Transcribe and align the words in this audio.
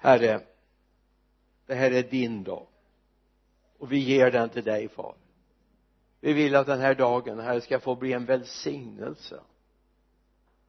herre 0.00 0.40
det 1.66 1.74
här 1.74 1.90
är 1.90 2.02
din 2.02 2.44
dag. 2.44 2.66
Och 3.78 3.92
vi 3.92 3.98
ger 3.98 4.30
den 4.30 4.48
till 4.48 4.64
dig 4.64 4.88
far. 4.88 5.14
Vi 6.20 6.32
vill 6.32 6.56
att 6.56 6.66
den 6.66 6.80
här 6.80 6.94
dagen 6.94 7.40
herre 7.40 7.60
ska 7.60 7.80
få 7.80 7.94
bli 7.94 8.12
en 8.12 8.24
välsignelse. 8.24 9.40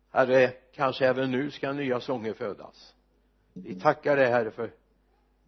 Herre 0.09 0.53
kanske 0.73 1.07
även 1.07 1.31
nu 1.31 1.51
ska 1.51 1.73
nya 1.73 1.99
sånger 1.99 2.33
födas. 2.33 2.93
Vi 3.53 3.79
tackar 3.79 4.15
dig 4.15 4.31
herre 4.31 4.51
för 4.51 4.73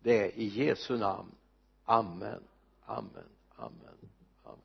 det 0.01 0.39
i 0.39 0.45
Jesu 0.45 0.97
namn. 0.97 1.31
Amen 1.85 2.43
amen 2.85 3.29
amen 3.55 4.09
amen. 4.43 4.59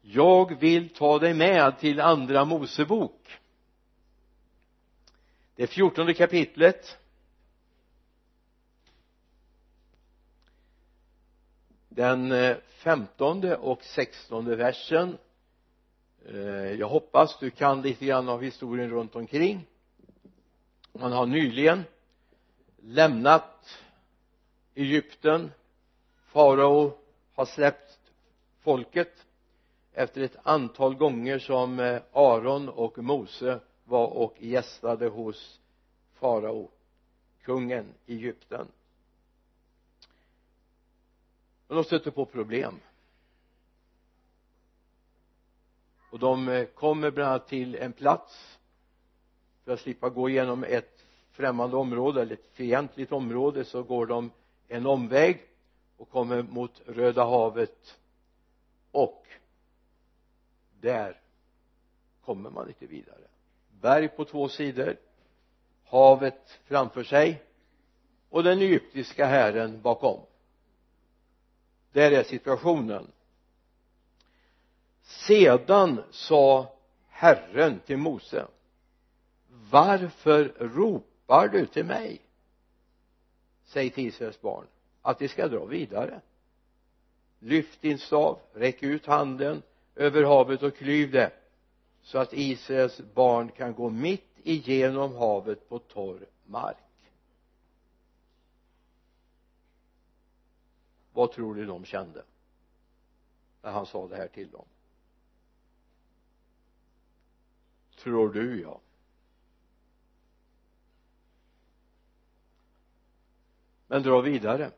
Jag 0.00 0.60
vill 0.60 0.88
ta 0.88 1.18
dig 1.18 1.34
med 1.34 1.78
till 1.78 2.00
andra 2.00 2.44
Mosebok. 2.44 3.40
Det 5.56 5.66
fjortonde 5.66 6.14
kapitlet. 6.14 6.98
Den 11.94 12.32
eh, 12.32 12.56
femtonde 12.68 13.56
och 13.56 13.84
sextonde 13.84 14.56
versen. 14.56 15.18
Eh, 16.28 16.72
jag 16.72 16.88
hoppas 16.88 17.38
du 17.40 17.50
kan 17.50 17.82
lite 17.82 18.06
grann 18.06 18.28
av 18.28 18.42
historien 18.42 18.90
runt 18.90 19.16
omkring. 19.16 19.66
Man 20.92 21.12
har 21.12 21.26
nyligen 21.26 21.84
lämnat 22.82 23.78
Egypten. 24.74 25.50
Farao 26.24 26.98
har 27.34 27.44
släppt 27.44 27.98
folket 28.60 29.26
efter 29.92 30.20
ett 30.20 30.36
antal 30.42 30.94
gånger 30.94 31.38
som 31.38 31.80
eh, 31.80 32.02
Aron 32.12 32.68
och 32.68 32.98
Mose 32.98 33.60
var 33.84 34.06
och 34.06 34.34
gästade 34.38 35.08
hos 35.08 35.60
farao 36.14 36.70
kungen 37.42 37.86
i 38.06 38.14
Egypten 38.14 38.66
men 41.68 41.76
de 41.76 41.84
stöter 41.84 42.10
på 42.10 42.26
problem. 42.26 42.80
Och 46.10 46.18
de 46.18 46.48
eh, 46.48 46.64
kommer 46.64 47.10
bland 47.10 47.30
annat 47.30 47.48
till 47.48 47.74
en 47.74 47.92
plats 47.92 48.58
för 49.64 49.72
att 49.72 49.80
slippa 49.80 50.08
gå 50.08 50.28
igenom 50.28 50.64
ett 50.64 51.04
främmande 51.30 51.76
område 51.76 52.22
eller 52.22 52.34
ett 52.34 52.50
fientligt 52.52 53.12
område 53.12 53.64
så 53.64 53.82
går 53.82 54.06
de 54.06 54.30
en 54.68 54.86
omväg 54.86 55.42
och 55.96 56.10
kommer 56.10 56.42
mot 56.42 56.82
Röda 56.86 57.24
havet. 57.24 57.98
Och 58.90 59.26
där 60.80 61.20
kommer 62.24 62.50
man 62.50 62.68
inte 62.68 62.86
vidare. 62.86 63.24
Berg 63.80 64.08
på 64.08 64.24
två 64.24 64.48
sidor 64.48 64.96
havet 65.84 66.58
framför 66.64 67.04
sig 67.04 67.42
och 68.28 68.42
den 68.42 68.58
egyptiska 68.58 69.26
hären 69.26 69.80
bakom 69.82 70.20
där 71.94 72.10
är 72.10 72.22
situationen. 72.22 73.06
Sedan 75.02 76.02
sa 76.10 76.72
Herren 77.08 77.80
till 77.86 77.96
Mose 77.96 78.46
varför 79.70 80.44
ropar 80.58 81.48
du 81.48 81.66
till 81.66 81.84
mig? 81.84 82.20
Säg 83.64 83.90
till 83.90 84.06
Israels 84.06 84.40
barn 84.40 84.66
att 85.02 85.18
de 85.18 85.28
ska 85.28 85.48
dra 85.48 85.64
vidare. 85.64 86.20
Lyft 87.38 87.82
din 87.82 87.98
stav 87.98 88.38
räck 88.52 88.82
ut 88.82 89.06
handen 89.06 89.62
över 89.94 90.22
havet 90.22 90.62
och 90.62 90.76
klyv 90.76 91.10
det 91.10 91.30
så 92.02 92.18
att 92.18 92.32
Israels 92.32 93.00
barn 93.14 93.48
kan 93.48 93.74
gå 93.74 93.90
mitt 93.90 94.38
igenom 94.42 95.14
havet 95.14 95.68
på 95.68 95.78
torr 95.78 96.26
mark. 96.46 96.83
Vad 101.14 101.32
tror 101.32 101.54
du 101.54 101.66
de 101.66 101.84
kände 101.84 102.24
när 103.62 103.70
han 103.70 103.86
sa 103.86 104.08
det 104.08 104.16
här 104.16 104.28
till 104.28 104.50
dem? 104.50 104.66
Tror 107.96 108.32
du 108.32 108.60
ja. 108.60 108.80
Men 113.86 114.02
dra 114.02 114.20
vidare. 114.20 114.70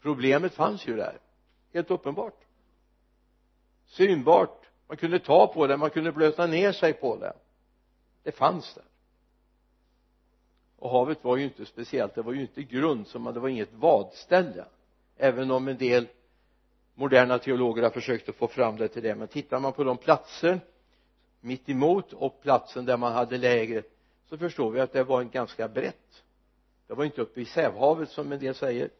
Problemet 0.00 0.54
fanns 0.54 0.86
ju 0.86 0.96
där. 0.96 1.18
Helt 1.72 1.90
uppenbart. 1.90 2.44
Synbart. 3.86 4.66
Man 4.88 4.96
kunde 4.96 5.18
ta 5.18 5.46
på 5.46 5.66
det, 5.66 5.76
man 5.76 5.90
kunde 5.90 6.12
blöta 6.12 6.46
ner 6.46 6.72
sig 6.72 6.92
på 6.92 7.16
det. 7.16 7.36
Det 8.22 8.32
fanns 8.32 8.74
där 8.74 8.84
och 10.78 10.90
havet 10.90 11.24
var 11.24 11.36
ju 11.36 11.44
inte 11.44 11.66
speciellt 11.66 12.14
det 12.14 12.22
var 12.22 12.32
ju 12.32 12.40
inte 12.40 12.62
grund 12.62 13.06
som 13.06 13.24
det 13.24 13.40
var 13.40 13.48
inget 13.48 13.72
vadställe. 13.72 14.64
Även 15.16 15.50
om 15.50 15.68
en 15.68 15.78
del 15.78 16.08
moderna 16.94 17.38
teologer 17.38 17.82
har 17.82 17.90
försökt 17.90 18.28
att 18.28 18.36
få 18.36 18.48
fram 18.48 18.76
det 18.76 18.88
till 18.88 19.02
det. 19.02 19.14
Men 19.14 19.28
tittar 19.28 19.60
man 19.60 19.72
på 19.72 19.84
de 19.84 19.96
platser 19.96 20.60
mitt 21.40 21.68
emot 21.68 22.12
och 22.12 22.42
platsen 22.42 22.84
där 22.84 22.96
man 22.96 23.12
hade 23.12 23.38
lägret 23.38 23.90
så 24.28 24.38
förstår 24.38 24.70
vi 24.70 24.80
att 24.80 24.92
det 24.92 25.04
var 25.04 25.20
en 25.20 25.30
ganska 25.30 25.68
brett. 25.68 26.22
Det 26.86 26.94
var 26.94 27.04
inte 27.04 27.22
uppe 27.22 27.40
i 27.40 27.44
Sävhavet 27.44 28.10
som 28.10 28.32
en 28.32 28.38
del 28.38 28.54
säger 28.54 28.90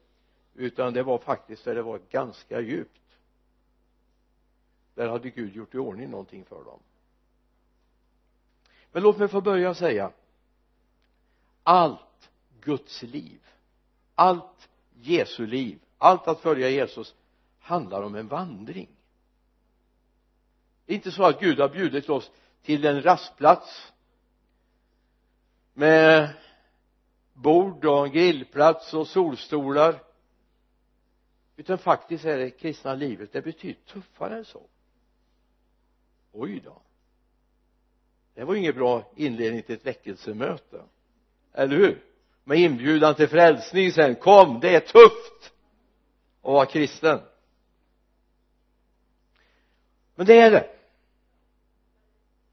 utan 0.55 0.93
det 0.93 1.03
var 1.03 1.19
faktiskt 1.19 1.65
där 1.65 1.75
det 1.75 1.83
var 1.83 2.01
ganska 2.11 2.61
djupt. 2.61 3.01
Där 4.95 5.09
hade 5.09 5.31
Gud 5.31 5.57
gjort 5.57 5.75
i 5.75 5.79
ordning 5.79 6.11
någonting 6.11 6.45
för 6.45 6.65
dem. 6.65 6.81
Men 8.93 9.03
låt 9.03 9.19
mig 9.19 9.29
få 9.29 9.41
börja 9.41 9.75
säga 9.75 10.11
allt 11.67 12.31
Guds 12.61 13.03
liv 13.03 13.41
allt 14.15 14.69
Jesu 14.95 15.47
liv 15.47 15.79
allt 15.99 16.29
att 16.29 16.41
följa 16.41 16.71
Jesus 16.71 17.15
handlar 17.59 18.03
om 18.03 18.15
en 18.15 18.29
vandring. 18.29 18.89
Det 20.85 20.93
är 20.93 20.97
inte 20.97 21.13
så 21.13 21.25
att 21.25 21.41
Gud 21.41 21.61
har 21.61 21.69
bjudit 21.69 22.09
oss 22.09 22.31
till 22.63 22.85
en 22.85 23.03
rastplats 23.03 23.93
med 25.73 26.35
bord 27.33 27.85
och 27.85 28.07
en 28.07 28.13
grillplats 28.13 28.95
och 28.95 29.09
solstolar 29.09 30.03
utan 31.57 31.79
faktiskt 31.79 32.25
är 32.25 32.39
det 32.39 32.51
kristna 32.51 32.95
livet 32.95 33.33
det 33.33 33.43
betyder 33.43 33.81
tuffare 33.81 34.37
än 34.37 34.45
så. 34.45 34.63
Oj 36.33 36.61
då. 36.65 36.83
Det 38.35 38.45
var 38.45 38.55
ingen 38.55 38.75
bra 38.75 39.13
inledning 39.17 39.63
till 39.63 39.75
ett 39.75 39.87
väckelsemöte 39.87 40.83
eller 41.57 41.77
hur? 41.77 42.03
Med 42.45 42.59
inbjudan 42.59 43.15
till 43.15 43.29
frälsning 43.29 43.93
sen. 43.93 44.15
Kom 44.15 44.61
det 44.61 44.75
är 44.75 44.81
tufft 44.81 45.53
att 46.43 46.53
vara 46.53 46.67
kristen. 46.67 47.21
Men 50.15 50.27
det 50.27 50.41
är 50.41 50.51
det. 50.51 50.71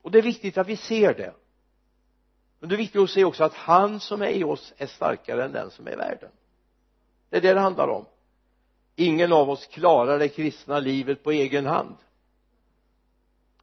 Och 0.01 0.11
det 0.11 0.17
är 0.17 0.21
viktigt 0.21 0.57
att 0.57 0.67
vi 0.67 0.77
ser 0.77 1.13
det. 1.13 1.33
Men 2.59 2.69
det 2.69 2.75
är 2.75 2.77
viktigt 2.77 3.01
att 3.01 3.09
se 3.09 3.23
också 3.23 3.43
att 3.43 3.53
han 3.53 3.99
som 3.99 4.21
är 4.21 4.27
i 4.27 4.43
oss 4.43 4.73
är 4.77 4.87
starkare 4.87 5.45
än 5.45 5.51
den 5.51 5.71
som 5.71 5.87
är 5.87 5.91
i 5.91 5.95
världen. 5.95 6.29
Det 7.29 7.37
är 7.37 7.41
det 7.41 7.53
det 7.53 7.59
handlar 7.59 7.87
om. 7.87 8.05
Ingen 8.95 9.33
av 9.33 9.49
oss 9.49 9.65
klarar 9.65 10.19
det 10.19 10.29
kristna 10.29 10.79
livet 10.79 11.23
på 11.23 11.31
egen 11.31 11.65
hand. 11.65 11.95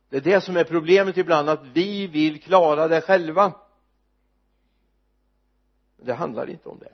Det 0.08 0.16
är 0.16 0.20
det 0.20 0.40
som 0.40 0.56
är 0.56 0.64
problemet 0.64 1.16
ibland 1.16 1.48
att 1.48 1.64
vi 1.72 2.06
vill 2.06 2.42
klara 2.42 2.88
det 2.88 3.00
själva 3.00 3.52
det 6.02 6.14
handlar 6.14 6.50
inte 6.50 6.68
om 6.68 6.78
det. 6.78 6.92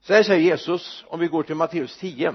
Så 0.00 0.12
här 0.12 0.22
säger 0.22 0.40
Jesus 0.40 1.04
om 1.08 1.20
vi 1.20 1.26
går 1.26 1.42
till 1.42 1.54
Matteus 1.54 1.98
10 1.98 2.34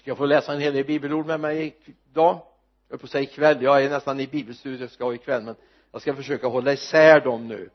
ska 0.00 0.10
jag 0.10 0.18
få 0.18 0.26
läsa 0.26 0.52
en 0.52 0.60
hel 0.60 0.74
del 0.74 0.84
bibelord 0.84 1.26
med 1.26 1.40
mig 1.40 1.76
idag? 2.10 2.40
Jag 2.88 3.00
på 3.00 3.04
att 3.04 3.10
säga 3.10 3.22
ikväll. 3.22 3.62
Jag 3.62 3.84
är 3.84 3.90
nästan 3.90 4.20
i 4.20 4.26
bibelstudiet 4.26 4.92
ska 4.92 5.04
ha 5.04 5.14
ikväll 5.14 5.42
men 5.42 5.54
jag 5.92 6.02
ska 6.02 6.14
försöka 6.14 6.46
hålla 6.46 6.72
isär 6.72 7.20
dem 7.20 7.48
nu. 7.48 7.70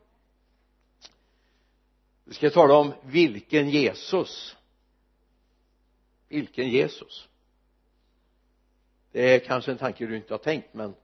Vi 2.24 2.34
ska 2.34 2.50
tala 2.50 2.74
om 2.74 2.92
vilken 3.02 3.70
Jesus. 3.70 4.56
Vilken 6.28 6.68
Jesus. 6.68 7.28
Det 9.12 9.34
är 9.34 9.38
kanske 9.38 9.70
en 9.70 9.78
tanke 9.78 10.06
du 10.06 10.16
inte 10.16 10.34
har 10.34 10.38
tänkt 10.38 10.74
men 10.74 10.94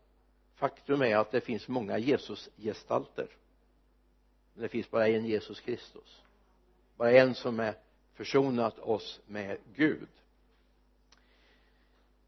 faktum 0.55 1.03
är 1.03 1.17
att 1.17 1.31
det 1.31 1.41
finns 1.41 1.69
många 1.69 1.99
Jesusgestalter 1.99 3.29
men 4.55 4.63
det 4.63 4.69
finns 4.69 4.91
bara 4.91 5.09
en 5.09 5.27
Jesus 5.27 5.61
Kristus. 5.61 6.23
Bara 6.97 7.13
en 7.13 7.35
som 7.35 7.61
är 7.61 7.75
försonat 8.15 8.79
oss 8.79 9.21
med 9.27 9.59
Gud. 9.75 10.09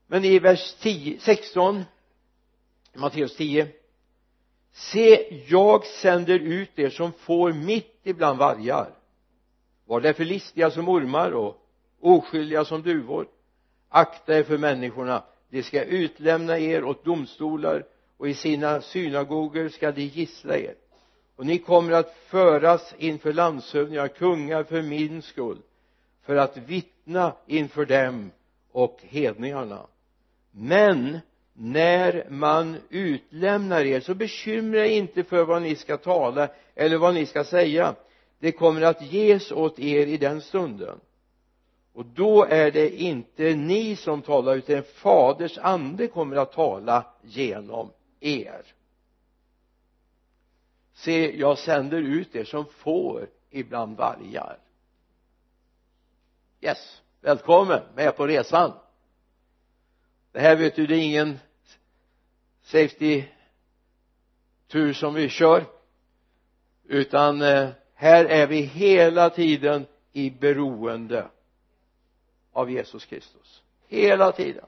Men 0.06 0.24
i 0.24 0.38
vers 0.38 0.74
10, 0.80 1.20
16 1.20 1.84
Matteus 2.94 3.36
10 3.36 3.68
se 4.72 5.42
jag 5.48 5.86
sänder 5.86 6.38
ut 6.38 6.78
er 6.78 6.90
som 6.90 7.12
får 7.12 7.52
mitt 7.52 8.00
ibland 8.02 8.38
vargar. 8.38 8.90
Var 9.84 10.00
därför 10.00 10.24
listiga 10.24 10.70
som 10.70 10.88
ormar 10.88 11.30
och 11.30 11.56
oskyldiga 12.00 12.64
som 12.64 12.82
duvor. 12.82 13.28
Akta 13.88 14.38
er 14.38 14.42
för 14.42 14.58
människorna. 14.58 15.24
De 15.48 15.62
ska 15.62 15.84
utlämna 15.84 16.58
er 16.58 16.84
åt 16.84 17.04
domstolar 17.04 17.86
och 18.16 18.28
i 18.28 18.34
sina 18.34 18.80
synagogor 18.80 19.68
ska 19.68 19.92
de 19.92 20.02
gissla 20.02 20.56
er 20.56 20.74
och 21.36 21.46
ni 21.46 21.58
kommer 21.58 21.92
att 21.92 22.16
föras 22.26 22.94
inför 22.98 23.32
landshövdingar, 23.32 24.08
kungar 24.08 24.64
för 24.64 24.82
min 24.82 25.22
skull 25.22 25.58
för 26.22 26.36
att 26.36 26.56
vittna 26.56 27.32
inför 27.46 27.84
dem 27.84 28.30
och 28.72 28.98
hedningarna. 29.02 29.86
Men 30.50 31.18
när 31.52 32.26
man 32.30 32.76
utlämnar 32.90 33.84
er 33.84 34.00
så 34.00 34.14
bekymra 34.14 34.86
er 34.86 34.90
inte 34.90 35.24
för 35.24 35.44
vad 35.44 35.62
ni 35.62 35.76
ska 35.76 35.96
tala 35.96 36.48
eller 36.74 36.96
vad 36.96 37.14
ni 37.14 37.26
ska 37.26 37.44
säga. 37.44 37.94
Det 38.38 38.52
kommer 38.52 38.82
att 38.82 39.12
ges 39.12 39.52
åt 39.52 39.78
er 39.78 40.06
i 40.06 40.16
den 40.16 40.40
stunden. 40.40 41.00
Och 41.92 42.06
då 42.06 42.44
är 42.44 42.70
det 42.70 43.02
inte 43.02 43.54
ni 43.54 43.96
som 43.96 44.22
talar 44.22 44.56
utan 44.56 44.82
faders 44.82 45.58
ande 45.58 46.06
kommer 46.06 46.36
att 46.36 46.52
tala 46.52 47.06
genom 47.22 47.90
er 48.20 48.62
se 50.94 51.36
jag 51.36 51.58
sänder 51.58 52.02
ut 52.02 52.36
er 52.36 52.44
som 52.44 52.66
får 52.66 53.28
ibland 53.50 53.96
vargar. 53.96 54.58
Yes 56.60 57.00
välkommen 57.24 57.82
med 57.94 58.16
på 58.16 58.26
resan. 58.26 58.72
Det 60.32 60.40
här 60.40 60.56
vet 60.56 60.76
du 60.76 60.86
det 60.86 60.96
är 60.96 61.02
ingen 61.02 61.38
safety 62.62 63.24
tur 64.68 64.92
som 64.92 65.14
vi 65.14 65.28
kör 65.28 65.64
utan 66.84 67.42
eh, 67.42 67.68
här 67.94 68.24
är 68.24 68.46
vi 68.46 68.60
hela 68.60 69.30
tiden 69.30 69.86
i 70.12 70.30
beroende 70.30 71.28
av 72.52 72.70
Jesus 72.70 73.06
Kristus. 73.06 73.62
Hela 73.88 74.32
tiden. 74.32 74.64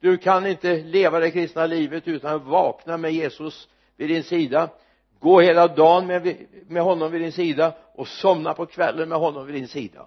Du 0.00 0.16
kan 0.16 0.46
inte 0.46 0.76
leva 0.76 1.20
det 1.20 1.30
kristna 1.30 1.66
livet 1.66 2.08
utan 2.08 2.36
att 2.36 2.42
vakna 2.42 2.96
med 2.96 3.12
Jesus 3.12 3.68
vid 3.96 4.08
din 4.08 4.24
sida 4.24 4.70
gå 5.20 5.40
hela 5.40 5.68
dagen 5.68 6.06
med, 6.06 6.36
med 6.68 6.82
honom 6.82 7.12
vid 7.12 7.20
din 7.20 7.32
sida 7.32 7.74
och 7.94 8.08
somna 8.08 8.54
på 8.54 8.66
kvällen 8.66 9.08
med 9.08 9.18
honom 9.18 9.46
vid 9.46 9.54
din 9.54 9.68
sida. 9.68 10.06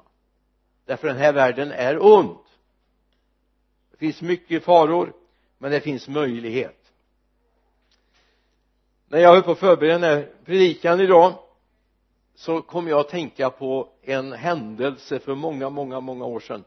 Därför 0.85 1.07
den 1.07 1.17
här 1.17 1.33
världen 1.33 1.71
är 1.71 2.05
ond. 2.05 2.37
Det 3.91 3.97
finns 3.97 4.21
mycket 4.21 4.63
faror 4.63 5.13
men 5.57 5.71
det 5.71 5.81
finns 5.81 6.07
möjlighet. 6.07 6.77
När 9.07 9.19
jag 9.19 9.29
höll 9.33 9.43
på 9.43 9.51
att 9.51 9.59
förbereda 9.59 9.93
den 9.93 10.03
här 10.03 10.29
predikan 10.45 10.99
idag 11.01 11.33
så 12.35 12.61
kom 12.61 12.87
jag 12.87 12.99
att 12.99 13.09
tänka 13.09 13.49
på 13.49 13.89
en 14.01 14.31
händelse 14.31 15.19
för 15.19 15.35
många, 15.35 15.69
många, 15.69 15.99
många 15.99 16.25
år 16.25 16.39
sedan. 16.39 16.63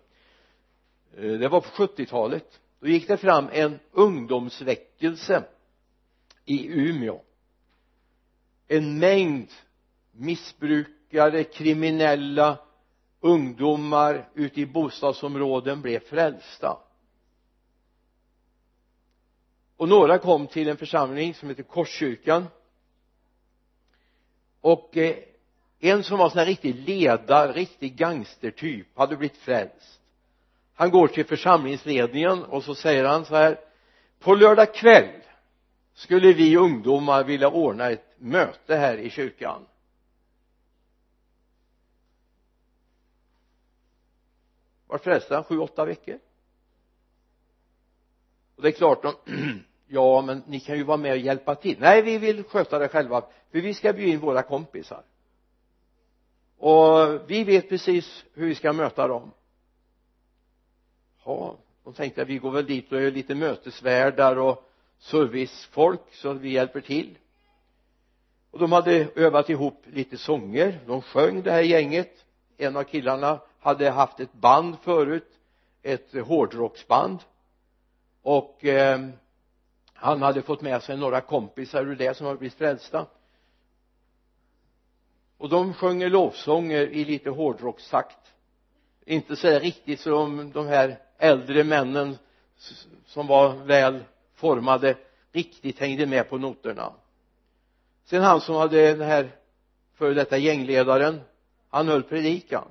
Eh, 1.17 1.33
det 1.33 1.49
var 1.49 1.61
på 1.61 1.69
70-talet 1.69 2.61
då 2.81 2.91
gick 2.91 3.09
det 3.09 3.17
fram 3.17 3.49
en 3.53 3.79
ungdomsväckelse 3.93 5.45
i 6.45 6.67
Umeå 6.67 7.21
en 8.69 8.99
mängd 8.99 9.49
missbrukare, 10.13 11.45
kriminella 11.45 12.59
ungdomar 13.21 14.29
ute 14.35 14.61
i 14.61 14.67
bostadsområden 14.67 15.83
blev 15.83 16.01
frälsta. 16.01 16.79
Och 19.77 19.89
några 19.89 20.19
kom 20.19 20.47
till 20.47 20.69
en 20.69 20.77
församling 20.77 21.35
som 21.35 21.49
heter 21.49 21.63
Korskyrkan. 21.63 22.47
Och 24.61 24.97
eh, 24.97 25.17
en 25.81 26.03
som 26.03 26.19
var 26.19 26.29
sån 26.29 26.39
här 26.39 26.47
riktig 26.47 26.75
ledare, 26.75 27.53
riktig 27.53 27.97
gangstertyp 27.97 28.99
hade 28.99 29.17
blivit 29.17 29.37
frälst. 29.37 30.01
Han 30.75 30.91
går 30.91 31.09
till 31.09 31.27
församlingsledningen 31.27 32.45
och 32.45 32.65
så 32.65 32.75
säger 32.75 33.05
han 33.05 33.25
så 33.25 33.35
här 33.35 33.61
på 34.19 34.35
lördag 34.35 34.75
kväll 34.75 35.21
skulle 35.95 36.33
vi 36.33 36.57
ungdomar 36.57 37.25
vilja 37.25 37.49
ordna 37.49 37.91
ett 37.91 38.04
möte 38.19 38.77
här 38.77 38.97
i 38.97 39.11
kyrkan. 39.11 39.67
Var 44.87 44.99
frälsta 44.99 45.45
sju, 45.45 45.59
åtta 45.59 45.85
veckor. 45.85 46.19
Och 48.57 48.63
det 48.63 48.69
är 48.69 48.73
klart 48.73 49.03
de 49.03 49.15
ja 49.87 50.23
men 50.23 50.43
ni 50.47 50.61
kan 50.61 50.77
ju 50.77 50.85
vara 50.85 50.97
med 50.97 51.13
och 51.13 51.19
hjälpa 51.19 51.55
till. 51.55 51.77
Nej 51.81 52.03
vi 52.03 52.19
vill 52.19 52.45
sköta 52.45 52.79
det 52.79 52.89
själva 52.89 53.21
för 53.51 53.61
vi 53.61 53.75
ska 53.75 53.93
bjuda 53.93 54.13
in 54.13 54.21
våra 54.21 54.43
kompisar. 54.43 55.03
Och 56.59 57.31
vi 57.31 57.45
vet 57.45 57.69
precis 57.69 58.25
hur 58.35 58.47
vi 58.47 58.55
ska 58.55 58.73
möta 58.73 59.09
dem. 59.09 59.31
Ja 61.25 61.57
de 61.85 61.95
tänkte 61.95 62.23
att 62.23 62.29
vi 62.29 62.39
går 62.39 62.51
väl 62.51 62.67
dit 62.67 62.93
och 62.93 63.01
är 63.01 63.11
lite 63.11 63.35
mötesvärdar 63.35 64.37
och 64.37 64.71
servicefolk 64.99 66.01
så 66.13 66.33
vi 66.33 66.51
hjälper 66.51 66.81
till 66.81 67.19
och 68.55 68.61
de 68.61 68.73
hade 68.73 69.09
övat 69.15 69.51
ihop 69.51 69.83
lite 69.85 70.19
sånger. 70.19 70.81
De 70.87 71.03
sjöng 71.03 71.43
det 71.43 71.51
här 71.51 71.63
gänget. 71.63 72.25
En 72.57 72.77
av 72.77 72.85
killarna 72.85 73.41
hade 73.61 73.91
haft 73.91 74.21
ett 74.21 74.33
band 74.33 74.77
förut 74.83 75.39
ett 75.83 76.27
hårdrocksband. 76.27 77.19
Och 78.23 78.65
eh, 78.65 79.09
han 79.95 80.23
hade 80.23 80.43
fått 80.43 80.61
med 80.61 80.83
sig 80.83 80.97
några 80.97 81.21
kompisar 81.21 81.87
ur 81.87 81.97
det 81.97 82.17
som 82.17 82.27
hade 82.27 82.39
blivit 82.39 82.59
frälsta. 82.59 83.07
Och 85.39 85.49
de 85.49 85.75
sjunger 85.75 86.11
lovsånger 86.11 86.87
i 86.87 87.05
lite 87.05 87.31
hårdrockstakt 87.31 88.35
inte 89.07 89.37
så 89.37 89.59
riktigt 89.59 90.01
som 90.01 90.53
de 90.53 90.67
här 90.67 90.99
äldre 91.19 91.65
männen 91.65 92.19
som 93.07 93.27
var 93.27 93.53
väl 93.53 94.05
formade 94.35 94.97
riktigt 95.33 95.79
hängde 95.79 96.07
med 96.07 96.29
på 96.31 96.39
noterna 96.39 96.93
sen 98.05 98.23
han 98.23 98.41
som 98.41 98.55
hade 98.55 98.95
den 98.95 99.09
här 99.09 99.37
före 99.95 100.15
detta 100.15 100.37
gängledaren 100.37 101.21
han 101.71 101.89
höll 101.89 102.03
predikan. 102.03 102.69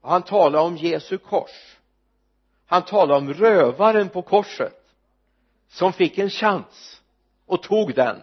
Och 0.00 0.10
han 0.10 0.22
talade 0.22 0.64
om 0.64 0.76
Jesu 0.76 1.18
kors. 1.18 1.76
Han 2.66 2.84
talade 2.84 3.18
om 3.18 3.34
rövaren 3.34 4.08
på 4.08 4.22
korset 4.22 4.86
som 5.68 5.92
fick 5.92 6.18
en 6.18 6.30
chans 6.30 7.02
och 7.46 7.62
tog 7.62 7.94
den. 7.94 8.20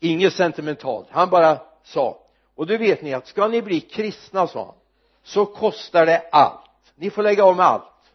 Inget 0.00 0.32
sentimentalt. 0.32 1.06
Han 1.10 1.30
bara 1.30 1.60
sa 1.82 2.24
och 2.54 2.66
det 2.66 2.78
vet 2.78 3.02
ni 3.02 3.14
att 3.14 3.26
ska 3.26 3.48
ni 3.48 3.62
bli 3.62 3.80
kristna 3.80 4.46
sa 4.46 4.64
han 4.64 4.74
så 5.22 5.46
kostar 5.46 6.06
det 6.06 6.28
allt. 6.32 6.92
Ni 6.94 7.10
får 7.10 7.22
lägga 7.22 7.44
om 7.44 7.60
allt. 7.60 8.12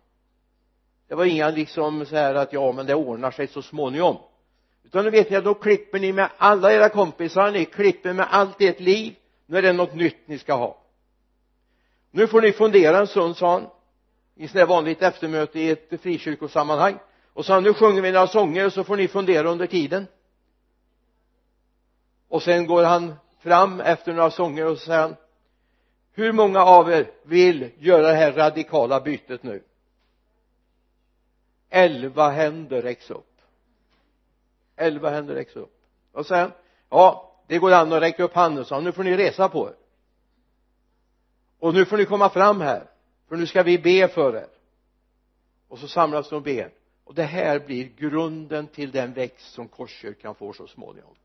Det 1.08 1.16
var 1.16 1.26
inga 1.26 1.50
liksom 1.50 2.06
så 2.06 2.16
här 2.16 2.36
att 2.36 2.54
ja 2.54 2.72
men 2.72 2.86
det 2.86 2.96
ordnar 2.96 3.32
sig 3.32 3.48
så 3.48 3.62
småningom 3.62 4.18
utan 4.84 5.06
då 5.06 5.12
vet 5.12 5.30
ni 5.30 5.36
att 5.36 5.44
då 5.44 5.54
klipper 5.54 6.00
ni 6.00 6.14
med 6.14 6.30
alla 6.38 6.74
era 6.74 6.90
kompisar 6.90 7.52
ni 7.52 7.66
klipper 7.66 8.14
med 8.14 8.28
allt 8.30 8.62
ert 8.62 8.80
liv 8.80 9.16
nu 9.46 9.58
är 9.58 9.62
det 9.62 9.74
något 9.74 9.96
nytt 9.96 10.28
ni 10.28 10.38
ska 10.38 10.54
ha. 10.54 10.78
Nu 12.12 12.28
får 12.28 12.42
ni 12.42 12.52
fundera 12.52 13.00
en 13.00 13.08
stund 13.08 13.38
sa 13.38 13.52
han 13.52 13.68
i 14.36 14.48
sådär 14.48 14.66
vanligt 14.66 15.02
eftermöte 15.02 15.60
i 15.60 15.70
ett 15.70 16.02
frikyrkosammanhang. 16.02 17.00
Och 17.34 17.46
sa 17.46 17.60
nu 17.60 17.74
sjunger 17.74 18.02
vi 18.02 18.12
några 18.12 18.28
sånger 18.28 18.66
och 18.66 18.74
så 18.74 18.84
får 18.84 18.98
ni 18.98 19.08
fundera 19.08 19.50
under 19.50 19.68
tiden. 19.68 20.08
Och 22.28 22.44
sen 22.44 22.68
går 22.68 22.84
han 22.84 23.14
fram 23.40 23.80
efter 23.80 24.14
några 24.14 24.32
sånger 24.32 24.66
och 24.66 24.78
så 24.78 24.86
säger 24.86 25.02
han 25.02 25.16
hur 26.14 26.32
många 26.32 26.64
av 26.64 26.92
er 26.92 27.12
vill 27.24 27.72
göra 27.78 28.08
det 28.08 28.14
här 28.14 28.32
radikala 28.32 29.02
bytet 29.02 29.44
nu? 29.44 29.64
Elva 31.70 32.30
händer 32.30 32.82
räcks 32.82 33.12
upp 33.12 33.33
elva 34.76 35.10
händer 35.10 35.36
räcks 35.36 35.56
upp. 35.56 35.76
Och 36.12 36.26
sen 36.26 36.52
ja 36.90 37.34
det 37.48 37.60
går 37.60 37.72
an 37.72 37.94
att 37.94 38.02
räcka 38.02 38.24
upp 38.24 38.34
handen 38.34 38.66
så 38.66 38.80
nu 38.80 38.92
får 38.92 39.04
ni 39.04 39.18
resa 39.18 39.50
på 39.50 39.68
er. 39.68 39.76
Och 41.60 41.74
nu 41.74 41.86
får 41.86 41.98
ni 41.98 42.06
komma 42.06 42.30
fram 42.30 42.62
här 42.62 42.90
för 43.28 43.36
nu 43.36 43.48
ska 43.48 43.64
vi 43.64 43.78
be 43.78 44.08
för 44.08 44.36
er. 44.36 44.48
Och 45.68 45.80
så 45.80 45.88
samlas 45.88 46.30
de 46.30 46.36
och 46.36 46.42
ber. 46.42 46.72
Och 47.04 47.16
det 47.16 47.24
här 47.24 47.60
blir 47.60 47.84
grunden 47.98 48.68
till 48.68 48.92
den 48.92 49.14
växt 49.14 49.54
som 49.54 49.68
Korskyrkan 49.68 50.36
får 50.36 50.54
så 50.54 50.68
småningom. 50.68 51.16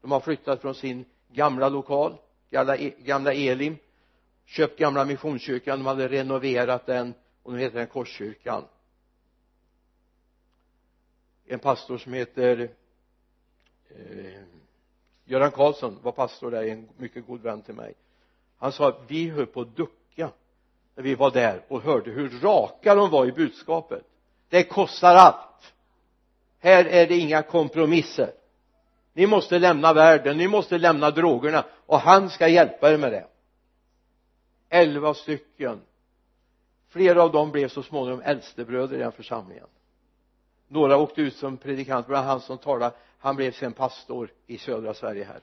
De 0.00 0.10
har 0.10 0.20
flyttat 0.20 0.60
från 0.60 0.74
sin 0.74 1.04
gamla 1.28 1.68
lokal 1.68 2.16
gamla, 2.50 2.76
e- 2.76 2.94
gamla 2.98 3.34
Elim 3.34 3.76
köpt 4.44 4.78
gamla 4.78 5.04
missionskyrkan 5.04 5.78
de 5.78 5.86
hade 5.86 6.08
renoverat 6.08 6.86
den 6.86 7.14
och 7.42 7.52
nu 7.52 7.58
heter 7.58 7.78
den 7.78 7.86
Korskyrkan. 7.86 8.64
En 11.46 11.58
pastor 11.58 11.98
som 11.98 12.12
heter 12.12 12.70
eh, 13.90 14.42
Göran 15.24 15.50
Karlsson 15.50 15.98
var 16.02 16.12
pastor 16.12 16.50
där 16.50 16.62
en 16.62 16.88
mycket 16.96 17.26
god 17.26 17.42
vän 17.42 17.62
till 17.62 17.74
mig. 17.74 17.94
Han 18.58 18.72
sa 18.72 18.88
att 18.88 19.00
vi 19.06 19.28
höll 19.28 19.46
på 19.46 19.60
att 19.60 19.76
ducka 19.76 20.30
när 20.94 21.02
vi 21.02 21.14
var 21.14 21.30
där 21.30 21.62
och 21.68 21.82
hörde 21.82 22.10
hur 22.10 22.40
raka 22.40 22.94
de 22.94 23.10
var 23.10 23.26
i 23.26 23.32
budskapet. 23.32 24.04
Det 24.48 24.64
kostar 24.64 25.14
allt. 25.14 25.72
Här 26.58 26.84
är 26.84 27.06
det 27.06 27.18
inga 27.18 27.42
kompromisser. 27.42 28.32
Ni 29.12 29.26
måste 29.26 29.58
lämna 29.58 29.92
världen, 29.92 30.38
ni 30.38 30.48
måste 30.48 30.78
lämna 30.78 31.10
drogerna 31.10 31.64
och 31.86 31.98
han 31.98 32.30
ska 32.30 32.48
hjälpa 32.48 32.92
er 32.92 32.98
med 32.98 33.12
det. 33.12 33.26
Elva 34.68 35.14
stycken. 35.14 35.80
Flera 36.88 37.22
av 37.22 37.32
dem 37.32 37.50
blev 37.50 37.68
så 37.68 37.82
småningom 37.82 38.20
äldstebröder 38.20 38.96
i 38.96 38.98
den 38.98 39.12
församlingen. 39.12 39.66
Några 40.68 40.96
åkte 40.96 41.20
ut 41.20 41.36
som 41.36 41.56
predikant 41.56 42.06
bland 42.06 42.26
han 42.26 42.40
som 42.40 42.58
talade 42.58 42.96
han 43.18 43.36
blev 43.36 43.52
sen 43.52 43.72
pastor 43.72 44.30
i 44.46 44.58
södra 44.58 44.94
Sverige 44.94 45.24
här. 45.24 45.40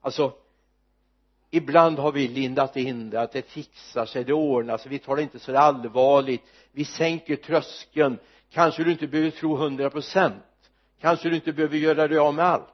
Alltså 0.00 0.32
ibland 1.50 1.98
har 1.98 2.12
vi 2.12 2.28
lindat 2.28 2.76
in 2.76 3.10
det 3.10 3.20
att 3.20 3.32
det 3.32 3.42
fixar 3.42 4.06
sig, 4.06 4.24
det 4.24 4.32
ordnar 4.32 4.78
sig, 4.78 4.90
vi 4.90 4.98
tar 4.98 5.16
det 5.16 5.22
inte 5.22 5.38
så 5.38 5.56
allvarligt. 5.56 6.42
Vi 6.72 6.84
sänker 6.84 7.36
tröskeln. 7.36 8.18
Kanske 8.50 8.84
du 8.84 8.92
inte 8.92 9.06
behöver 9.06 9.30
tro 9.30 9.56
hundra 9.56 9.90
procent. 9.90 10.44
Kanske 11.00 11.28
du 11.28 11.34
inte 11.34 11.52
behöver 11.52 11.76
göra 11.76 12.08
dig 12.08 12.18
av 12.18 12.34
med 12.34 12.44
allt. 12.44 12.68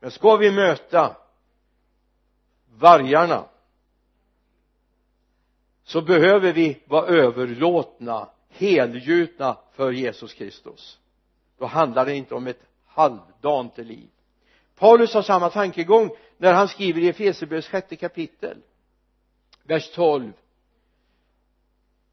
Men 0.00 0.10
ska 0.10 0.36
vi 0.36 0.50
möta 0.50 1.16
vargarna 2.78 3.48
så 5.84 6.00
behöver 6.00 6.52
vi 6.52 6.82
vara 6.86 7.06
överlåtna 7.06 8.28
helgjutna 8.48 9.58
för 9.72 9.92
Jesus 9.92 10.34
Kristus 10.34 10.98
då 11.62 11.66
handlar 11.66 12.06
det 12.06 12.14
inte 12.14 12.34
om 12.34 12.46
ett 12.46 12.62
halvdant 12.86 13.78
liv. 13.78 14.08
Paulus 14.78 15.14
har 15.14 15.22
samma 15.22 15.50
tankegång 15.50 16.10
när 16.38 16.52
han 16.52 16.68
skriver 16.68 17.00
i 17.00 17.08
Efesierbrevets 17.08 17.68
sjätte 17.68 17.96
kapitel 17.96 18.56
vers 19.62 19.90
12 19.94 20.32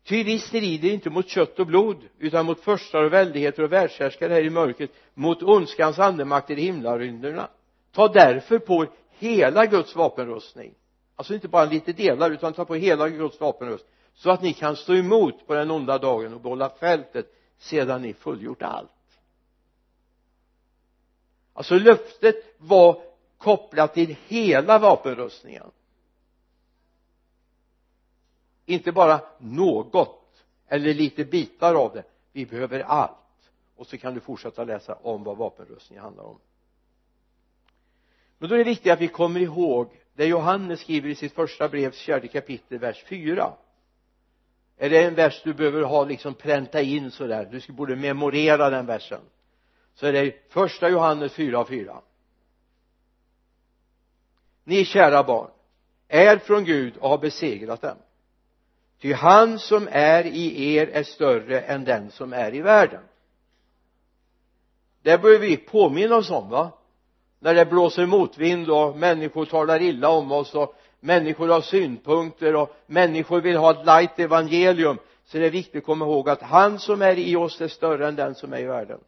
ty 0.03 0.23
vi 0.23 0.39
strider 0.39 0.89
inte 0.89 1.09
mot 1.09 1.29
kött 1.29 1.59
och 1.59 1.67
blod 1.67 1.97
utan 2.19 2.45
mot 2.45 2.59
förstar 2.59 3.03
och 3.03 3.13
väldigheter 3.13 3.63
och 3.63 3.71
världshärskare 3.71 4.33
här 4.33 4.45
i 4.45 4.49
mörkret 4.49 4.91
mot 5.13 5.43
ondskans 5.43 5.99
andemakter 5.99 6.59
i 6.59 6.61
himlarymderna. 6.61 7.49
Ta 7.91 8.07
därför 8.07 8.59
på 8.59 8.85
hela 9.09 9.65
Guds 9.65 9.95
vapenrustning. 9.95 10.73
Alltså 11.15 11.33
inte 11.33 11.47
bara 11.47 11.65
lite 11.65 11.93
delar 11.93 12.31
utan 12.31 12.53
ta 12.53 12.65
på 12.65 12.75
hela 12.75 13.09
Guds 13.09 13.39
vapenrustning 13.39 13.93
så 14.13 14.29
att 14.29 14.41
ni 14.41 14.53
kan 14.53 14.75
stå 14.75 14.93
emot 14.93 15.47
på 15.47 15.53
den 15.53 15.71
onda 15.71 15.97
dagen 15.97 16.33
och 16.33 16.41
behålla 16.41 16.69
fältet 16.69 17.25
sedan 17.57 18.01
ni 18.01 18.13
fullgjort 18.13 18.61
allt 18.61 18.91
alltså 21.59 21.75
löftet 21.75 22.35
var 22.57 23.01
kopplat 23.37 23.93
till 23.93 24.15
hela 24.27 24.79
vapenrustningen. 24.79 25.71
Inte 28.65 28.91
bara 28.91 29.21
något 29.37 30.43
eller 30.67 30.93
lite 30.93 31.25
bitar 31.25 31.75
av 31.75 31.93
det. 31.93 32.03
Vi 32.31 32.45
behöver 32.45 32.79
allt. 32.79 33.51
Och 33.75 33.87
så 33.87 33.97
kan 33.97 34.13
du 34.13 34.19
fortsätta 34.19 34.63
läsa 34.63 34.95
om 34.95 35.23
vad 35.23 35.37
vapenrustningen 35.37 36.03
handlar 36.03 36.23
om. 36.23 36.39
Men 38.37 38.49
då 38.49 38.55
är 38.55 38.59
det 38.59 38.63
viktigt 38.63 38.91
att 38.91 39.01
vi 39.01 39.07
kommer 39.07 39.39
ihåg 39.39 39.89
det 40.13 40.25
Johannes 40.25 40.79
skriver 40.79 41.09
i 41.09 41.15
sitt 41.15 41.33
första 41.33 41.69
brevs 41.69 42.01
fjärde 42.01 42.27
kapitel 42.27 42.79
vers 42.79 43.03
4 43.03 43.53
är 44.77 44.89
det 44.89 45.03
en 45.03 45.15
vers 45.15 45.41
du 45.43 45.53
behöver 45.53 45.81
ha 45.81 46.05
liksom 46.05 46.33
pränta 46.33 46.81
in 46.81 47.11
sådär? 47.11 47.61
Du 47.67 47.73
borde 47.73 47.95
memorera 47.95 48.69
den 48.69 48.85
versen 48.85 49.21
så 49.95 50.05
är 50.07 50.13
det 50.13 50.51
första 50.51 50.89
Johannes 50.89 51.33
4 51.33 51.59
och 51.59 51.67
4 51.67 52.01
ni 54.69 54.85
kära 54.85 55.23
barn 55.23 55.49
är 56.07 56.37
från 56.37 56.65
Gud 56.65 56.97
och 56.97 57.09
har 57.09 57.17
besegrat 57.17 57.81
dem. 57.81 57.97
Ty 59.01 59.13
han 59.13 59.59
som 59.59 59.87
är 59.91 60.25
i 60.25 60.75
er 60.75 60.87
är 60.87 61.03
större 61.03 61.61
än 61.61 61.83
den 61.83 62.11
som 62.11 62.33
är 62.33 62.55
i 62.55 62.61
världen. 62.61 63.01
Det 65.01 65.21
bör 65.21 65.39
vi 65.39 65.57
påminna 65.57 66.15
oss 66.15 66.31
om 66.31 66.49
va? 66.49 66.71
När 67.39 67.53
det 67.53 67.65
blåser 67.65 68.05
motvind 68.05 68.69
och 68.69 68.97
människor 68.97 69.45
talar 69.45 69.81
illa 69.81 70.09
om 70.09 70.31
oss 70.31 70.55
och 70.55 70.75
människor 70.99 71.47
har 71.47 71.61
synpunkter 71.61 72.55
och 72.55 72.75
människor 72.85 73.41
vill 73.41 73.57
ha 73.57 73.71
ett 73.71 73.85
light 73.85 74.19
evangelium 74.19 74.97
så 75.25 75.37
är 75.37 75.41
det 75.41 75.49
viktigt 75.49 75.75
att 75.75 75.85
komma 75.85 76.05
ihåg 76.05 76.29
att 76.29 76.41
han 76.41 76.79
som 76.79 77.01
är 77.01 77.17
i 77.17 77.35
oss 77.35 77.61
är 77.61 77.67
större 77.67 78.07
än 78.07 78.15
den 78.15 78.35
som 78.35 78.53
är 78.53 78.59
i 78.59 78.65
världen. 78.65 78.99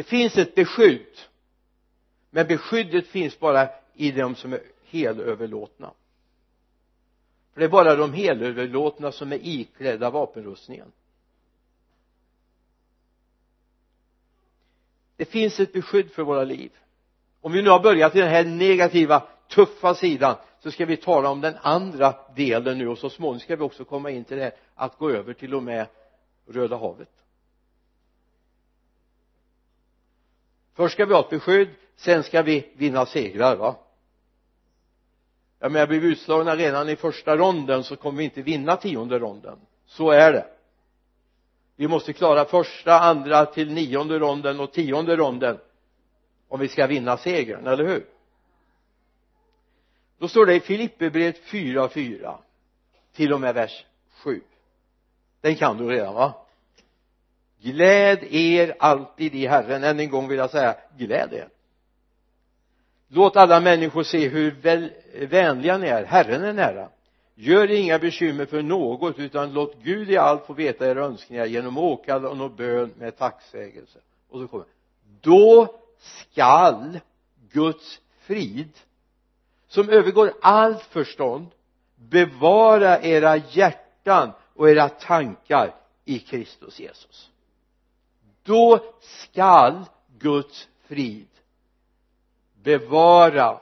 Det 0.00 0.04
finns 0.04 0.38
ett 0.38 0.54
beskydd. 0.54 1.18
Men 2.30 2.46
beskyddet 2.46 3.06
finns 3.06 3.38
bara 3.38 3.68
i 3.94 4.10
de 4.10 4.34
som 4.34 4.52
är 4.52 4.62
helöverlåtna. 4.86 5.90
För 7.52 7.60
det 7.60 7.66
är 7.66 7.70
bara 7.70 7.96
de 7.96 8.12
helöverlåtna 8.12 9.12
som 9.12 9.32
är 9.32 9.38
iklädda 9.42 10.10
vapenrustningen. 10.10 10.92
Det 15.16 15.24
finns 15.24 15.60
ett 15.60 15.72
beskydd 15.72 16.10
för 16.10 16.22
våra 16.22 16.44
liv. 16.44 16.70
Om 17.40 17.52
vi 17.52 17.62
nu 17.62 17.70
har 17.70 17.80
börjat 17.80 18.16
i 18.16 18.20
den 18.20 18.30
här 18.30 18.44
negativa 18.44 19.22
tuffa 19.48 19.94
sidan 19.94 20.36
så 20.60 20.70
ska 20.70 20.86
vi 20.86 20.96
tala 20.96 21.28
om 21.28 21.40
den 21.40 21.56
andra 21.62 22.14
delen 22.36 22.78
nu 22.78 22.88
och 22.88 22.98
så 22.98 23.10
småningom 23.10 23.40
ska 23.40 23.56
vi 23.56 23.62
också 23.62 23.84
komma 23.84 24.10
in 24.10 24.24
till 24.24 24.36
det 24.36 24.42
här 24.42 24.54
att 24.74 24.98
gå 24.98 25.10
över 25.10 25.32
till 25.32 25.54
och 25.54 25.62
med 25.62 25.86
Röda 26.46 26.76
havet. 26.76 27.10
Först 30.74 30.94
ska 30.94 31.06
vi 31.06 31.14
ha 31.14 31.20
ett 31.20 31.30
beskydd 31.30 31.68
sen 31.96 32.22
ska 32.22 32.42
vi 32.42 32.70
vinna 32.74 33.06
segrar 33.06 33.56
va? 33.56 33.76
Jag 35.58 35.72
menar 35.72 35.86
blir 35.86 36.00
vi 36.00 36.08
utslagna 36.08 36.56
redan 36.56 36.88
i 36.88 36.96
första 36.96 37.36
ronden 37.36 37.84
så 37.84 37.96
kommer 37.96 38.18
vi 38.18 38.24
inte 38.24 38.42
vinna 38.42 38.76
tionde 38.76 39.18
ronden. 39.18 39.58
Så 39.86 40.10
är 40.10 40.32
det. 40.32 40.46
Vi 41.76 41.88
måste 41.88 42.12
klara 42.12 42.44
första, 42.44 43.00
andra 43.00 43.46
till 43.46 43.72
nionde 43.72 44.18
ronden 44.18 44.60
och 44.60 44.72
tionde 44.72 45.16
ronden 45.16 45.58
om 46.48 46.60
vi 46.60 46.68
ska 46.68 46.86
vinna 46.86 47.16
segern, 47.16 47.66
eller 47.66 47.84
hur? 47.84 48.06
Då 50.18 50.28
står 50.28 50.46
det 50.46 50.54
i 50.54 50.60
Filipperbrevet 50.60 51.42
4.4 51.42 52.36
till 53.12 53.32
och 53.32 53.40
med 53.40 53.54
vers 53.54 53.84
7 54.10 54.42
den 55.40 55.56
kan 55.56 55.76
du 55.76 55.88
redan 55.88 56.14
va? 56.14 56.34
Gläd 57.62 58.18
er 58.30 58.76
alltid 58.78 59.34
i 59.34 59.46
Herren. 59.46 59.84
Än 59.84 60.00
en 60.00 60.10
gång 60.10 60.28
vill 60.28 60.38
jag 60.38 60.50
säga 60.50 60.76
gläd 60.98 61.32
er. 61.32 61.48
Låt 63.08 63.36
alla 63.36 63.60
människor 63.60 64.02
se 64.02 64.28
hur 64.28 64.50
väl, 64.50 64.90
vänliga 65.28 65.78
ni 65.78 65.88
är. 65.88 66.04
Herren 66.04 66.44
är 66.44 66.52
nära. 66.52 66.88
Gör 67.34 67.70
inga 67.70 67.98
bekymmer 67.98 68.46
för 68.46 68.62
något 68.62 69.18
utan 69.18 69.52
låt 69.52 69.82
Gud 69.82 70.10
i 70.10 70.16
allt 70.16 70.46
få 70.46 70.52
veta 70.52 70.90
era 70.90 71.04
önskningar 71.04 71.46
genom 71.46 71.78
åkallan 71.78 72.40
och 72.40 72.50
bön 72.50 72.94
med 72.98 73.18
tacksägelse. 73.18 73.98
Och 74.28 74.40
så 74.40 74.48
kommer 74.48 74.66
då 75.20 75.74
skall 75.98 77.00
Guds 77.52 78.00
frid 78.20 78.72
som 79.68 79.88
övergår 79.88 80.32
allt 80.42 80.82
förstånd 80.82 81.46
bevara 81.96 83.02
era 83.02 83.36
hjärtan 83.36 84.32
och 84.54 84.70
era 84.70 84.88
tankar 84.88 85.74
i 86.04 86.18
Kristus 86.18 86.80
Jesus 86.80 87.30
då 88.42 88.80
skall 89.00 89.84
Guds 90.18 90.68
frid 90.88 91.28
bevara 92.62 93.60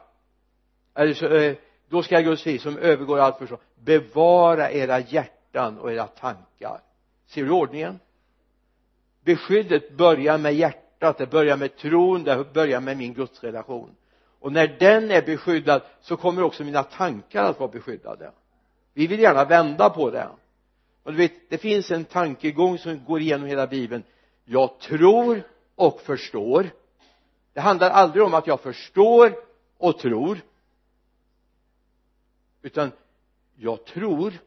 eller 0.94 1.14
så, 1.14 1.26
eh, 1.26 1.56
då 1.88 2.02
skall 2.02 2.22
Guds 2.22 2.42
frid 2.42 2.60
som 2.60 2.78
övergår 2.78 3.18
allt 3.18 3.38
förstånd 3.38 3.60
bevara 3.84 4.70
era 4.70 5.00
hjärtan 5.00 5.78
och 5.78 5.92
era 5.92 6.06
tankar. 6.06 6.80
Ser 7.26 7.44
du 7.44 7.50
ordningen? 7.50 7.98
Beskyddet 9.24 9.96
börjar 9.96 10.38
med 10.38 10.54
hjärtat 10.54 11.18
det 11.18 11.26
börjar 11.26 11.56
med 11.56 11.76
tron 11.76 12.24
det 12.24 12.52
börjar 12.52 12.80
med 12.80 12.96
min 12.96 13.14
gudsrelation. 13.14 13.90
Och 14.40 14.52
när 14.52 14.76
den 14.78 15.10
är 15.10 15.22
beskyddad 15.22 15.82
så 16.00 16.16
kommer 16.16 16.42
också 16.42 16.64
mina 16.64 16.82
tankar 16.82 17.44
att 17.44 17.60
vara 17.60 17.70
beskyddade. 17.70 18.30
Vi 18.94 19.06
vill 19.06 19.20
gärna 19.20 19.44
vända 19.44 19.90
på 19.90 20.10
det. 20.10 20.28
Och 21.02 21.12
du 21.12 21.18
vet 21.18 21.50
det 21.50 21.58
finns 21.58 21.90
en 21.90 22.04
tankegång 22.04 22.78
som 22.78 23.04
går 23.04 23.20
igenom 23.20 23.48
hela 23.48 23.66
bibeln 23.66 24.02
jag 24.48 24.78
tror 24.78 25.42
och 25.74 26.00
förstår. 26.00 26.70
Det 27.52 27.60
handlar 27.60 27.90
aldrig 27.90 28.24
om 28.24 28.34
att 28.34 28.46
jag 28.46 28.60
förstår 28.60 29.34
och 29.76 29.98
tror. 29.98 30.40
Utan 32.62 32.92
jag 33.56 33.84
tror 33.84 34.38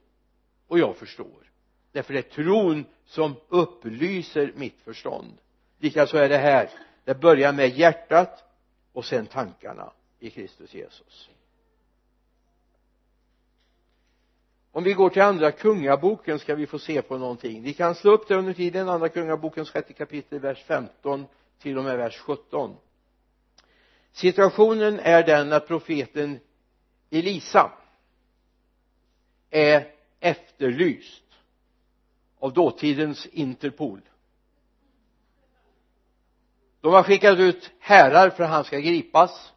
och 0.67 0.79
jag 0.79 0.96
förstår. 0.98 1.51
Därför 1.91 2.13
det 2.13 2.20
är 2.20 2.43
tron 2.43 2.86
som 3.05 3.36
upplyser 3.48 4.53
mitt 4.55 4.81
förstånd. 4.81 5.38
Likaså 5.77 6.17
är 6.17 6.29
det 6.29 6.38
här. 6.38 6.70
Det 7.03 7.15
börjar 7.15 7.53
med 7.53 7.77
hjärtat 7.77 8.43
och 8.93 9.05
sen 9.05 9.25
tankarna 9.25 9.91
i 10.20 10.29
Kristus 10.29 10.74
Jesus. 10.74 11.29
Om 14.72 14.84
vi 14.84 14.94
går 14.94 15.10
till 15.10 15.22
andra 15.22 15.51
kungaboken 15.51 16.40
ska 16.40 16.56
vi 16.56 16.68
få 16.68 16.80
se 16.80 17.01
på 17.01 17.18
någonting. 17.18 17.63
Vi 17.63 17.74
kan 17.74 17.96
slå 17.96 18.12
upp 18.12 18.28
det 18.28 18.36
under 18.36 18.54
tiden. 18.54 18.90
Andra 18.90 19.10
kungabokens 19.10 19.70
sjätte 19.70 19.94
kapitel 19.94 20.40
vers 20.40 20.63
15 20.63 21.25
till 21.60 21.78
och 21.78 21.84
med 21.84 21.98
vers 21.98 22.18
17 22.18 22.75
situationen 24.12 25.00
är 25.00 25.24
den 25.24 25.54
att 25.54 25.68
profeten 25.68 26.40
Elisa 27.10 27.72
är 29.50 29.92
efterlyst 30.20 31.24
av 32.40 32.54
dåtidens 32.54 33.25
Interpol. 33.25 34.01
De 36.82 36.94
har 36.94 37.04
skickat 37.04 37.40
ut 37.40 37.72
herrar 37.80 38.30
för 38.30 38.44
att 38.44 38.50
han 38.50 38.63
ska 38.63 38.80
gripas 38.80 39.54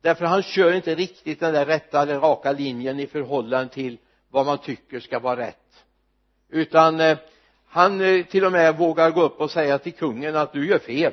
därför 0.00 0.24
han 0.24 0.42
kör 0.42 0.72
inte 0.72 0.94
riktigt 0.94 1.40
den 1.40 1.54
där 1.54 1.66
rätta 1.66 2.02
eller 2.02 2.20
raka 2.20 2.52
linjen 2.52 3.00
i 3.00 3.06
förhållande 3.06 3.74
till 3.74 3.98
vad 4.30 4.46
man 4.46 4.58
tycker 4.58 5.00
ska 5.00 5.18
vara 5.18 5.36
rätt. 5.36 5.84
Utan 6.48 7.00
eh, 7.00 7.18
han 7.66 8.00
eh, 8.00 8.24
till 8.24 8.44
och 8.44 8.52
med 8.52 8.76
vågar 8.76 9.10
gå 9.10 9.22
upp 9.22 9.40
och 9.40 9.50
säga 9.50 9.78
till 9.78 9.92
kungen 9.92 10.36
att 10.36 10.52
du 10.52 10.66
gör 10.66 10.78
fel. 10.78 11.12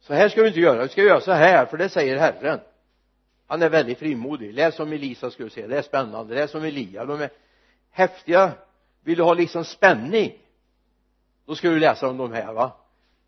Så 0.00 0.14
här 0.14 0.28
ska 0.28 0.40
du 0.40 0.48
inte 0.48 0.60
göra 0.60 0.82
du 0.82 0.88
ska 0.88 1.02
göra 1.02 1.20
så 1.20 1.32
här 1.32 1.66
för 1.66 1.76
det 1.76 1.88
säger 1.88 2.18
Herren. 2.18 2.60
Han 3.46 3.62
är 3.62 3.68
väldigt 3.68 3.98
frimodig. 3.98 4.54
Läs 4.54 4.80
om 4.80 4.92
Elisa 4.92 5.30
ska 5.30 5.44
du 5.44 5.50
se. 5.50 5.66
Det 5.66 5.78
är 5.78 5.82
spännande. 5.82 6.34
Läs 6.34 6.54
om 6.54 6.64
Elia. 6.64 7.04
De 7.04 7.20
är 7.20 7.30
häftiga. 7.90 8.52
Vill 9.04 9.16
du 9.16 9.22
ha 9.22 9.34
liksom 9.34 9.64
spänning 9.64 10.38
då 11.50 11.54
ska 11.54 11.70
du 11.70 11.78
läsa 11.78 12.08
om 12.08 12.16
de 12.16 12.32
här 12.32 12.52
va? 12.52 12.72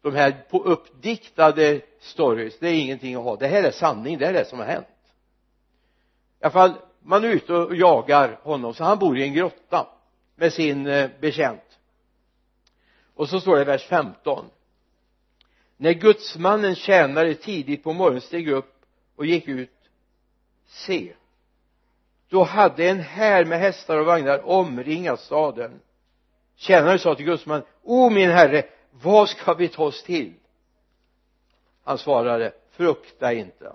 De 0.02 0.14
här 0.14 0.44
på 0.50 0.62
uppdiktade 0.62 1.80
stories 2.00 2.58
det 2.58 2.68
är 2.68 2.74
ingenting 2.74 3.14
att 3.14 3.22
ha. 3.22 3.36
Det 3.36 3.46
här 3.46 3.62
är 3.62 3.70
sanning 3.70 4.18
det 4.18 4.26
är 4.26 4.32
det 4.32 4.44
som 4.44 4.58
har 4.58 4.66
hänt. 4.66 4.86
I 6.40 6.44
alla 6.44 6.50
fall 6.50 6.72
man 7.02 7.24
är 7.24 7.28
ute 7.28 7.52
och 7.52 7.76
jagar 7.76 8.38
honom 8.42 8.74
så 8.74 8.84
han 8.84 8.98
bor 8.98 9.18
i 9.18 9.22
en 9.22 9.34
grotta 9.34 9.86
med 10.36 10.52
sin 10.52 10.86
eh, 10.86 11.10
bekänt 11.20 11.78
och 13.14 13.28
så 13.28 13.40
står 13.40 13.56
det 13.56 13.62
i 13.62 13.64
vers 13.64 13.84
15 13.84 14.44
när 15.76 15.92
gudsmannen 15.92 16.74
tjänare 16.74 17.34
tidigt 17.34 17.84
på 17.84 17.92
morgonen 17.92 18.20
steg 18.20 18.48
upp 18.48 18.74
och 19.16 19.26
gick 19.26 19.48
ut 19.48 19.70
se 20.66 21.12
då 22.32 22.42
hade 22.42 22.88
en 22.88 23.00
här 23.00 23.44
med 23.44 23.58
hästar 23.58 23.98
och 23.98 24.06
vagnar 24.06 24.48
omringat 24.48 25.20
staden. 25.20 25.80
Tjänaren 26.56 26.98
sa 26.98 27.14
till 27.14 27.24
gudsmannen 27.24 27.66
o 27.82 28.10
min 28.10 28.30
herre 28.30 28.64
vad 28.90 29.28
ska 29.28 29.54
vi 29.54 29.68
ta 29.68 29.84
oss 29.84 30.02
till? 30.02 30.34
Han 31.84 31.98
svarade 31.98 32.52
frukta 32.70 33.32
inte 33.32 33.72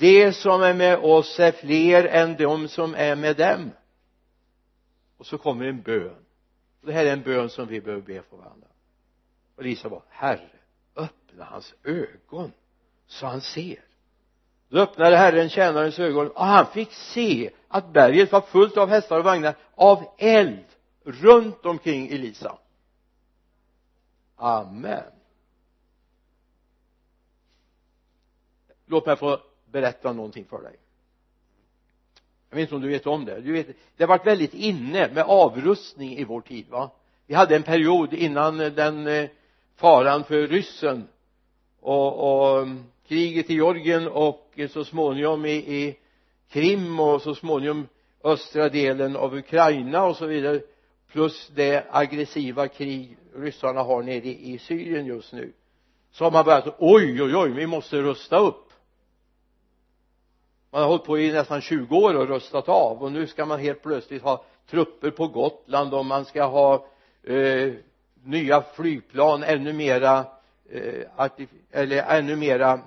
de 0.00 0.32
som 0.32 0.62
är 0.62 0.74
med 0.74 0.98
oss 0.98 1.40
är 1.40 1.52
fler 1.52 2.04
än 2.04 2.36
de 2.36 2.68
som 2.68 2.94
är 2.94 3.16
med 3.16 3.36
dem. 3.36 3.70
Och 5.16 5.26
så 5.26 5.38
kommer 5.38 5.64
en 5.64 5.82
bön. 5.82 6.16
Det 6.82 6.92
här 6.92 7.06
är 7.06 7.12
en 7.12 7.22
bön 7.22 7.50
som 7.50 7.66
vi 7.66 7.80
behöver 7.80 8.02
be 8.02 8.22
för 8.22 8.36
varandra. 8.36 8.66
Och 9.56 9.62
Lisa 9.62 9.88
var 9.88 10.02
herre 10.08 10.50
öppna 10.96 11.44
hans 11.44 11.74
ögon 11.84 12.52
så 13.06 13.26
han 13.26 13.40
ser. 13.40 13.84
Då 14.68 14.78
öppnade 14.78 15.16
herren 15.16 15.48
tjänarens 15.48 15.98
ögon 15.98 16.30
och 16.30 16.44
han 16.44 16.66
fick 16.66 16.92
se 16.92 17.50
att 17.68 17.92
berget 17.92 18.32
var 18.32 18.40
fullt 18.40 18.76
av 18.76 18.88
hästar 18.88 19.18
och 19.18 19.24
vagnar 19.24 19.54
av 19.74 20.04
eld 20.18 20.64
runt 21.04 21.66
omkring 21.66 22.08
Elisa 22.08 22.58
amen. 24.40 25.12
Låt 28.86 29.06
mig 29.06 29.16
få 29.16 29.40
berätta 29.72 30.12
någonting 30.12 30.44
för 30.44 30.62
dig. 30.62 30.76
Jag 32.50 32.56
vet 32.56 32.62
inte 32.62 32.74
om 32.74 32.80
du 32.80 32.88
vet 32.88 33.06
om 33.06 33.24
det. 33.24 33.40
Du 33.40 33.52
vet 33.52 33.66
det 33.96 34.02
har 34.02 34.08
varit 34.08 34.26
väldigt 34.26 34.54
inne 34.54 35.10
med 35.14 35.24
avrustning 35.24 36.18
i 36.18 36.24
vår 36.24 36.40
tid 36.40 36.68
va? 36.68 36.90
Vi 37.26 37.34
hade 37.34 37.56
en 37.56 37.62
period 37.62 38.12
innan 38.12 38.58
den 38.58 39.06
eh, 39.06 39.28
faran 39.76 40.24
för 40.24 40.46
ryssen 40.46 41.08
och, 41.80 42.18
och 42.18 42.62
mm, 42.62 42.84
kriget 43.08 43.50
i 43.50 43.54
Georgien 43.54 44.08
och 44.08 44.58
så 44.70 44.84
småningom 44.84 45.46
i, 45.46 45.52
i 45.52 45.98
Krim 46.50 47.00
och 47.00 47.22
så 47.22 47.34
småningom 47.34 47.88
östra 48.24 48.68
delen 48.68 49.16
av 49.16 49.34
Ukraina 49.34 50.04
och 50.04 50.16
så 50.16 50.26
vidare 50.26 50.60
plus 51.12 51.50
det 51.54 51.86
aggressiva 51.90 52.68
krig 52.68 53.16
ryssarna 53.34 53.82
har 53.82 54.02
nere 54.02 54.28
i 54.28 54.58
Syrien 54.58 55.06
just 55.06 55.32
nu. 55.32 55.52
Så 56.10 56.24
har 56.24 56.30
man 56.30 56.44
börjat 56.44 56.76
oj 56.78 57.22
oj 57.22 57.36
oj 57.36 57.50
vi 57.50 57.66
måste 57.66 57.96
rusta 57.96 58.38
upp 58.38 58.69
man 60.70 60.82
har 60.82 60.88
hållit 60.88 61.04
på 61.04 61.18
i 61.18 61.32
nästan 61.32 61.60
20 61.60 61.96
år 61.96 62.16
och 62.16 62.28
rustat 62.28 62.68
av. 62.68 63.02
Och 63.02 63.12
nu 63.12 63.26
ska 63.26 63.46
man 63.46 63.60
helt 63.60 63.82
plötsligt 63.82 64.22
ha 64.22 64.44
trupper 64.70 65.10
på 65.10 65.28
Gotland 65.28 65.94
och 65.94 66.06
man 66.06 66.24
ska 66.24 66.44
ha 66.44 66.86
eh, 67.22 67.72
nya 68.24 68.62
flygplan 68.62 69.42
ännu 69.42 69.72
mera 69.72 70.24
eh, 70.70 71.28
eller 71.70 72.02
ännu 72.02 72.36
mera 72.36 72.80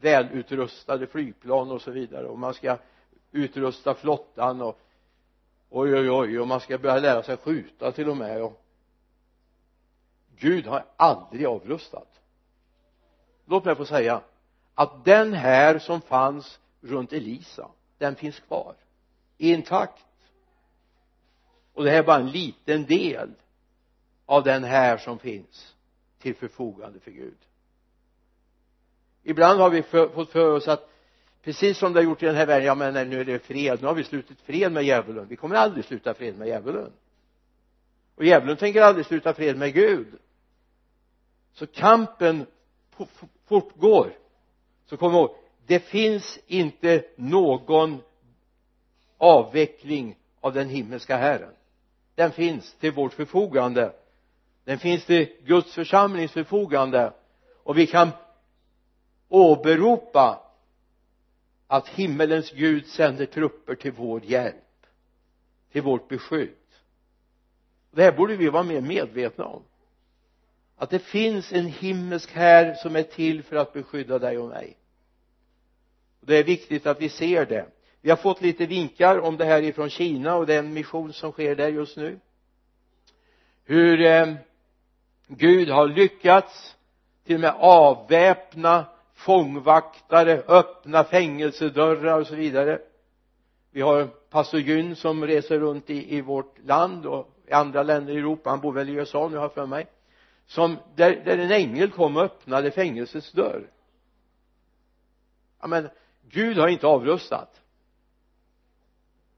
välutrustade 0.00 1.06
flygplan 1.06 1.70
och 1.70 1.82
så 1.82 1.90
vidare. 1.90 2.26
Och 2.26 2.38
man 2.38 2.54
ska 2.54 2.78
utrusta 3.32 3.94
flottan 3.94 4.62
och 4.62 4.78
oj 5.70 5.94
oj 5.94 6.10
oj 6.10 6.40
och 6.40 6.48
man 6.48 6.60
ska 6.60 6.78
börja 6.78 6.98
lära 6.98 7.22
sig 7.22 7.36
skjuta 7.36 7.92
till 7.92 8.08
och 8.08 8.16
med. 8.16 8.42
Och 8.42 8.62
Gud 10.36 10.66
har 10.66 10.84
aldrig 10.96 11.46
avrustat. 11.46 12.08
Låt 13.46 13.64
mig 13.64 13.76
få 13.76 13.84
säga 13.84 14.20
att 14.74 15.04
den 15.04 15.32
här 15.32 15.78
som 15.78 16.00
fanns 16.00 16.58
runt 16.82 17.12
Elisa. 17.12 17.70
Den 17.98 18.16
finns 18.16 18.40
kvar. 18.40 18.74
Intakt. 19.38 20.06
Och 21.72 21.84
det 21.84 21.90
här 21.90 21.98
är 21.98 22.02
bara 22.02 22.20
en 22.20 22.30
liten 22.30 22.86
del 22.86 23.30
av 24.26 24.44
den 24.44 24.64
här 24.64 24.98
som 24.98 25.18
finns 25.18 25.74
till 26.18 26.34
förfogande 26.34 27.00
för 27.00 27.10
Gud. 27.10 27.38
Ibland 29.22 29.60
har 29.60 29.70
vi 29.70 29.82
för, 29.82 30.08
fått 30.08 30.30
för 30.30 30.50
oss 30.52 30.68
att 30.68 30.90
precis 31.42 31.78
som 31.78 31.92
det 31.92 31.98
har 32.00 32.04
gjort 32.04 32.22
i 32.22 32.26
den 32.26 32.36
här 32.36 32.46
världen 32.46 32.66
ja 32.66 32.74
men 32.74 33.10
nu 33.10 33.20
är 33.20 33.24
det 33.24 33.38
fred 33.38 33.80
nu 33.80 33.86
har 33.86 33.94
vi 33.94 34.04
slutit 34.04 34.40
fred 34.40 34.72
med 34.72 34.84
djävulen. 34.84 35.28
Vi 35.28 35.36
kommer 35.36 35.56
aldrig 35.56 35.84
sluta 35.84 36.14
fred 36.14 36.38
med 36.38 36.48
djävulen. 36.48 36.92
Och 38.14 38.24
djävulen 38.24 38.56
tänker 38.56 38.82
aldrig 38.82 39.06
sluta 39.06 39.34
fred 39.34 39.56
med 39.56 39.74
Gud. 39.74 40.18
Så 41.52 41.66
kampen 41.66 42.46
fortgår. 43.46 44.12
Så 44.86 44.96
kom 44.96 45.12
ihåg 45.12 45.36
det 45.72 45.80
finns 45.80 46.38
inte 46.46 47.04
någon 47.16 48.02
avveckling 49.18 50.16
av 50.40 50.52
den 50.52 50.68
himmelska 50.68 51.16
Herren 51.16 51.54
den 52.14 52.32
finns 52.32 52.74
till 52.74 52.92
vårt 52.92 53.12
förfogande. 53.12 53.92
Den 54.64 54.78
finns 54.78 55.04
till 55.04 55.28
Guds 55.44 55.74
församlings 55.74 56.32
förfogande. 56.32 57.12
Och 57.62 57.78
vi 57.78 57.86
kan 57.86 58.10
åberopa 59.28 60.42
att 61.66 61.88
himmelens 61.88 62.50
Gud 62.50 62.86
sänder 62.86 63.26
trupper 63.26 63.74
till 63.74 63.92
vår 63.92 64.24
hjälp 64.24 64.86
till 65.72 65.82
vårt 65.82 66.08
beskydd. 66.08 66.56
Det 67.90 68.02
här 68.02 68.12
borde 68.12 68.36
vi 68.36 68.48
vara 68.48 68.62
mer 68.62 68.80
medvetna 68.80 69.44
om. 69.44 69.62
Att 70.76 70.90
det 70.90 70.98
finns 70.98 71.52
en 71.52 71.66
himmelsk 71.66 72.32
här 72.32 72.74
som 72.74 72.96
är 72.96 73.02
till 73.02 73.42
för 73.42 73.56
att 73.56 73.72
beskydda 73.72 74.18
dig 74.18 74.38
och 74.38 74.48
mig 74.48 74.76
det 76.26 76.36
är 76.36 76.44
viktigt 76.44 76.86
att 76.86 77.00
vi 77.00 77.08
ser 77.08 77.46
det. 77.46 77.66
Vi 78.00 78.10
har 78.10 78.16
fått 78.16 78.40
lite 78.40 78.66
vinkar 78.66 79.18
om 79.18 79.36
det 79.36 79.44
här 79.44 79.62
ifrån 79.62 79.90
Kina 79.90 80.36
och 80.36 80.46
den 80.46 80.72
mission 80.72 81.12
som 81.12 81.32
sker 81.32 81.54
där 81.54 81.68
just 81.68 81.96
nu. 81.96 82.18
Hur 83.64 84.00
eh, 84.00 84.34
Gud 85.26 85.68
har 85.68 85.88
lyckats 85.88 86.76
till 87.24 87.34
och 87.34 87.40
med 87.40 87.54
avväpna 87.58 88.84
fångvaktare 89.14 90.42
öppna 90.48 91.04
fängelsedörrar 91.04 92.20
och 92.20 92.26
så 92.26 92.34
vidare. 92.34 92.78
Vi 93.70 93.80
har 93.80 94.06
pastor 94.06 94.60
Gyn 94.60 94.96
som 94.96 95.26
reser 95.26 95.58
runt 95.58 95.90
i, 95.90 96.16
i 96.16 96.20
vårt 96.20 96.58
land 96.64 97.06
och 97.06 97.28
i 97.46 97.52
andra 97.52 97.82
länder 97.82 98.12
i 98.12 98.18
Europa. 98.18 98.50
Han 98.50 98.60
bor 98.60 98.72
väl 98.72 98.88
i 98.88 98.92
USA 98.92 99.28
nu 99.28 99.36
har 99.36 99.44
jag 99.44 99.54
för 99.54 99.66
mig. 99.66 99.86
Som 100.46 100.76
där, 100.94 101.22
där 101.24 101.38
en 101.38 101.50
ängel 101.50 101.90
kom 101.90 102.16
och 102.16 102.22
öppnade 102.22 102.70
fängelsets 102.70 103.32
dörr. 103.32 103.70
Ja 105.60 105.66
men 105.66 105.88
Gud 106.22 106.58
har 106.58 106.68
inte 106.68 106.86
avrustat. 106.86 107.62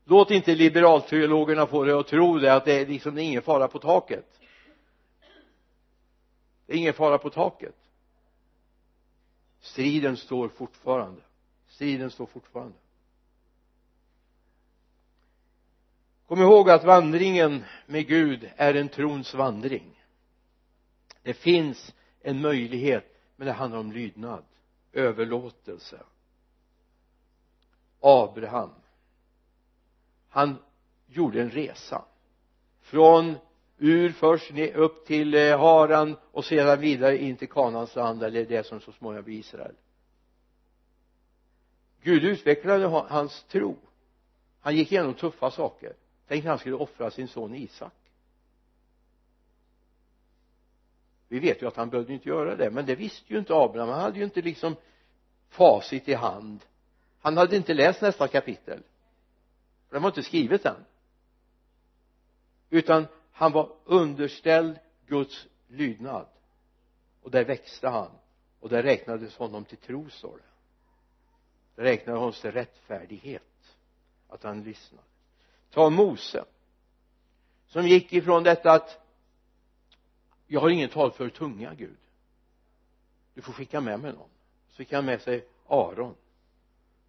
Låt 0.04 0.30
inte 0.30 0.54
liberalteologerna 0.54 1.66
få 1.66 1.84
dig 1.84 1.94
att 1.94 2.06
tro 2.06 2.38
det 2.38 2.54
att 2.54 2.64
det 2.64 2.80
är 2.80 2.86
liksom 2.86 3.14
det 3.14 3.22
är 3.22 3.24
ingen 3.24 3.42
fara 3.42 3.68
på 3.68 3.78
taket. 3.78 4.40
Det 6.66 6.72
är 6.72 6.76
ingen 6.76 6.94
fara 6.94 7.18
på 7.18 7.30
taket. 7.30 7.74
Striden 9.60 10.16
står 10.16 10.48
fortfarande. 10.48 11.20
Striden 11.68 12.10
står 12.10 12.26
fortfarande. 12.26 12.76
Kom 16.26 16.40
ihåg 16.42 16.70
att 16.70 16.84
vandringen 16.84 17.64
med 17.86 18.06
Gud 18.06 18.50
är 18.56 18.74
en 18.74 18.88
trons 18.88 19.34
vandring. 19.34 20.04
Det 21.22 21.34
finns 21.34 21.94
en 22.20 22.40
möjlighet 22.40 23.20
men 23.36 23.46
det 23.46 23.52
handlar 23.52 23.78
om 23.78 23.92
lydnad 23.92 24.44
överlåtelse. 24.92 26.00
Abraham. 28.04 28.70
Han 30.28 30.56
gjorde 31.06 31.42
en 31.42 31.50
resa. 31.50 32.04
Från 32.80 33.36
ur 33.78 34.12
först 34.12 34.52
upp 34.74 35.06
till 35.06 35.34
eh, 35.34 35.58
Haran 35.58 36.16
och 36.30 36.44
sedan 36.44 36.80
vidare 36.80 37.18
in 37.18 37.36
till 37.36 37.48
Kanans 37.48 37.96
land 37.96 38.22
eller 38.22 38.44
det 38.44 38.66
som 38.66 38.80
så 38.80 38.92
småningom 38.92 39.24
blir 39.24 39.38
Israel. 39.38 39.74
Gud 42.02 42.24
utvecklade 42.24 42.86
hans 42.86 43.44
tro. 43.44 43.76
Han 44.60 44.76
gick 44.76 44.92
igenom 44.92 45.14
tuffa 45.14 45.50
saker. 45.50 45.92
Tänk 46.28 46.44
när 46.44 46.50
han 46.50 46.58
skulle 46.58 46.76
offra 46.76 47.10
sin 47.10 47.28
son 47.28 47.54
Isak. 47.54 47.92
Vi 51.28 51.38
vet 51.38 51.62
ju 51.62 51.66
att 51.66 51.76
han 51.76 51.90
behövde 51.90 52.12
inte 52.12 52.28
göra 52.28 52.56
det 52.56 52.70
men 52.70 52.86
det 52.86 52.94
visste 52.94 53.32
ju 53.32 53.38
inte 53.38 53.54
Abraham. 53.54 53.88
Han 53.88 54.00
hade 54.00 54.18
ju 54.18 54.24
inte 54.24 54.42
liksom 54.42 54.76
facit 55.48 56.08
i 56.08 56.14
hand 56.14 56.64
han 57.24 57.36
hade 57.36 57.56
inte 57.56 57.74
läst 57.74 58.00
nästa 58.00 58.28
kapitel. 58.28 58.82
För 59.88 59.96
det 59.96 60.00
var 60.00 60.08
inte 60.08 60.22
skrivet 60.22 60.64
än. 60.64 60.84
Utan 62.70 63.06
han 63.32 63.52
var 63.52 63.72
underställd 63.84 64.78
Guds 65.06 65.46
lydnad. 65.68 66.26
Och 67.22 67.30
där 67.30 67.44
växte 67.44 67.88
han. 67.88 68.10
Och 68.60 68.68
där 68.68 68.82
räknades 68.82 69.36
honom 69.36 69.64
till 69.64 69.78
tro 69.78 70.10
står 70.10 70.36
det. 70.36 70.42
Det 71.74 71.82
räknade 71.82 72.18
honom 72.18 72.32
till 72.32 72.52
rättfärdighet. 72.52 73.76
Att 74.28 74.42
han 74.42 74.62
lyssnade. 74.62 75.08
Ta 75.70 75.90
Mose 75.90 76.44
som 77.66 77.88
gick 77.88 78.12
ifrån 78.12 78.42
detta 78.42 78.72
att 78.72 78.98
jag 80.46 80.60
har 80.60 80.68
ingen 80.68 80.88
tal 80.90 81.12
för 81.12 81.28
tunga 81.28 81.74
Gud. 81.74 81.96
Du 83.34 83.42
får 83.42 83.52
skicka 83.52 83.80
med 83.80 84.00
mig 84.00 84.12
någon. 84.12 84.30
Så 84.68 84.76
fick 84.76 84.92
han 84.92 85.04
med 85.04 85.22
sig 85.22 85.46
Aron 85.66 86.14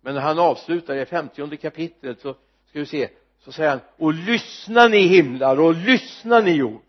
men 0.06 0.15
när 0.15 0.22
han 0.22 0.39
avslutar 0.39 0.96
i 0.96 1.06
femtionde 1.06 1.58
kapitlet 1.58 2.22
så 2.22 2.36
ska 2.70 2.80
vi 2.80 2.86
se 2.86 3.10
så 3.39 3.52
säger 3.52 3.70
han 3.70 3.80
och 3.98 4.13
lyssna 4.13 4.88
ni 4.88 5.08
himlar 5.08 5.60
och 5.60 5.74
lyssna 5.74 6.39
ni 6.39 6.52
jord. 6.52 6.84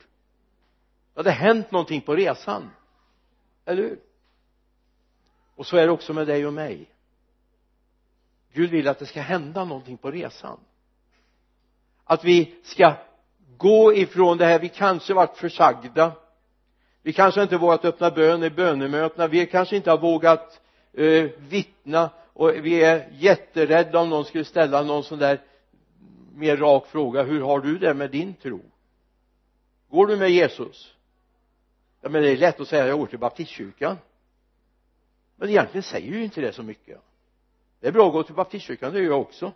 Det 1.15 1.21
hade 1.21 1.31
hänt 1.31 1.71
någonting 1.71 2.01
på 2.01 2.17
resan. 2.17 2.71
Eller 3.65 3.83
hur? 3.83 3.99
Och 5.55 5.67
så 5.67 5.77
är 5.77 5.87
det 5.87 5.93
också 5.93 6.13
med 6.13 6.27
dig 6.27 6.47
och 6.47 6.53
mig. 6.53 6.91
Gud 8.53 8.71
vill 8.71 8.89
att 8.89 8.99
det 8.99 9.07
ska 9.07 9.21
hända 9.21 9.65
någonting 9.65 9.97
på 9.97 10.11
resan. 10.11 10.61
Att 12.05 12.25
vi 12.25 12.55
ska 12.63 12.95
gå 13.57 13.95
ifrån 13.95 14.39
det 14.39 14.47
här 14.47 14.59
vi 14.59 14.69
kanske 14.69 15.15
varit 15.15 15.37
försagda. 15.37 16.13
Vi 17.03 17.13
kanske 17.13 17.43
inte 17.43 17.57
vågat 17.57 17.85
öppna 17.85 18.11
bön 18.11 18.43
i 18.43 18.51
bönemötena. 18.51 19.27
Vi 19.27 19.47
kanske 19.47 19.77
inte 19.77 19.91
har 19.91 19.99
vågat 19.99 20.61
eh, 20.93 21.31
vittna 21.39 22.11
och 22.37 22.55
vi 22.67 22.85
är 22.85 23.09
jätterädda 23.13 23.99
om 23.99 24.11
någon 24.11 24.25
skulle 24.25 24.45
ställa 24.45 24.83
någon 24.83 25.05
sån 25.05 25.19
där 25.19 25.43
mer 26.35 26.57
rak 26.57 26.87
fråga 26.87 27.23
hur 27.23 27.41
har 27.41 27.61
du 27.61 27.79
det 27.79 27.95
med 27.95 28.11
din 28.11 28.35
tro? 28.35 28.61
Går 29.89 30.07
du 30.07 30.17
med 30.17 30.31
Jesus? 30.31 30.95
Ja 32.01 32.09
men 32.09 32.23
det 32.23 32.31
är 32.31 32.37
lätt 32.37 32.61
att 32.61 32.69
säga 32.69 32.87
jag 32.87 32.99
går 32.99 33.07
till 33.07 33.19
baptistkyrkan. 33.19 33.97
Men 35.37 35.49
egentligen 35.49 35.83
säger 35.83 36.13
ju 36.13 36.25
inte 36.25 36.41
det 36.41 36.53
så 36.53 36.63
mycket. 36.63 37.01
Det 37.81 37.89
är 37.89 37.93
bra 37.93 38.07
att 38.07 38.13
gå 38.13 38.23
till 38.23 38.35
baptistkyrkan 38.35 38.93
det 38.93 38.99
gör 38.99 39.11
jag 39.11 39.21
också. 39.21 39.53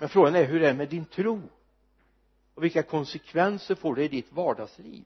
Men 0.00 0.08
frågan 0.08 0.34
är 0.34 0.44
hur 0.44 0.60
det 0.60 0.68
är 0.68 0.74
med 0.74 0.88
din 0.88 1.04
tro? 1.04 1.42
Och 2.54 2.64
vilka 2.64 2.82
konsekvenser 2.82 3.74
får 3.74 3.94
det 3.94 4.04
i 4.04 4.08
ditt 4.08 4.32
vardagsliv? 4.32 5.04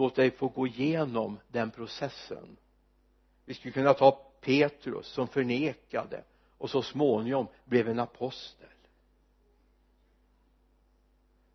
Låt 0.00 0.14
dig 0.14 0.30
få 0.30 0.48
gå 0.48 0.66
igenom 0.66 1.38
den 1.48 1.70
processen. 1.70 2.56
Vi 3.44 3.54
skulle 3.54 3.72
kunna 3.72 3.94
ta 3.94 4.10
Petrus 4.40 5.06
som 5.06 5.28
förnekade 5.28 6.24
och 6.58 6.70
så 6.70 6.82
småningom 6.82 7.46
blev 7.64 7.88
en 7.88 7.98
apostel. 7.98 8.68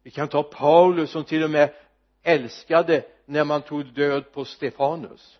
Vi 0.03 0.11
kan 0.11 0.27
ta 0.27 0.43
Paulus 0.43 1.11
som 1.11 1.23
till 1.23 1.43
och 1.43 1.49
med 1.49 1.73
älskade 2.21 3.05
när 3.25 3.43
man 3.43 3.61
tog 3.61 3.93
död 3.93 4.31
på 4.31 4.45
Stefanus. 4.45 5.39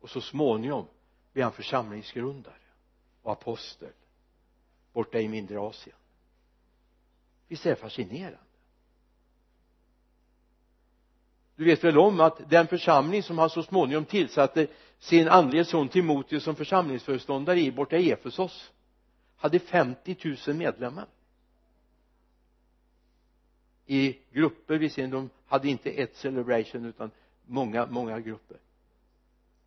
Och 0.00 0.10
så 0.10 0.20
småningom 0.20 0.86
blev 1.32 1.44
han 1.44 1.52
församlingsgrundare 1.52 2.54
och 3.22 3.32
apostel 3.32 3.92
borta 4.92 5.20
i 5.20 5.28
mindre 5.28 5.60
Asien. 5.60 5.96
Visst 7.48 7.66
är 7.66 7.70
det 7.70 7.76
fascinerande. 7.76 8.43
Du 11.56 11.64
vet 11.64 11.84
väl 11.84 11.98
om 11.98 12.20
att 12.20 12.50
den 12.50 12.66
församling 12.66 13.22
som 13.22 13.38
han 13.38 13.50
så 13.50 13.62
småningom 13.62 14.04
tillsatte 14.04 14.66
sin 14.98 15.28
andlige 15.28 15.64
son 15.64 15.88
Timoteus 15.88 16.44
som 16.44 16.56
församlingsföreståndare 16.56 17.60
i 17.60 17.72
borta 17.72 17.96
i 17.96 18.10
Efesos 18.10 18.72
hade 19.36 19.58
50 19.58 20.36
000 20.46 20.56
medlemmar. 20.56 21.06
I 23.86 24.18
grupper 24.32 24.78
visserligen 24.78 25.10
de 25.10 25.30
hade 25.46 25.68
inte 25.68 25.90
ett 25.90 26.16
celebration 26.16 26.84
utan 26.84 27.10
många 27.46 27.86
många 27.86 28.20
grupper. 28.20 28.56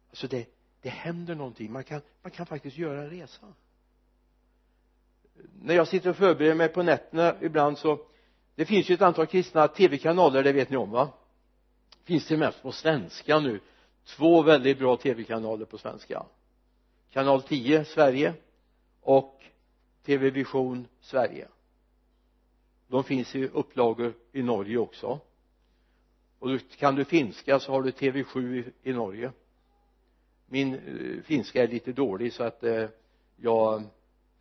Alltså 0.09 0.27
det 0.27 0.47
det 0.81 0.89
händer 0.89 1.35
någonting. 1.35 1.71
Man 1.71 1.83
kan 1.83 2.01
man 2.21 2.31
kan 2.31 2.45
faktiskt 2.45 2.77
göra 2.77 3.01
en 3.01 3.09
resa. 3.09 3.47
När 5.61 5.75
jag 5.75 5.87
sitter 5.87 6.09
och 6.09 6.15
förbereder 6.15 6.55
mig 6.55 6.69
på 6.69 6.83
nätterna 6.83 7.35
ibland 7.41 7.77
så 7.77 7.99
det 8.55 8.65
finns 8.65 8.89
ju 8.89 8.93
ett 8.93 9.01
antal 9.01 9.27
kristna 9.27 9.67
tv-kanaler 9.67 10.43
det 10.43 10.51
vet 10.51 10.69
ni 10.69 10.77
om 10.77 10.91
va? 10.91 11.13
Finns 12.07 12.27
det 12.27 12.37
mest 12.37 12.61
på 12.61 12.71
svenska 12.71 13.39
nu. 13.39 13.59
Två 14.05 14.41
väldigt 14.41 14.79
bra 14.79 14.97
tv-kanaler 14.97 15.65
på 15.65 15.77
svenska. 15.77 16.25
Kanal 17.11 17.41
10 17.41 17.85
Sverige 17.85 18.33
och 19.01 19.43
TV 20.05 20.29
Vision 20.29 20.87
Sverige. 21.01 21.47
De 22.87 23.03
finns 23.03 23.35
i 23.35 23.47
upplagor 23.47 24.13
i 24.31 24.41
Norge 24.43 24.77
också. 24.77 25.19
Och 26.39 26.49
kan 26.77 26.95
du 26.95 27.05
finska 27.05 27.59
så 27.59 27.71
har 27.71 27.81
du 27.81 27.91
TV7 27.91 28.55
i, 28.55 28.89
i 28.89 28.93
Norge. 28.93 29.31
Min 30.45 30.73
eh, 30.73 31.23
finska 31.23 31.63
är 31.63 31.67
lite 31.67 31.91
dålig 31.91 32.33
så 32.33 32.43
att 32.43 32.63
eh, 32.63 32.89
jag 33.35 33.83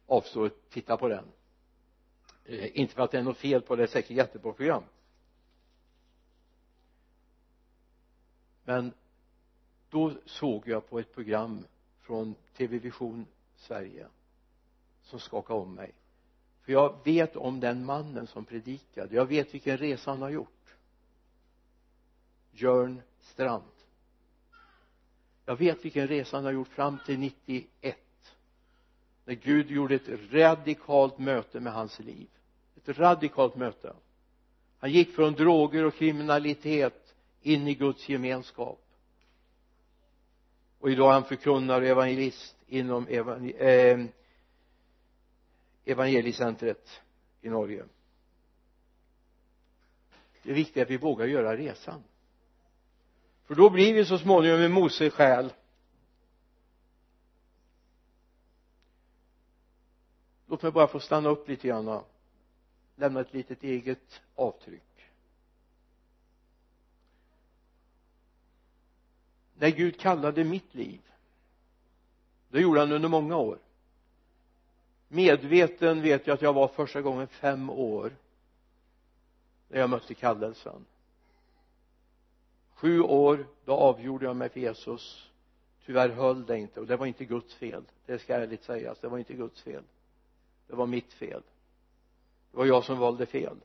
avstår 0.07 0.47
att 0.47 0.71
titta 0.71 0.97
på 0.97 1.09
den. 1.09 1.25
Eh, 2.45 2.81
inte 2.81 2.95
för 2.95 3.03
att 3.03 3.11
det 3.11 3.19
är 3.19 3.23
något 3.23 3.39
fel 3.39 3.63
på 3.63 3.77
det, 3.77 3.83
det 3.83 3.87
är 3.87 3.93
säkert 3.93 4.17
jättebra 4.17 4.53
program 4.53 4.83
men 8.67 8.93
då 9.91 10.13
såg 10.25 10.69
jag 10.69 10.89
på 10.89 10.99
ett 10.99 11.15
program 11.15 11.65
från 12.01 12.35
TV 12.57 12.79
Vision 12.79 13.27
Sverige 13.57 14.07
som 15.03 15.21
skakade 15.21 15.61
om 15.61 15.75
mig. 15.75 15.93
För 16.63 16.73
jag 16.73 17.05
vet 17.05 17.37
om 17.37 17.61
den 17.61 17.85
mannen 17.85 18.27
som 18.27 18.45
predikade. 18.45 19.17
Jag 19.17 19.27
vet 19.27 19.55
vilken 19.55 19.77
resa 19.77 20.11
han 20.11 20.23
har 20.23 20.31
gjort. 20.31 20.77
Jörn 22.53 23.03
Strand. 23.21 23.63
Jag 25.45 25.57
vet 25.57 25.85
vilken 25.85 26.09
resa 26.09 26.37
han 26.37 26.45
har 26.45 26.53
gjort 26.53 26.69
fram 26.69 26.99
till 27.07 27.19
91 27.19 27.97
när 29.25 29.35
Gud 29.35 29.71
gjorde 29.71 29.95
ett 29.95 30.33
radikalt 30.33 31.19
möte 31.19 31.61
med 31.61 31.73
hans 31.73 31.99
liv. 31.99 32.29
Ett 32.77 32.99
radikalt 32.99 33.57
möte. 33.57 33.97
Han 34.79 34.93
gick 34.93 35.15
från 35.15 35.33
droger 35.33 35.85
och 35.85 35.95
kriminalitet 35.95 37.06
in 37.47 37.69
i 37.69 37.75
Guds 37.75 38.09
gemenskap. 38.09 38.81
Och 40.79 40.91
idag 40.91 41.09
är 41.09 41.13
han 41.13 41.25
förkunnare 41.25 41.85
och 41.85 41.89
evangelist 41.91 42.57
inom 42.67 43.07
evangel 43.09 43.55
eh, 43.59 44.07
evangeliecentret 45.85 47.03
i 47.41 47.49
Norge. 47.49 47.85
Det 50.43 50.51
är 50.51 50.55
viktigt 50.55 50.83
att 50.83 50.91
vi 50.91 50.97
vågar 50.97 51.27
göra 51.27 51.57
resan. 51.57 52.03
För 53.45 53.55
då 53.55 53.71
blir 53.71 53.95
vi 53.95 54.05
så 54.05 54.19
småningom 54.19 54.61
en 54.61 54.73
Mose 54.73 55.11
själ. 55.11 55.53
Låt 60.47 60.63
mig 60.63 60.73
bara 60.73 60.89
få 60.89 61.01
stanna 61.01 61.29
upp 61.29 61.49
lite 61.49 61.69
grann 61.69 61.89
och 61.89 62.11
lämna 62.97 63.21
ett 63.21 63.35
litet 63.35 63.63
eget 63.63 64.23
avtryck. 64.35 64.86
När 69.59 69.71
Gud 69.71 70.01
kallade 70.01 70.45
mitt 70.45 70.75
liv 70.75 71.01
det 72.49 72.61
gjorde 72.61 72.81
han 72.81 72.93
under 72.93 73.09
många 73.09 73.37
år. 73.37 73.59
Medveten 75.09 76.03
vet 76.03 76.27
jag 76.27 76.35
att 76.35 76.43
jag 76.43 76.53
var 76.53 76.69
första 76.69 77.03
gången 77.03 77.27
fem 77.27 77.71
år 77.71 78.17
när 79.69 79.79
jag 79.79 79.91
mötte 79.91 80.15
kallelsen. 80.15 80.87
Sju 82.75 83.01
år 83.01 83.47
då 83.65 83.73
avgjorde 83.73 84.25
jag 84.25 84.37
mig 84.37 84.49
för 84.49 84.61
Jesus. 84.61 85.31
Tyvärr 85.85 86.09
höll 86.09 86.47
det 86.47 86.59
inte 86.59 86.81
och 86.81 86.87
det 86.87 86.97
var 86.97 87.07
inte 87.07 87.25
Guds 87.25 87.55
fel. 87.55 87.85
Det 88.07 88.19
ska 88.19 88.35
ärligt 88.35 88.65
sägas 88.65 88.99
det 88.99 89.09
var 89.09 89.19
inte 89.19 89.35
Guds 89.35 89.63
fel. 89.63 89.83
Det 90.67 90.77
var 90.77 90.87
mitt 90.87 91.13
fel. 91.13 91.43
Det 92.51 92.57
var 92.57 92.67
jag 92.67 92.85
som 92.85 92.99
valde 92.99 93.27
fel. 93.27 93.57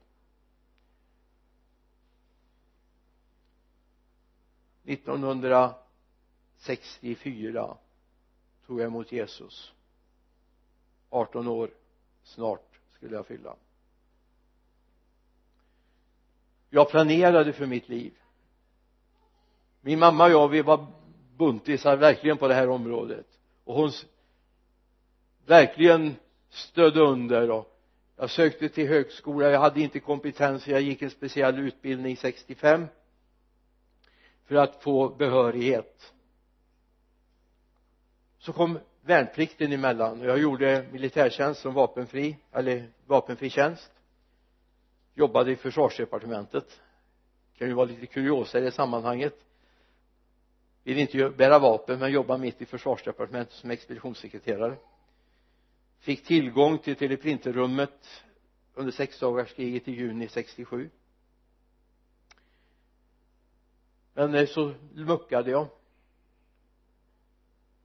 1964 6.69 7.78
tog 8.67 8.80
jag 8.80 8.88
emot 8.88 9.12
Jesus. 9.12 9.74
18 11.10 11.47
år 11.47 11.69
snart 12.24 12.80
skulle 12.95 13.15
jag 13.15 13.28
fylla. 13.28 13.56
Jag 16.69 16.89
planerade 16.89 17.54
för 17.54 17.65
mitt 17.65 17.89
liv. 17.89 18.13
Min 19.82 20.00
mamma 20.00 20.26
och 20.26 20.32
jag 20.32 20.47
vi 20.47 20.62
var 20.62 20.88
buntisar 21.38 21.97
verkligen 21.97 22.38
på 22.38 22.47
det 22.47 22.54
här 22.54 22.69
området. 22.69 23.28
Och 23.63 23.76
hon 23.76 23.91
verkligen 25.45 26.15
stödde 26.50 27.02
under 27.02 27.52
och 27.52 27.78
jag 28.15 28.30
sökte 28.30 28.69
till 28.69 28.88
högskola. 28.88 29.50
Jag 29.50 29.60
hade 29.60 29.82
inte 29.82 30.00
kompetens 30.00 30.67
jag 30.67 30.82
gick 30.82 31.02
en 31.02 31.10
speciell 31.10 31.60
utbildning 31.60 32.17
65 32.17 32.88
för 34.45 34.56
att 34.56 34.84
få 34.84 35.10
behörighet 35.10 36.13
så 38.41 38.54
kom 38.54 38.80
värnplikten 39.01 39.71
emellan. 39.71 40.21
Och 40.21 40.27
jag 40.27 40.39
gjorde 40.39 40.86
militärtjänst 40.91 41.62
som 41.62 41.73
vapenfri 41.73 42.38
eller 42.51 42.89
vapenfri 43.06 43.49
tjänst. 43.49 43.91
Jobbade 45.13 45.51
i 45.51 45.56
försvarsdepartementet. 45.56 46.82
Kan 47.58 47.67
ju 47.67 47.73
vara 47.73 47.86
lite 47.86 48.06
kuriosa 48.06 48.60
i 48.60 48.62
det 48.62 48.71
sammanhanget. 48.71 49.36
Vill 50.84 50.97
inte 50.97 51.30
bära 51.30 51.60
vapen 51.60 51.99
men 51.99 52.12
jobba 52.12 52.38
mitt 52.38 52.62
i 52.62 52.65
försvarsdepartementet 52.65 53.54
som 53.54 53.71
expeditionssekreterare. 53.71 54.75
Fick 55.99 56.25
tillgång 56.25 56.77
till 56.77 56.95
teleprinterrummet 56.95 58.23
under 58.73 58.91
sexdagarskriget 58.91 59.88
i 59.88 59.91
juni 59.91 60.27
67 60.27 60.89
men 64.13 64.36
eh, 64.36 64.45
så 64.45 64.73
muckade 64.93 65.51
jag 65.51 65.67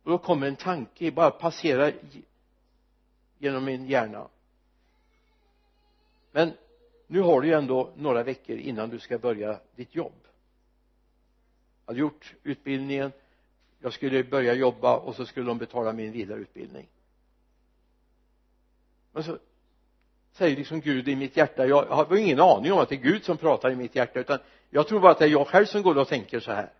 och 0.07 0.13
då 0.13 0.19
kommer 0.19 0.47
en 0.47 0.57
tanke 0.57 1.11
bara 1.11 1.31
passerar 1.31 1.95
genom 3.39 3.65
min 3.65 3.87
hjärna. 3.87 4.29
Men 6.33 6.53
nu 7.07 7.21
har 7.21 7.41
du 7.41 7.49
ju 7.49 7.55
ändå 7.55 7.93
några 7.97 8.23
veckor 8.23 8.57
innan 8.57 8.91
du 8.91 8.99
ska 8.99 9.19
börja 9.19 9.61
ditt 9.75 9.95
jobb. 9.95 10.13
Jag 11.85 11.93
hade 11.93 12.01
gjort 12.01 12.35
utbildningen 12.43 13.13
jag 13.81 13.93
skulle 13.93 14.25
börja 14.25 14.55
jobba 14.55 14.97
och 14.97 15.17
så 15.17 15.27
skulle 15.27 15.47
de 15.47 15.59
betala 15.59 15.93
min 15.93 16.13
vidareutbildning. 16.13 16.89
Men 19.13 19.25
så 19.25 19.39
säger 20.33 20.57
liksom 20.57 20.81
Gud 20.81 21.09
i 21.09 21.17
mitt 21.17 21.37
hjärta 21.37 21.67
jag 21.67 21.87
har 21.87 22.17
ingen 22.17 22.41
aning 22.41 22.73
om 22.73 22.79
att 22.79 22.89
det 22.89 22.95
är 22.95 23.03
Gud 23.03 23.25
som 23.25 23.37
pratar 23.37 23.71
i 23.71 23.77
mitt 23.77 23.95
hjärta 23.95 24.21
utan 24.21 24.39
jag 24.71 24.89
tror 24.89 25.01
bara 25.01 25.13
att 25.13 25.19
det 25.19 25.25
är 25.25 25.29
jag 25.29 25.47
själv 25.47 25.67
som 25.67 25.83
går 25.83 25.99
och 25.99 26.09
tänker 26.09 26.41
så 26.41 26.53
här 26.53 26.73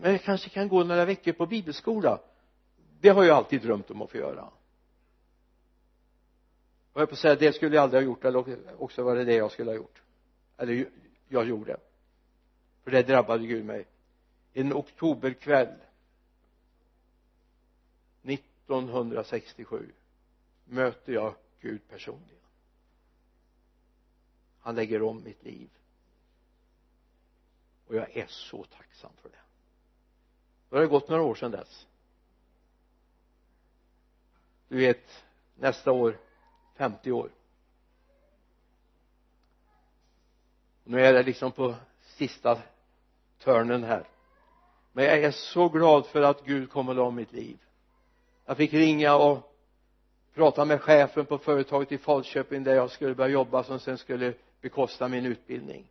men 0.00 0.12
jag 0.12 0.22
kanske 0.22 0.48
kan 0.48 0.68
gå 0.68 0.84
några 0.84 1.04
veckor 1.04 1.32
på 1.32 1.46
bibelskola. 1.46 2.20
Det 3.00 3.08
har 3.08 3.24
jag 3.24 3.36
alltid 3.36 3.62
drömt 3.62 3.90
om 3.90 4.02
att 4.02 4.10
få 4.10 4.16
göra. 4.16 4.50
Och 6.92 7.00
jag 7.00 7.08
på 7.08 7.12
att 7.12 7.18
säga 7.18 7.34
det 7.34 7.52
skulle 7.52 7.76
jag 7.76 7.82
aldrig 7.82 8.02
ha 8.02 8.06
gjort 8.06 8.24
eller 8.24 8.82
också 8.82 9.02
var 9.02 9.16
det 9.16 9.24
det 9.24 9.34
jag 9.34 9.52
skulle 9.52 9.70
ha 9.70 9.76
gjort. 9.76 10.02
Eller 10.56 10.88
jag 11.28 11.48
gjorde. 11.48 11.76
För 12.84 12.90
det 12.90 13.02
drabbade 13.02 13.46
Gud 13.46 13.64
mig. 13.64 13.86
En 14.52 14.72
oktoberkväll 14.72 15.74
1967 18.22 19.92
möter 20.64 21.12
jag 21.12 21.34
Gud 21.60 21.88
personligen. 21.88 22.34
Han 24.60 24.74
lägger 24.74 25.02
om 25.02 25.24
mitt 25.24 25.44
liv. 25.44 25.70
Och 27.86 27.96
jag 27.96 28.16
är 28.16 28.26
så 28.26 28.64
tacksam 28.64 29.12
för 29.22 29.28
det 29.28 29.47
då 30.70 30.76
har 30.76 30.82
det 30.82 30.88
gått 30.88 31.08
några 31.08 31.22
år 31.22 31.34
sedan 31.34 31.50
dess. 31.50 31.86
Du 34.68 34.76
vet 34.76 35.24
nästa 35.54 35.92
år 35.92 36.18
50 36.76 37.12
år. 37.12 37.30
Nu 40.84 41.06
är 41.06 41.12
det 41.12 41.22
liksom 41.22 41.52
på 41.52 41.74
sista 42.00 42.58
törnen 43.38 43.84
här. 43.84 44.08
Men 44.92 45.04
jag 45.04 45.18
är 45.18 45.30
så 45.30 45.68
glad 45.68 46.06
för 46.06 46.22
att 46.22 46.44
Gud 46.44 46.70
kom 46.70 46.88
och 46.88 46.94
la 46.94 47.02
om 47.02 47.14
mitt 47.14 47.32
liv. 47.32 47.58
Jag 48.44 48.56
fick 48.56 48.72
ringa 48.72 49.16
och 49.16 49.54
prata 50.34 50.64
med 50.64 50.80
chefen 50.82 51.26
på 51.26 51.38
företaget 51.38 51.92
i 51.92 51.98
Falköping 51.98 52.64
där 52.64 52.74
jag 52.74 52.90
skulle 52.90 53.14
börja 53.14 53.30
jobba 53.30 53.64
som 53.64 53.80
sen 53.80 53.98
skulle 53.98 54.34
bekosta 54.60 55.08
min 55.08 55.26
utbildning. 55.26 55.84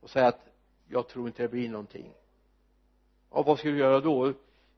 Och 0.00 0.10
säga 0.10 0.26
att 0.26 0.40
jag 0.88 1.08
tror 1.08 1.26
inte 1.26 1.42
det 1.42 1.48
blir 1.48 1.68
någonting 1.68 2.12
ja 3.34 3.42
vad 3.42 3.58
skulle 3.58 3.74
du 3.74 3.78
göra 3.78 4.00
då? 4.00 4.32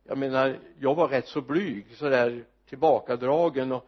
Jag 0.04 0.18
menar 0.18 0.58
jag 0.78 0.94
var 0.94 1.08
rätt 1.08 1.28
så 1.28 1.40
blyg 1.40 1.96
sådär 1.96 2.44
tillbakadragen 2.68 3.72
och 3.72 3.86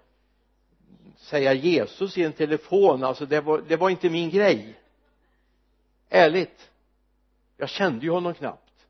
säga 1.17 1.53
Jesus 1.53 2.19
i 2.19 2.25
en 2.25 2.33
telefon 2.33 3.05
alltså 3.05 3.27
det 3.27 3.41
var, 3.41 3.63
det 3.69 3.77
var 3.77 3.91
inte 3.91 4.11
min 4.11 4.31
grej. 4.31 4.81
Ärligt 6.09 6.71
jag 7.57 7.69
kände 7.69 8.05
ju 8.05 8.11
honom 8.11 8.35
knappt. 8.35 8.87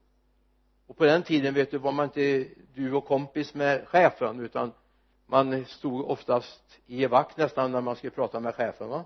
Och 0.87 0.97
på 0.97 1.05
den 1.05 1.23
tiden 1.23 1.55
vet 1.55 1.71
du 1.71 1.79
var 1.79 1.93
man 1.93 2.05
inte 2.05 2.49
du 2.75 2.93
och 2.93 3.05
kompis 3.07 3.55
med 3.55 3.89
chefen 3.89 4.41
utan 4.41 4.73
man 5.27 5.65
stod 5.65 6.11
oftast 6.11 6.81
i 6.87 7.07
vakt 7.07 7.37
nästan 7.37 7.73
när 7.73 7.81
man 7.81 7.97
skulle 7.97 8.11
prata 8.11 8.41
med 8.41 8.55
chefen 8.55 8.89
va? 8.89 9.05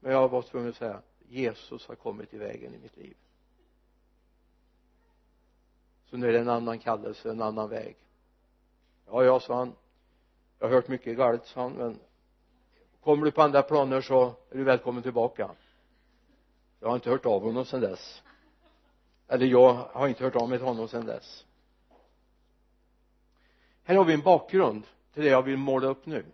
Men 0.00 0.12
jag 0.12 0.28
var 0.28 0.42
tvungen 0.42 0.68
att 0.68 0.76
säga. 0.76 1.02
Jesus 1.30 1.88
har 1.88 1.94
kommit 1.94 2.34
i 2.34 2.38
vägen 2.38 2.74
i 2.74 2.78
mitt 2.78 2.96
liv. 2.96 3.16
Så 6.04 6.16
nu 6.16 6.28
är 6.28 6.32
det 6.32 6.38
en 6.38 6.48
annan 6.48 6.78
kallelse, 6.78 7.30
en 7.30 7.42
annan 7.42 7.68
väg. 7.68 7.96
Ja, 9.06 9.24
ja, 9.24 9.40
sa 9.40 9.56
han. 9.56 9.72
Jag 10.58 10.66
har 10.66 10.74
hört 10.74 10.88
mycket 10.88 11.16
galet, 11.16 11.46
sa 11.46 11.60
han, 11.62 11.72
men 11.72 11.98
kommer 13.00 13.24
du 13.24 13.30
på 13.30 13.42
andra 13.42 13.62
planer 13.62 14.00
så 14.00 14.24
är 14.50 14.56
du 14.56 14.64
välkommen 14.64 15.02
tillbaka. 15.02 15.50
Jag 16.80 16.88
har 16.88 16.94
inte 16.94 17.10
hört 17.10 17.26
av 17.26 17.42
honom 17.42 17.64
sedan 17.64 17.80
dess. 17.80 18.22
Eller 19.28 19.46
jag 19.46 19.72
har 19.72 20.08
inte 20.08 20.24
hört 20.24 20.36
av 20.36 20.48
mig 20.48 20.58
till 20.58 20.66
honom 20.66 20.88
sedan 20.88 21.06
dess. 21.06 21.46
Här 23.82 23.96
har 23.96 24.04
vi 24.04 24.14
en 24.14 24.22
bakgrund 24.22 24.86
till 25.12 25.22
det 25.22 25.28
jag 25.28 25.42
vill 25.42 25.56
måla 25.56 25.86
upp 25.86 26.06
nu. 26.06 26.24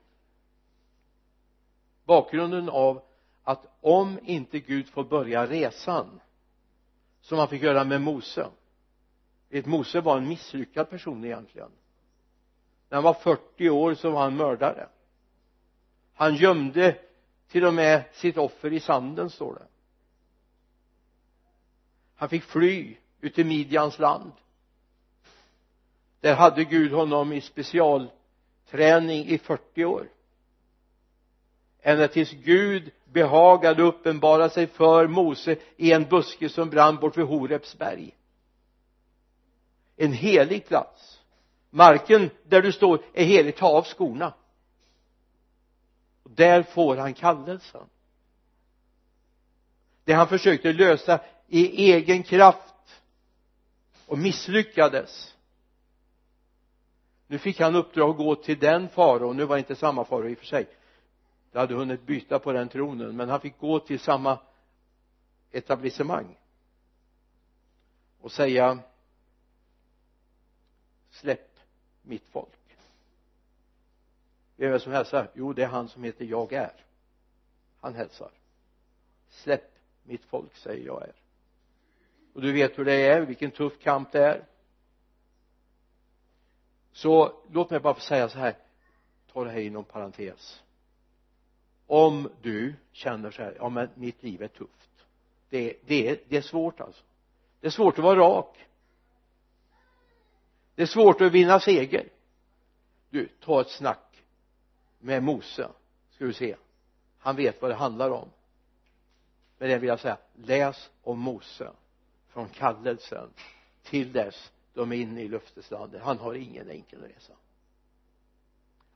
Bakgrunden 2.04 2.68
av 2.68 3.02
att 3.46 3.76
om 3.80 4.18
inte 4.22 4.58
Gud 4.58 4.88
får 4.88 5.04
börja 5.04 5.46
resan 5.46 6.20
som 7.20 7.38
han 7.38 7.48
fick 7.48 7.62
göra 7.62 7.84
med 7.84 8.00
Mose 8.00 8.48
vet 9.48 9.66
Mose 9.66 10.00
var 10.00 10.18
en 10.18 10.28
misslyckad 10.28 10.90
person 10.90 11.24
egentligen. 11.24 11.70
När 12.88 12.96
han 12.96 13.04
var 13.04 13.14
40 13.14 13.70
år 13.70 13.94
så 13.94 14.10
var 14.10 14.22
han 14.22 14.36
mördare. 14.36 14.88
Han 16.14 16.34
gömde 16.34 16.98
till 17.48 17.64
och 17.64 17.74
med 17.74 18.04
sitt 18.12 18.38
offer 18.38 18.72
i 18.72 18.80
sanden 18.80 19.30
står 19.30 19.54
det. 19.54 19.66
Han 22.14 22.28
fick 22.28 22.42
fly 22.42 22.96
ut 23.20 23.34
till 23.34 23.46
Midjans 23.46 23.98
land. 23.98 24.32
Där 26.20 26.34
hade 26.34 26.64
Gud 26.64 26.92
honom 26.92 27.32
i 27.32 27.40
specialträning 27.40 29.24
i 29.24 29.38
40 29.38 29.84
år. 29.84 30.08
Ända 31.80 32.08
tills 32.08 32.30
Gud 32.30 32.90
behagade 33.12 33.82
uppenbara 33.82 34.48
sig 34.48 34.66
för 34.66 35.06
Mose 35.06 35.56
i 35.76 35.92
en 35.92 36.04
buske 36.04 36.48
som 36.48 36.70
brann 36.70 36.96
bort 36.96 37.16
vid 37.16 37.26
Horebs 37.26 37.78
berg. 37.78 38.14
En 39.96 40.12
helig 40.12 40.66
plats. 40.66 41.20
Marken 41.70 42.30
där 42.44 42.62
du 42.62 42.72
står 42.72 43.04
är 43.14 43.24
helig. 43.24 43.56
Ta 43.56 43.66
av 43.68 43.84
skorna. 43.84 44.34
Och 46.22 46.30
där 46.30 46.62
får 46.62 46.96
han 46.96 47.14
kallelsen. 47.14 47.86
Det 50.04 50.12
han 50.12 50.28
försökte 50.28 50.72
lösa 50.72 51.20
i 51.46 51.92
egen 51.92 52.22
kraft 52.22 53.02
och 54.06 54.18
misslyckades. 54.18 55.34
Nu 57.26 57.38
fick 57.38 57.60
han 57.60 57.76
uppdrag 57.76 58.10
att 58.10 58.16
gå 58.16 58.34
till 58.34 58.58
den 58.58 58.88
farao 58.88 59.32
nu 59.32 59.44
var 59.44 59.56
det 59.56 59.60
inte 59.60 59.76
samma 59.76 60.04
farao 60.04 60.28
i 60.28 60.34
och 60.34 60.38
för 60.38 60.46
sig 60.46 60.68
det 61.56 61.60
hade 61.60 61.74
hunnit 61.74 62.02
byta 62.02 62.38
på 62.38 62.52
den 62.52 62.68
tronen 62.68 63.16
men 63.16 63.28
han 63.28 63.40
fick 63.40 63.58
gå 63.58 63.80
till 63.80 64.00
samma 64.00 64.38
etablissemang 65.50 66.38
och 68.20 68.32
säga 68.32 68.78
släpp 71.10 71.58
mitt 72.02 72.28
folk. 72.28 72.76
Vem 74.56 74.68
är 74.68 74.72
det 74.72 74.80
som 74.80 74.92
hälsar? 74.92 75.30
Jo 75.34 75.52
det 75.52 75.62
är 75.62 75.66
han 75.66 75.88
som 75.88 76.04
heter 76.04 76.24
jag 76.24 76.52
är. 76.52 76.84
Han 77.80 77.94
hälsar. 77.94 78.30
Släpp 79.28 79.78
mitt 80.04 80.24
folk 80.24 80.56
säger 80.56 80.86
jag 80.86 81.02
är. 81.02 81.14
Och 82.34 82.40
du 82.40 82.52
vet 82.52 82.78
hur 82.78 82.84
det 82.84 83.06
är 83.06 83.20
vilken 83.20 83.50
tuff 83.50 83.78
kamp 83.78 84.12
det 84.12 84.26
är. 84.26 84.44
Så 86.92 87.42
låt 87.50 87.70
mig 87.70 87.80
bara 87.80 87.94
få 87.94 88.00
säga 88.00 88.28
så 88.28 88.38
här. 88.38 88.56
Ta 89.32 89.44
det 89.44 89.50
här 89.50 89.60
inom 89.60 89.84
parentes 89.84 90.62
om 91.86 92.30
du 92.42 92.74
känner 92.92 93.30
så 93.30 93.42
här 93.42 93.56
ja 93.58 93.68
men 93.68 93.88
mitt 93.94 94.22
liv 94.22 94.42
är 94.42 94.48
tufft. 94.48 94.90
Det, 95.48 95.76
det, 95.86 96.08
är, 96.08 96.18
det 96.28 96.36
är 96.36 96.42
svårt 96.42 96.80
alltså. 96.80 97.04
Det 97.60 97.66
är 97.66 97.70
svårt 97.70 97.98
att 97.98 98.04
vara 98.04 98.18
rak. 98.18 98.58
Det 100.74 100.82
är 100.82 100.86
svårt 100.86 101.20
att 101.20 101.32
vinna 101.32 101.60
seger. 101.60 102.08
Du 103.10 103.28
ta 103.40 103.60
ett 103.60 103.70
snack 103.70 104.24
med 104.98 105.22
Mose 105.22 105.68
ska 106.10 106.24
du 106.24 106.32
se. 106.32 106.56
Han 107.18 107.36
vet 107.36 107.62
vad 107.62 107.70
det 107.70 107.74
handlar 107.74 108.10
om. 108.10 108.28
Med 109.58 109.70
det 109.70 109.78
vill 109.78 109.88
jag 109.88 110.00
säga 110.00 110.18
läs 110.34 110.90
om 111.02 111.18
Mose 111.18 111.72
från 112.28 112.48
kallelsen 112.48 113.30
till 113.82 114.12
dess 114.12 114.52
de 114.74 114.92
är 114.92 114.96
inne 114.96 115.22
i 115.22 115.28
löfteslandet. 115.28 116.02
Han 116.02 116.18
har 116.18 116.34
ingen 116.34 116.70
enkel 116.70 117.00
resa. 117.00 117.32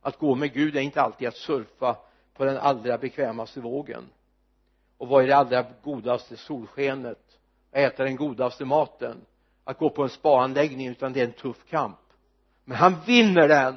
Att 0.00 0.18
gå 0.18 0.34
med 0.34 0.52
Gud 0.52 0.76
är 0.76 0.80
inte 0.80 1.02
alltid 1.02 1.28
att 1.28 1.36
surfa 1.36 1.96
på 2.40 2.46
den 2.46 2.58
allra 2.58 2.98
bekvämaste 2.98 3.60
vågen. 3.60 4.08
Och 4.98 5.08
vara 5.08 5.24
i 5.24 5.26
det 5.26 5.36
allra 5.36 5.66
godaste 5.82 6.36
solskenet? 6.36 7.38
Och 7.70 7.76
äta 7.76 8.04
den 8.04 8.16
godaste 8.16 8.64
maten? 8.64 9.20
Att 9.64 9.78
gå 9.78 9.90
på 9.90 10.02
en 10.02 10.08
spaanläggning 10.08 10.88
utan 10.88 11.12
det 11.12 11.20
är 11.20 11.24
en 11.24 11.32
tuff 11.32 11.64
kamp. 11.70 11.98
Men 12.64 12.76
han 12.76 13.00
vinner 13.06 13.48
den! 13.48 13.76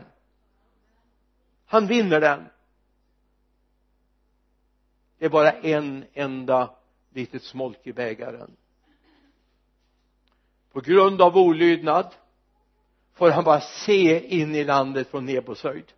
Han 1.65 1.88
vinner 1.88 2.21
den! 2.21 2.45
Det 5.17 5.26
är 5.26 5.30
bara 5.30 5.52
en 5.52 6.06
enda 6.13 6.76
litet 7.13 7.43
smolk 7.43 7.80
i 7.84 7.93
bägaren. 7.93 8.52
På 10.71 10.82
grund 10.82 11.21
av 11.21 11.38
olydnad 11.38 12.15
får 13.13 13.30
han 13.30 13.43
bara 13.43 13.62
se 13.62 14.28
in 14.39 14.56
i 14.56 14.63
landet 14.63 15.08
från 15.08 15.26
Nebos 15.26 15.63
höjd 15.63 15.93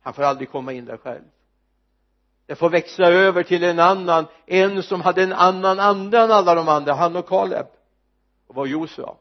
han 0.00 0.14
får 0.14 0.22
aldrig 0.22 0.50
komma 0.50 0.72
in 0.72 0.84
där 0.84 0.96
själv. 0.96 1.24
Det 2.46 2.56
får 2.56 2.70
växla 2.70 3.06
över 3.08 3.42
till 3.42 3.64
en 3.64 3.78
annan 3.78 4.26
en 4.46 4.82
som 4.82 5.00
hade 5.00 5.22
en 5.22 5.32
annan 5.32 5.80
ande 5.80 6.18
än 6.18 6.30
alla 6.30 6.54
de 6.54 6.68
andra 6.68 6.94
han 6.94 7.16
och 7.16 7.28
Kaleb. 7.28 7.66
Och 8.46 8.54
var 8.54 8.66
Josua. 8.66 9.16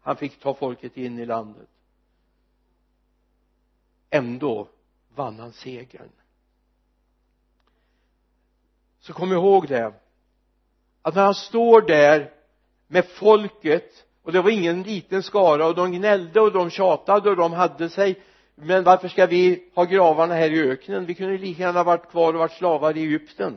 Han 0.00 0.16
fick 0.16 0.40
ta 0.40 0.54
folket 0.54 0.96
in 0.96 1.18
i 1.18 1.26
landet. 1.26 1.68
Ändå 4.10 4.68
vann 5.14 5.38
han 5.38 5.52
segern. 5.52 6.10
Så 9.00 9.12
kom 9.12 9.32
ihåg 9.32 9.68
det 9.68 9.94
att 11.02 11.14
när 11.14 11.22
han 11.22 11.34
står 11.34 11.80
där 11.80 12.32
med 12.86 13.06
folket 13.06 14.06
och 14.22 14.32
det 14.32 14.42
var 14.42 14.50
ingen 14.50 14.82
liten 14.82 15.22
skara 15.22 15.66
och 15.66 15.74
de 15.74 15.92
gnällde 15.92 16.40
och 16.40 16.52
de 16.52 16.70
tjatade 16.70 17.30
och 17.30 17.36
de 17.36 17.52
hade 17.52 17.90
sig. 17.90 18.22
Men 18.54 18.84
varför 18.84 19.08
ska 19.08 19.26
vi 19.26 19.70
ha 19.74 19.84
gravarna 19.84 20.34
här 20.34 20.50
i 20.50 20.70
öknen? 20.70 21.06
Vi 21.06 21.14
kunde 21.14 21.38
lika 21.38 21.62
gärna 21.62 21.84
varit 21.84 22.10
kvar 22.10 22.32
och 22.32 22.38
varit 22.38 22.52
slavar 22.52 22.96
i 22.96 23.00
Egypten. 23.00 23.56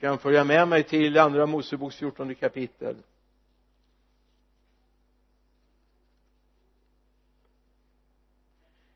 Kan 0.00 0.18
följa 0.18 0.44
med 0.44 0.68
mig 0.68 0.82
till 0.82 1.18
andra 1.18 1.46
Moseboks 1.46 1.96
14 1.96 2.34
kapitel. 2.34 2.96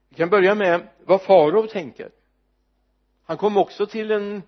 Vi 0.08 0.16
kan 0.16 0.30
börja 0.30 0.54
med 0.54 0.88
vad 1.04 1.22
farao 1.22 1.66
tänker. 1.66 2.10
Han 3.24 3.36
kom 3.36 3.56
också 3.56 3.86
till 3.86 4.10
en 4.10 4.42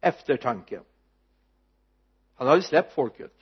eftertanke. 0.00 0.80
Han 2.34 2.46
hade 2.46 2.62
släppt 2.62 2.92
folket. 2.92 3.32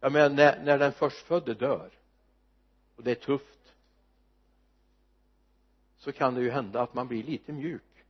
Jag 0.00 0.12
menar 0.12 0.28
när, 0.28 0.64
när 0.64 0.78
den 0.78 0.92
förstfödde 0.92 1.54
dör 1.54 1.90
och 2.96 3.04
det 3.04 3.10
är 3.10 3.14
tufft 3.14 3.74
så 5.96 6.12
kan 6.12 6.34
det 6.34 6.40
ju 6.40 6.50
hända 6.50 6.82
att 6.82 6.94
man 6.94 7.08
blir 7.08 7.22
lite 7.22 7.52
mjuk. 7.52 8.04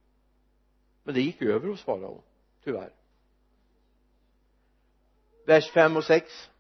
Men 1.02 1.14
det 1.14 1.20
gick 1.20 1.42
över 1.42 1.68
hos 1.68 1.83
farao 1.83 2.22
tyvärr. 2.64 2.92
Vers 5.46 5.70
5 5.70 5.96
och 5.96 6.04
6 6.04 6.50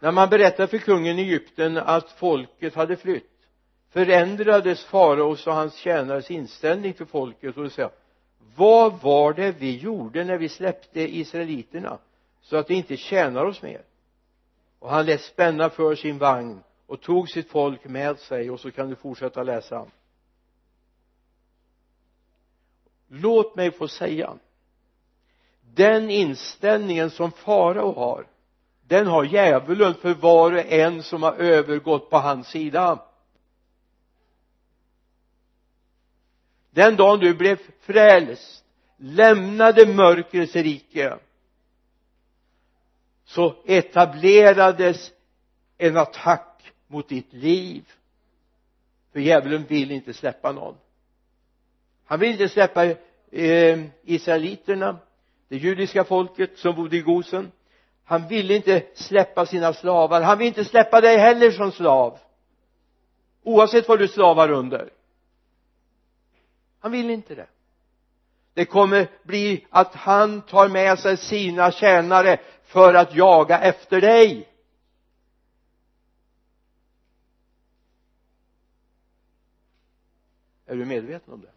när 0.00 0.12
man 0.12 0.28
berättade 0.28 0.68
för 0.68 0.78
kungen 0.78 1.18
i 1.18 1.22
Egypten 1.22 1.76
att 1.76 2.10
folket 2.12 2.74
hade 2.74 2.96
flytt 2.96 3.48
förändrades 3.88 4.84
faraos 4.84 5.46
och 5.46 5.54
hans 5.54 5.74
tjänares 5.74 6.30
inställning 6.30 6.92
till 6.92 7.06
folket 7.06 7.56
och 7.56 7.62
de 7.62 7.70
sa 7.70 7.90
vad 8.56 9.00
var 9.00 9.32
det 9.32 9.52
vi 9.52 9.76
gjorde 9.76 10.24
när 10.24 10.38
vi 10.38 10.48
släppte 10.48 11.16
israeliterna 11.16 11.98
så 12.42 12.56
att 12.56 12.66
det 12.66 12.74
inte 12.74 12.96
tjänar 12.96 13.44
oss 13.44 13.62
mer? 13.62 13.82
Och 14.78 14.90
han 14.90 15.06
lät 15.06 15.22
spänna 15.22 15.70
för 15.70 15.94
sin 15.94 16.18
vagn 16.18 16.62
och 16.86 17.00
tog 17.00 17.28
sitt 17.28 17.50
folk 17.50 17.84
med 17.84 18.18
sig 18.18 18.50
och 18.50 18.60
så 18.60 18.70
kan 18.70 18.88
du 18.88 18.94
fortsätta 18.96 19.42
läsa. 19.42 19.86
Låt 23.08 23.56
mig 23.56 23.70
få 23.70 23.88
säga 23.88 24.34
den 25.60 26.10
inställningen 26.10 27.10
som 27.10 27.32
farao 27.32 27.92
har 27.92 28.26
den 28.88 29.06
har 29.06 29.24
djävulen 29.24 29.94
för 29.94 30.14
var 30.14 30.52
och 30.52 30.72
en 30.72 31.02
som 31.02 31.22
har 31.22 31.32
övergått 31.32 32.10
på 32.10 32.16
hans 32.16 32.48
sida. 32.48 32.98
Den 36.76 36.96
dagen 36.96 37.20
du 37.20 37.34
blev 37.34 37.58
frälst 37.80 38.64
lämnade 38.96 39.86
mörkrets 39.86 40.56
rike 40.56 41.18
så 43.24 43.54
etablerades 43.66 45.12
en 45.78 45.96
attack 45.96 46.72
mot 46.86 47.08
ditt 47.08 47.32
liv. 47.32 47.84
För 49.12 49.20
djävulen 49.20 49.64
vill 49.68 49.90
inte 49.90 50.14
släppa 50.14 50.52
någon. 50.52 50.74
Han 52.04 52.20
vill 52.20 52.30
inte 52.30 52.48
släppa 52.48 52.84
eh, 53.30 53.80
israeliterna 54.02 54.98
det 55.48 55.56
judiska 55.56 56.04
folket 56.04 56.58
som 56.58 56.74
bodde 56.74 56.96
i 56.96 57.00
Gosen. 57.00 57.52
Han 58.04 58.28
ville 58.28 58.54
inte 58.54 58.86
släppa 58.94 59.46
sina 59.46 59.72
slavar. 59.72 60.22
Han 60.22 60.38
vill 60.38 60.46
inte 60.46 60.64
släppa 60.64 61.00
dig 61.00 61.16
heller 61.16 61.50
som 61.50 61.72
slav. 61.72 62.18
Oavsett 63.42 63.88
vad 63.88 63.98
du 63.98 64.08
slavar 64.08 64.50
under 64.50 64.95
han 66.86 66.92
vill 66.92 67.10
inte 67.10 67.34
det. 67.34 67.46
Det 68.54 68.64
kommer 68.64 69.10
bli 69.22 69.66
att 69.70 69.94
han 69.94 70.42
tar 70.42 70.68
med 70.68 70.98
sig 70.98 71.16
sina 71.16 71.72
tjänare 71.72 72.40
för 72.64 72.94
att 72.94 73.14
jaga 73.14 73.60
efter 73.60 74.00
dig. 74.00 74.48
Är 80.66 80.76
du 80.76 80.84
medveten 80.84 81.34
om 81.34 81.40
det? 81.40 81.52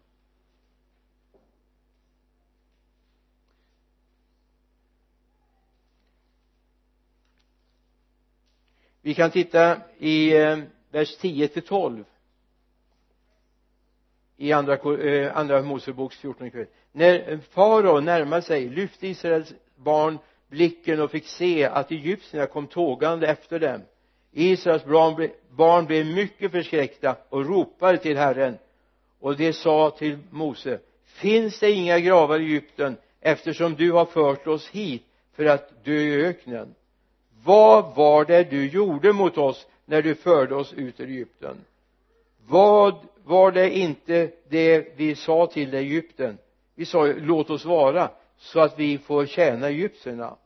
Vi 9.00 9.14
kan 9.14 9.30
titta 9.30 9.80
i 9.98 10.36
eh, 10.36 10.58
vers 10.90 11.16
10 11.16 11.48
till 11.48 11.62
12 11.62 12.04
i 14.40 14.52
andra, 14.52 14.74
eh, 14.74 15.36
andra 15.36 15.62
Moseboks 15.62 16.16
14 16.16 16.50
kväll. 16.50 16.66
När 16.92 17.38
farao 17.50 18.00
närmade 18.00 18.42
sig 18.42 18.68
lyfte 18.68 19.06
Israels 19.06 19.54
barn 19.76 20.18
blicken 20.48 21.00
och 21.00 21.10
fick 21.10 21.26
se 21.26 21.64
att 21.64 21.90
egyptierna 21.90 22.46
kom 22.46 22.66
tågande 22.66 23.26
efter 23.26 23.58
dem. 23.58 23.80
Israels 24.32 24.84
barn, 24.84 25.30
barn 25.50 25.86
blev 25.86 26.06
mycket 26.06 26.50
förskräckta 26.50 27.16
och 27.28 27.46
ropade 27.46 27.98
till 27.98 28.16
Herren. 28.16 28.58
Och 29.20 29.36
de 29.36 29.52
sa 29.52 29.90
till 29.90 30.18
Mose 30.30 30.78
finns 31.04 31.58
det 31.60 31.70
inga 31.70 31.98
gravar 31.98 32.40
i 32.40 32.44
Egypten 32.44 32.96
eftersom 33.20 33.74
du 33.74 33.92
har 33.92 34.04
fört 34.04 34.46
oss 34.46 34.68
hit 34.68 35.02
för 35.36 35.44
att 35.44 35.84
dö 35.84 35.92
i 35.92 36.24
öknen? 36.26 36.74
Vad 37.44 37.94
var 37.94 38.24
det 38.24 38.50
du 38.50 38.68
gjorde 38.68 39.12
mot 39.12 39.38
oss 39.38 39.66
när 39.84 40.02
du 40.02 40.14
förde 40.14 40.54
oss 40.54 40.72
ut 40.72 41.00
ur 41.00 41.08
Egypten? 41.08 41.56
Vad 42.46 42.94
var 43.24 43.52
det 43.52 43.78
inte 43.78 44.32
det 44.48 44.96
vi 44.96 45.14
sa 45.14 45.46
till 45.46 45.74
Egypten? 45.74 46.38
Vi 46.74 46.84
sa 46.84 47.06
låt 47.06 47.50
oss 47.50 47.64
vara 47.64 48.10
så 48.36 48.60
att 48.60 48.78
vi 48.78 48.98
får 48.98 49.26
tjäna 49.26 49.68
egyptierna. 49.68 50.36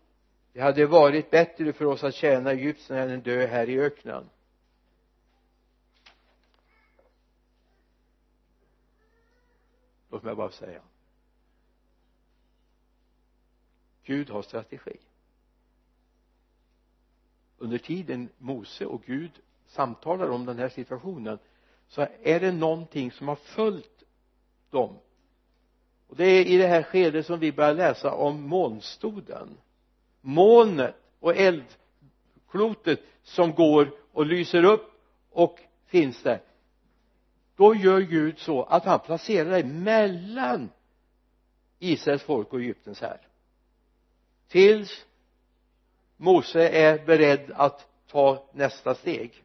Det 0.52 0.60
hade 0.60 0.86
varit 0.86 1.30
bättre 1.30 1.72
för 1.72 1.84
oss 1.84 2.04
att 2.04 2.14
tjäna 2.14 2.50
egyptierna 2.50 3.02
än 3.02 3.18
att 3.18 3.24
dö 3.24 3.46
här 3.46 3.68
i 3.68 3.80
öknen. 3.80 4.30
Låt 10.10 10.22
mig 10.22 10.34
bara 10.34 10.50
säga. 10.50 10.80
Gud 14.04 14.30
har 14.30 14.42
strategi. 14.42 14.96
Under 17.58 17.78
tiden 17.78 18.28
Mose 18.38 18.86
och 18.86 19.02
Gud 19.04 19.30
samtalar 19.66 20.28
om 20.28 20.46
den 20.46 20.58
här 20.58 20.68
situationen 20.68 21.38
så 21.88 22.06
är 22.22 22.40
det 22.40 22.52
någonting 22.52 23.12
som 23.12 23.28
har 23.28 23.36
följt 23.36 24.02
dem? 24.70 24.98
Och 26.08 26.16
det 26.16 26.24
är 26.24 26.44
i 26.44 26.56
det 26.56 26.66
här 26.66 26.82
skedet 26.82 27.26
som 27.26 27.38
vi 27.38 27.52
börjar 27.52 27.74
läsa 27.74 28.14
om 28.14 28.42
molnstoden. 28.42 29.58
Molnet 30.20 30.94
och 31.20 31.36
eldklotet 31.36 33.00
som 33.22 33.54
går 33.54 33.90
och 34.12 34.26
lyser 34.26 34.64
upp 34.64 34.92
och 35.30 35.60
finns 35.86 36.22
där. 36.22 36.42
Då 37.56 37.74
gör 37.74 38.00
Gud 38.00 38.38
så 38.38 38.62
att 38.62 38.84
han 38.84 39.00
placerar 39.00 39.50
dig 39.50 39.64
mellan 39.64 40.70
Israels 41.78 42.22
folk 42.22 42.52
och 42.52 42.60
Egyptens 42.60 43.00
här. 43.00 43.20
Tills 44.48 45.06
Mose 46.16 46.68
är 46.68 47.06
beredd 47.06 47.52
att 47.54 47.88
ta 48.06 48.50
nästa 48.52 48.94
steg. 48.94 49.43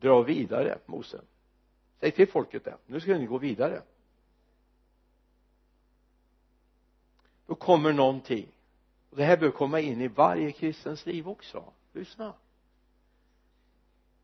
Dra 0.00 0.22
vidare 0.22 0.78
Mose. 0.86 1.20
Säg 2.00 2.10
till 2.10 2.28
folket 2.28 2.64
det. 2.64 2.76
Nu 2.86 3.00
ska 3.00 3.18
ni 3.18 3.26
gå 3.26 3.38
vidare. 3.38 3.82
Då 7.46 7.54
kommer 7.54 7.92
någonting. 7.92 8.46
Och 9.10 9.16
det 9.16 9.24
här 9.24 9.36
bör 9.36 9.50
komma 9.50 9.80
in 9.80 10.00
i 10.00 10.08
varje 10.08 10.52
kristens 10.52 11.06
liv 11.06 11.28
också. 11.28 11.64
Lyssna. 11.92 12.34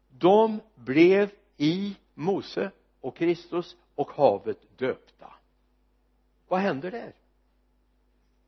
De 0.09 0.61
blev 0.75 1.31
i 1.57 1.97
Mose 2.15 2.71
och 3.01 3.17
Kristus 3.17 3.77
och 3.95 4.11
havet 4.11 4.79
döpta. 4.79 5.35
Vad 6.49 6.61
händer 6.61 6.91
där? 6.91 7.13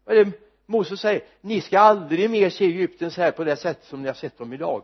Vad 0.04 0.16
är 0.16 0.24
det 0.24 0.32
Mose 0.66 0.96
säger? 0.96 1.24
Ni 1.40 1.60
ska 1.60 1.78
aldrig 1.78 2.30
mer 2.30 2.50
se 2.50 2.64
Egypten 2.64 3.10
så 3.10 3.20
här 3.20 3.32
på 3.32 3.44
det 3.44 3.56
sätt 3.56 3.84
som 3.84 4.02
ni 4.02 4.08
har 4.08 4.14
sett 4.14 4.38
dem 4.38 4.52
idag 4.52 4.82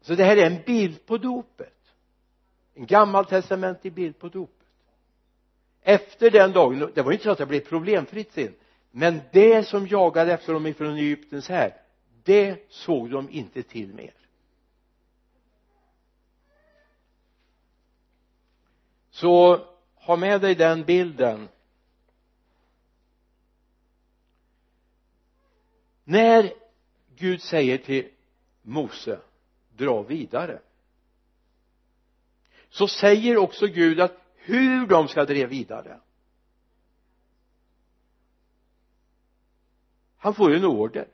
så 0.00 0.14
det 0.14 0.24
här 0.24 0.36
är 0.36 0.46
en 0.46 0.62
bild 0.66 1.06
på 1.06 1.18
dopet. 1.18 1.74
En 2.74 2.86
gammaltestamentlig 2.86 3.92
bild 3.92 4.18
på 4.18 4.28
dopet. 4.28 4.56
Efter 5.82 6.30
den 6.30 6.52
dagen 6.52 6.92
det 6.94 7.02
var 7.02 7.12
inte 7.12 7.24
så 7.24 7.30
att 7.30 7.38
det 7.38 7.46
blev 7.46 7.60
problemfritt 7.60 8.32
sen 8.32 8.54
men 8.90 9.20
det 9.32 9.68
som 9.68 9.86
jagade 9.86 10.32
efter 10.32 10.52
dem 10.52 10.66
ifrån 10.66 10.96
Egyptens 10.96 11.48
här 11.48 11.76
det 12.22 12.66
såg 12.68 13.10
de 13.10 13.30
inte 13.30 13.62
till 13.62 13.94
mer. 13.94 14.14
Så 19.10 19.66
ha 19.94 20.16
med 20.16 20.40
dig 20.40 20.54
den 20.54 20.84
bilden. 20.84 21.48
När 26.04 26.52
Gud 27.16 27.42
säger 27.42 27.78
till 27.78 28.08
Mose 28.62 29.20
dra 29.80 30.02
vidare. 30.02 30.60
Så 32.68 32.88
säger 32.88 33.36
också 33.36 33.66
Gud 33.66 34.00
att 34.00 34.16
hur 34.36 34.86
de 34.86 35.08
ska 35.08 35.24
dra 35.24 35.46
vidare. 35.46 36.00
Han 40.16 40.34
får 40.34 40.54
en 40.54 40.64
order. 40.64 41.08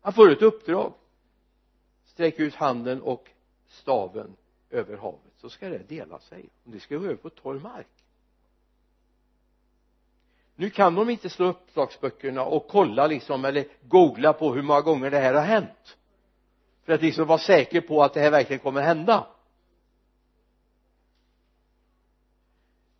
Han 0.00 0.12
får 0.12 0.32
ett 0.32 0.42
uppdrag. 0.42 0.94
Sträck 2.04 2.38
ut 2.38 2.54
handen 2.54 3.02
och 3.02 3.30
staven 3.68 4.36
över 4.70 4.96
havet 4.96 5.32
så 5.36 5.50
ska 5.50 5.68
det 5.68 5.88
dela 5.88 6.18
sig. 6.18 6.48
Och 6.64 6.70
det 6.70 6.80
ska 6.80 6.96
gå 6.96 7.04
över 7.04 7.16
på 7.16 7.30
torr 7.30 7.58
mark. 7.58 7.86
Nu 10.56 10.70
kan 10.70 10.94
de 10.94 11.10
inte 11.10 11.30
slå 11.30 11.46
uppslagsböckerna 11.46 12.44
och 12.44 12.68
kolla 12.68 13.06
liksom 13.06 13.44
eller 13.44 13.66
googla 13.82 14.32
på 14.32 14.54
hur 14.54 14.62
många 14.62 14.80
gånger 14.80 15.10
det 15.10 15.18
här 15.18 15.34
har 15.34 15.42
hänt 15.42 15.96
för 16.84 16.92
att 16.92 17.02
liksom 17.02 17.26
vara 17.26 17.38
säker 17.38 17.80
på 17.80 18.02
att 18.02 18.14
det 18.14 18.20
här 18.20 18.30
verkligen 18.30 18.60
kommer 18.60 18.82
hända. 18.82 19.26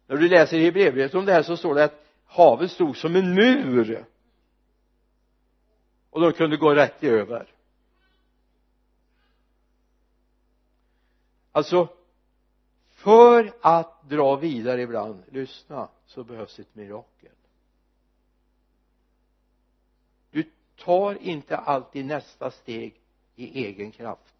När 0.06 0.16
du 0.16 0.28
läser 0.28 0.56
i 0.56 0.64
Hebreerbrevet 0.64 1.14
om 1.14 1.24
det 1.24 1.32
här 1.32 1.42
så 1.42 1.56
står 1.56 1.74
det 1.74 1.84
att 1.84 2.06
havet 2.24 2.70
stod 2.70 2.96
som 2.96 3.16
en 3.16 3.34
mur. 3.34 4.06
Och 6.10 6.20
de 6.20 6.32
kunde 6.32 6.56
gå 6.56 6.74
rätt 6.74 7.04
över. 7.04 7.54
Alltså 11.52 11.88
för 12.90 13.52
att 13.60 14.08
dra 14.08 14.36
vidare 14.36 14.82
ibland 14.82 15.22
lyssna 15.30 15.88
så 16.06 16.24
behövs 16.24 16.58
ett 16.58 16.74
mirakel. 16.74 17.32
Du 20.30 20.50
tar 20.76 21.22
inte 21.22 21.56
alltid 21.56 22.04
nästa 22.04 22.50
steg 22.50 23.03
i 23.36 23.66
egen 23.66 23.92
kraft. 23.92 24.34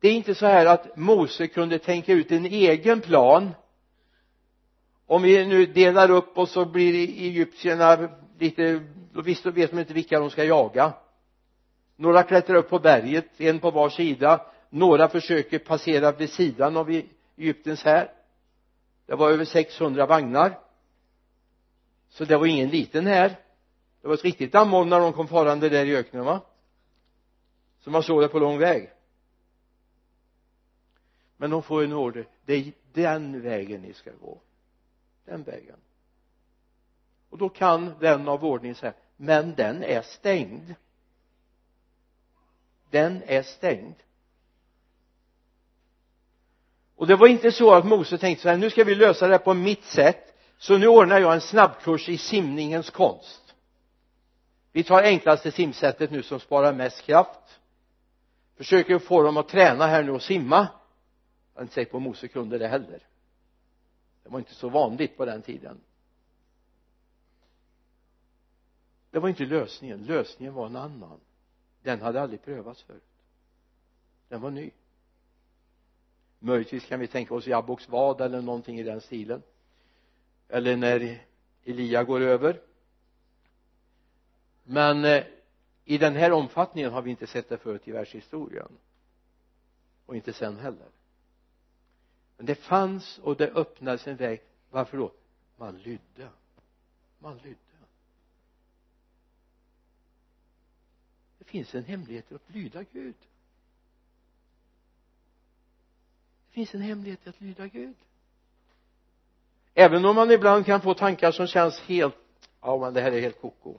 Det 0.00 0.08
är 0.08 0.12
inte 0.12 0.34
så 0.34 0.46
här 0.46 0.66
att 0.66 0.96
Mose 0.96 1.46
kunde 1.46 1.78
tänka 1.78 2.12
ut 2.12 2.32
en 2.32 2.46
egen 2.46 3.00
plan. 3.00 3.50
Om 5.06 5.22
vi 5.22 5.46
nu 5.46 5.66
delar 5.66 6.10
upp 6.10 6.38
oss 6.38 6.52
så 6.52 6.64
blir 6.64 6.94
egyptierna 7.08 8.08
lite 8.38 8.82
då 9.12 9.22
vet 9.22 9.70
de 9.70 9.78
inte 9.78 9.94
vilka 9.94 10.20
de 10.20 10.30
ska 10.30 10.44
jaga. 10.44 10.92
Några 11.96 12.22
klättrar 12.22 12.56
upp 12.56 12.68
på 12.68 12.78
berget 12.78 13.40
en 13.40 13.58
på 13.58 13.70
var 13.70 13.88
sida. 13.88 14.46
Några 14.70 15.08
försöker 15.08 15.58
passera 15.58 16.12
vid 16.12 16.30
sidan 16.30 16.76
av 16.76 17.02
Egyptens 17.36 17.82
här. 17.82 18.12
Det 19.06 19.14
var 19.14 19.30
över 19.30 19.44
600 19.44 20.06
vagnar. 20.06 20.58
Så 22.08 22.24
det 22.24 22.36
var 22.36 22.46
ingen 22.46 22.68
liten 22.68 23.06
här 23.06 23.38
det 24.02 24.08
var 24.08 24.14
ett 24.14 24.24
riktigt 24.24 24.52
dammoln 24.52 24.88
när 24.88 25.00
de 25.00 25.12
kom 25.12 25.28
farande 25.28 25.68
där 25.68 25.84
i 25.84 25.96
öknen 25.96 26.24
va? 26.24 26.40
Så 27.80 27.90
man 27.90 28.02
såg 28.02 28.22
det 28.22 28.28
på 28.28 28.38
lång 28.38 28.58
väg. 28.58 28.90
Men 31.36 31.50
de 31.50 31.62
får 31.62 31.84
en 31.84 31.92
order. 31.92 32.28
Det 32.44 32.54
är 32.54 32.72
den 32.92 33.42
vägen 33.42 33.82
ni 33.82 33.92
ska 33.92 34.10
gå. 34.20 34.40
Den 35.24 35.42
vägen. 35.42 35.76
Och 37.30 37.38
då 37.38 37.48
kan 37.48 37.98
vän 37.98 38.28
av 38.28 38.44
ordning 38.44 38.74
säga 38.74 38.92
men 39.16 39.54
den 39.54 39.82
är 39.82 40.02
stängd. 40.02 40.74
Den 42.90 43.22
är 43.26 43.42
stängd. 43.42 43.94
Och 46.96 47.06
det 47.06 47.16
var 47.16 47.26
inte 47.26 47.52
så 47.52 47.74
att 47.74 47.86
Mose 47.86 48.18
tänkte 48.18 48.42
så 48.42 48.48
här 48.48 48.56
nu 48.56 48.70
ska 48.70 48.84
vi 48.84 48.94
lösa 48.94 49.28
det 49.28 49.38
på 49.38 49.54
mitt 49.54 49.84
sätt 49.84 50.34
så 50.58 50.78
nu 50.78 50.88
ordnar 50.88 51.20
jag 51.20 51.34
en 51.34 51.40
snabbkurs 51.40 52.08
i 52.08 52.18
simningens 52.18 52.90
konst 52.90 53.49
vi 54.72 54.84
tar 54.84 55.02
enklaste 55.02 55.52
simsättet 55.52 56.10
nu 56.10 56.22
som 56.22 56.40
sparar 56.40 56.74
mest 56.74 57.02
kraft. 57.02 57.60
Försöker 58.56 58.98
få 58.98 59.22
dem 59.22 59.36
att 59.36 59.48
träna 59.48 59.86
här 59.86 60.02
nu 60.02 60.10
och 60.10 60.22
simma. 60.22 60.68
Jag 61.54 61.60
är 61.60 61.62
inte 61.62 61.74
säker 61.74 61.90
på 61.90 61.96
att 61.96 62.02
Mose 62.02 62.28
kunde 62.28 62.58
det 62.58 62.68
heller. 62.68 63.06
Det 64.22 64.28
var 64.28 64.38
inte 64.38 64.54
så 64.54 64.68
vanligt 64.68 65.16
på 65.16 65.24
den 65.24 65.42
tiden. 65.42 65.80
Det 69.10 69.18
var 69.18 69.28
inte 69.28 69.44
lösningen. 69.44 70.04
Lösningen 70.04 70.54
var 70.54 70.66
en 70.66 70.76
annan. 70.76 71.20
Den 71.82 72.00
hade 72.00 72.20
aldrig 72.20 72.44
prövats 72.44 72.82
förut. 72.82 73.02
Den 74.28 74.40
var 74.40 74.50
ny. 74.50 74.70
Möjligtvis 76.38 76.84
kan 76.84 77.00
vi 77.00 77.06
tänka 77.06 77.34
oss 77.34 77.46
Jabboks 77.46 77.88
vad 77.88 78.20
eller 78.20 78.42
någonting 78.42 78.78
i 78.78 78.82
den 78.82 79.00
stilen. 79.00 79.42
Eller 80.48 80.76
när 80.76 81.26
Elia 81.64 82.04
går 82.04 82.20
över 82.20 82.60
men 84.70 85.04
eh, 85.04 85.24
i 85.84 85.98
den 85.98 86.16
här 86.16 86.32
omfattningen 86.32 86.92
har 86.92 87.02
vi 87.02 87.10
inte 87.10 87.26
sett 87.26 87.48
det 87.48 87.58
förut 87.58 87.88
i 87.88 87.92
världshistorien. 87.92 88.78
Och 90.06 90.16
inte 90.16 90.32
sen 90.32 90.58
heller. 90.58 90.88
Men 92.36 92.46
det 92.46 92.54
fanns 92.54 93.18
och 93.18 93.36
det 93.36 93.50
öppnades 93.50 94.06
en 94.06 94.16
väg. 94.16 94.42
Varför 94.70 94.96
då? 94.96 95.12
Man 95.56 95.78
lydde. 95.78 96.28
Man 97.18 97.38
lydde. 97.38 97.56
Det 101.38 101.44
finns 101.44 101.74
en 101.74 101.84
hemlighet 101.84 102.32
i 102.32 102.34
att 102.34 102.50
lyda 102.50 102.82
Gud. 102.82 103.16
Det 106.48 106.54
finns 106.54 106.74
en 106.74 106.80
hemlighet 106.82 107.26
i 107.26 107.28
att 107.28 107.40
lyda 107.40 107.66
Gud. 107.66 107.96
Även 109.74 110.04
om 110.04 110.16
man 110.16 110.30
ibland 110.30 110.66
kan 110.66 110.80
få 110.80 110.94
tankar 110.94 111.32
som 111.32 111.46
känns 111.46 111.80
helt 111.80 112.16
ja 112.60 112.78
men 112.78 112.94
det 112.94 113.00
här 113.00 113.12
är 113.12 113.20
helt 113.20 113.40
koko. 113.40 113.76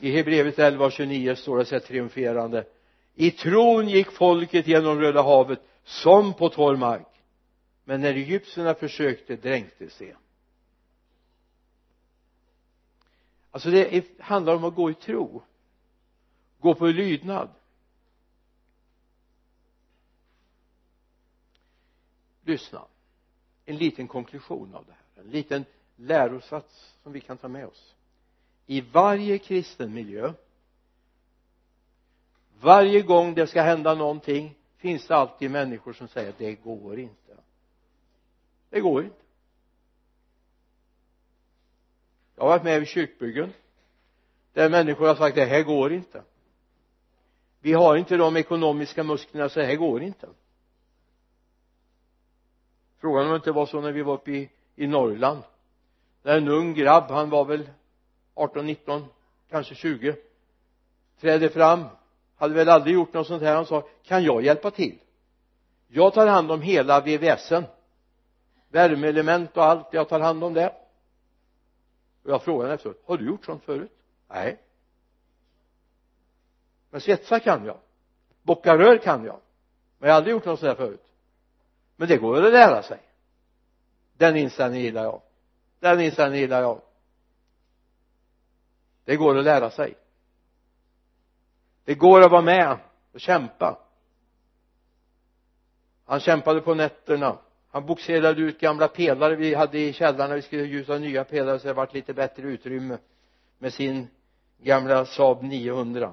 I 0.00 0.10
Hebreerbrevet 0.10 0.58
11 0.58 0.84
och 0.84 0.92
29 0.92 1.36
står 1.36 1.58
det 1.58 1.64
så 1.64 1.74
här 1.74 1.80
triumferande. 1.80 2.66
I 3.14 3.30
tron 3.30 3.88
gick 3.88 4.10
folket 4.10 4.66
genom 4.66 5.00
Röda 5.00 5.22
havet 5.22 5.60
som 5.84 6.34
på 6.34 6.48
torr 6.48 6.76
mark. 6.76 7.06
Men 7.84 8.00
när 8.00 8.14
egyptierna 8.14 8.74
försökte 8.74 9.36
dränktes 9.36 9.98
de 9.98 10.14
alltså 13.54 13.70
det 13.70 14.04
handlar 14.20 14.54
om 14.54 14.64
att 14.64 14.74
gå 14.74 14.90
i 14.90 14.94
tro. 14.94 15.42
Gå 16.58 16.74
på 16.74 16.86
lydnad. 16.86 17.48
Lyssna. 22.42 22.86
En 23.64 23.76
liten 23.76 24.08
konklusion 24.08 24.74
av 24.74 24.84
det 24.86 24.92
här. 24.92 25.22
En 25.24 25.30
liten 25.30 25.64
lärosats 25.96 26.94
som 27.02 27.12
vi 27.12 27.20
kan 27.20 27.38
ta 27.38 27.48
med 27.48 27.66
oss 27.66 27.94
i 28.66 28.80
varje 28.80 29.38
kristen 29.38 29.94
miljö. 29.94 30.32
Varje 32.60 33.02
gång 33.02 33.34
det 33.34 33.46
ska 33.46 33.62
hända 33.62 33.94
någonting 33.94 34.54
finns 34.76 35.06
det 35.06 35.16
alltid 35.16 35.50
människor 35.50 35.92
som 35.92 36.08
säger 36.08 36.34
det 36.38 36.54
går 36.54 36.98
inte. 36.98 37.36
Det 38.70 38.80
går 38.80 39.04
inte. 39.04 39.16
Jag 42.36 42.42
har 42.44 42.48
varit 42.48 42.64
med 42.64 42.80
vid 42.80 42.88
kyrkbyggen 42.88 43.52
där 44.52 44.70
människor 44.70 45.06
har 45.06 45.14
sagt 45.14 45.36
det 45.36 45.44
här 45.44 45.62
går 45.62 45.92
inte. 45.92 46.22
Vi 47.60 47.72
har 47.72 47.96
inte 47.96 48.16
de 48.16 48.36
ekonomiska 48.36 49.04
musklerna 49.04 49.48
så 49.48 49.60
det 49.60 49.66
här 49.66 49.76
går 49.76 50.02
inte. 50.02 50.28
Frågan 52.98 53.24
om 53.24 53.30
det 53.30 53.36
inte 53.36 53.52
var 53.52 53.66
så 53.66 53.80
när 53.80 53.92
vi 53.92 54.02
var 54.02 54.14
uppe 54.14 54.30
i, 54.30 54.50
i 54.76 54.86
Norrland. 54.86 55.42
När 56.22 56.36
en 56.36 56.48
ung 56.48 56.74
grabb 56.74 57.10
han 57.10 57.30
var 57.30 57.44
väl 57.44 57.70
18, 58.34 58.66
19, 58.66 59.06
kanske 59.50 59.74
20 59.74 60.16
trädde 61.20 61.48
fram. 61.48 61.84
Hade 62.36 62.54
väl 62.54 62.68
aldrig 62.68 62.94
gjort 62.94 63.12
något 63.12 63.26
sånt 63.26 63.42
här. 63.42 63.54
Han 63.54 63.66
sa 63.66 63.88
kan 64.02 64.24
jag 64.24 64.44
hjälpa 64.44 64.70
till? 64.70 64.98
Jag 65.88 66.14
tar 66.14 66.26
hand 66.26 66.50
om 66.50 66.62
hela 66.62 67.00
VVSen 67.00 67.64
värmeelement 68.74 69.56
och 69.56 69.64
allt 69.64 69.88
jag 69.92 70.08
tar 70.08 70.20
hand 70.20 70.44
om 70.44 70.54
det. 70.54 70.74
Och 72.22 72.30
jag 72.30 72.42
frågade 72.42 72.64
henne 72.64 72.74
efteråt 72.74 73.02
har 73.04 73.16
du 73.16 73.26
gjort 73.26 73.44
sånt 73.44 73.64
förut? 73.64 73.92
Nej. 74.28 74.60
Men 76.90 77.00
svetsa 77.00 77.40
kan 77.40 77.64
jag. 77.64 77.78
Bocka 78.42 78.78
rör 78.78 78.98
kan 78.98 79.24
jag. 79.24 79.40
Men 79.98 80.08
jag 80.08 80.14
har 80.14 80.16
aldrig 80.16 80.32
gjort 80.32 80.44
något 80.44 80.60
sådär 80.60 80.74
förut. 80.74 81.04
Men 81.96 82.08
det 82.08 82.16
går 82.16 82.42
att 82.46 82.52
lära 82.52 82.82
sig. 82.82 82.98
Den 84.16 84.36
inställningen 84.36 84.84
gillar 84.84 85.02
jag. 85.04 85.22
Den 85.80 86.00
inställningen 86.00 86.40
gillar 86.40 86.60
jag 86.60 86.80
det 89.04 89.16
går 89.16 89.38
att 89.38 89.44
lära 89.44 89.70
sig. 89.70 89.94
Det 91.84 91.94
går 91.94 92.20
att 92.20 92.30
vara 92.30 92.42
med 92.42 92.78
och 93.12 93.20
kämpa. 93.20 93.78
Han 96.04 96.20
kämpade 96.20 96.60
på 96.60 96.74
nätterna. 96.74 97.38
Han 97.70 97.86
boxerade 97.86 98.40
ut 98.42 98.60
gamla 98.60 98.88
pelare 98.88 99.36
vi 99.36 99.54
hade 99.54 99.78
i 99.78 99.92
källaren 99.92 100.30
när 100.30 100.36
vi 100.36 100.42
skulle 100.42 100.64
ljusa 100.64 100.98
nya 100.98 101.24
pelare 101.24 101.58
så 101.58 101.66
det 101.66 101.74
vart 101.74 101.94
lite 101.94 102.14
bättre 102.14 102.42
utrymme 102.42 102.98
med 103.58 103.72
sin 103.72 104.08
gamla 104.58 105.06
Saab 105.06 105.42
900 105.42 106.12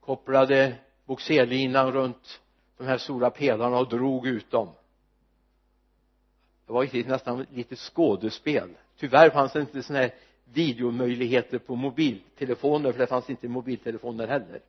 kopplade 0.00 0.74
boxerlinan 1.04 1.92
runt 1.92 2.40
de 2.76 2.86
här 2.86 2.98
stora 2.98 3.30
pelarna 3.30 3.78
och 3.78 3.88
drog 3.88 4.26
ut 4.26 4.50
dem. 4.50 4.68
Det 6.66 6.72
var 6.72 7.08
nästan 7.08 7.46
lite 7.52 7.76
skådespel. 7.76 8.68
Tyvärr 8.96 9.30
fanns 9.30 9.52
det 9.52 9.60
inte 9.60 9.82
sån 9.82 9.96
här 9.96 10.14
videomöjligheter 10.44 11.58
på 11.58 11.76
mobiltelefoner 11.76 12.92
för 12.92 12.98
det 12.98 13.06
fanns 13.06 13.30
inte 13.30 13.48
mobiltelefoner 13.48 14.26
heller. 14.26 14.60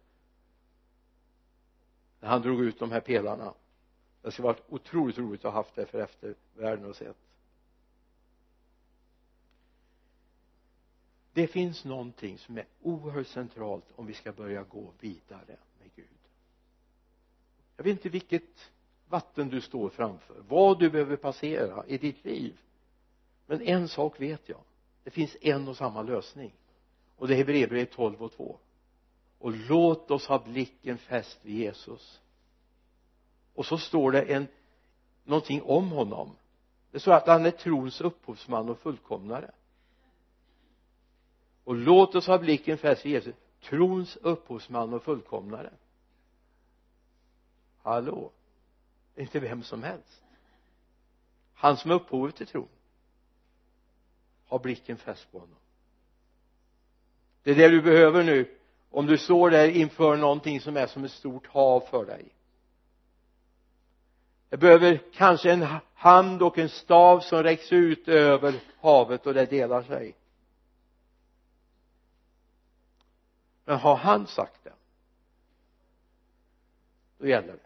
När 2.20 2.30
han 2.30 2.42
drog 2.42 2.64
ut 2.64 2.80
de 2.80 2.92
här 2.92 3.00
pelarna. 3.00 3.54
Det 4.22 4.32
skulle 4.32 4.46
varit 4.48 4.64
otroligt 4.70 5.18
roligt 5.18 5.46
att 5.46 5.54
ha 5.54 5.60
haft 5.60 5.76
det 5.76 5.86
för 5.86 6.00
eftervärlden 6.00 6.86
och 6.86 6.96
sett 6.96 7.18
det 11.36 11.48
finns 11.48 11.86
någonting 11.86 12.38
som 12.38 12.58
är 12.58 12.66
oerhört 12.82 13.28
centralt 13.28 13.86
om 13.96 14.06
vi 14.06 14.14
ska 14.14 14.32
börja 14.32 14.64
gå 14.64 14.94
vidare 15.00 15.58
med 15.80 15.90
Gud. 15.96 16.06
Jag 17.78 17.84
vet 17.84 17.92
inte 17.92 18.10
vilket 18.10 18.72
vatten 19.08 19.50
du 19.50 19.62
står 19.62 19.90
framför 19.90 20.44
vad 20.48 20.80
du 20.80 20.90
behöver 20.90 21.16
passera 21.16 21.86
i 21.88 21.98
ditt 21.98 22.26
liv. 22.26 22.60
Men 23.46 23.62
en 23.62 23.88
sak 23.88 24.22
vet 24.22 24.50
jag 24.50 24.62
det 25.06 25.12
finns 25.12 25.38
en 25.42 25.68
och 25.68 25.78
samma 25.78 26.02
lösning. 26.02 26.54
Och 27.18 27.28
det 27.28 27.34
är 27.34 27.38
Hebreerbrevet 27.38 27.92
12 27.92 28.24
och 28.24 28.32
2 28.32 28.60
och 29.40 29.52
låt 29.52 30.12
oss 30.12 30.28
ha 30.28 30.40
blicken 30.40 30.98
fäst 30.98 31.40
vid 31.42 31.56
Jesus. 31.56 32.22
Och 33.54 33.66
så 33.66 33.78
står 33.78 34.12
det 34.12 34.22
en 34.22 34.48
någonting 35.24 35.62
om 35.62 35.92
honom. 35.92 36.36
Det 36.92 37.00
står 37.00 37.14
att 37.14 37.28
han 37.28 37.46
är 37.46 37.52
trons 37.52 38.02
upphovsman 38.02 38.70
och 38.70 38.80
fullkomnare. 38.80 39.52
Och 41.64 41.76
låt 41.76 42.16
oss 42.16 42.28
ha 42.28 42.38
blicken 42.38 42.78
fäst 42.78 43.06
vid 43.06 43.12
Jesus 43.12 43.36
trons 43.62 44.16
upphovsman 44.16 44.94
och 44.94 45.04
fullkomnare. 45.04 45.74
Hallå? 47.82 48.32
Det 49.14 49.22
är 49.22 49.26
inte 49.26 49.40
vem 49.40 49.64
som 49.64 49.84
helst. 49.84 50.24
Han 51.54 51.78
som 51.78 51.92
är 51.92 51.96
upphovet 51.96 52.36
till 52.36 52.48
tron 52.48 52.68
ha 54.48 54.60
blicken 54.60 54.98
fäst 54.98 55.32
på 55.32 55.40
honom. 55.40 55.56
Det 57.44 57.52
är 57.52 57.56
det 57.56 57.70
du 57.70 57.82
behöver 57.82 58.24
nu 58.24 58.58
om 58.90 59.06
du 59.06 59.18
står 59.18 59.50
där 59.50 59.68
inför 59.68 60.16
någonting 60.16 60.62
som 60.62 60.78
är 60.78 60.88
som 60.88 61.04
ett 61.04 61.12
stort 61.12 61.48
hav 61.48 61.80
för 61.80 62.06
dig. 62.06 62.26
Det 64.50 64.58
behöver 64.58 65.02
kanske 65.14 65.52
en 65.52 65.68
hand 65.94 66.42
och 66.42 66.58
en 66.58 66.70
stav 66.70 67.20
som 67.20 67.44
räcks 67.44 67.72
ut 67.72 68.08
över 68.08 68.60
havet 68.80 69.26
och 69.26 69.34
det 69.34 69.46
delar 69.46 69.84
sig. 69.84 70.16
Men 73.66 73.78
har 73.80 73.96
han 73.96 74.28
sagt 74.28 74.64
det 74.64 74.74
då 77.18 77.28
gäller 77.28 77.54
det. 77.54 77.60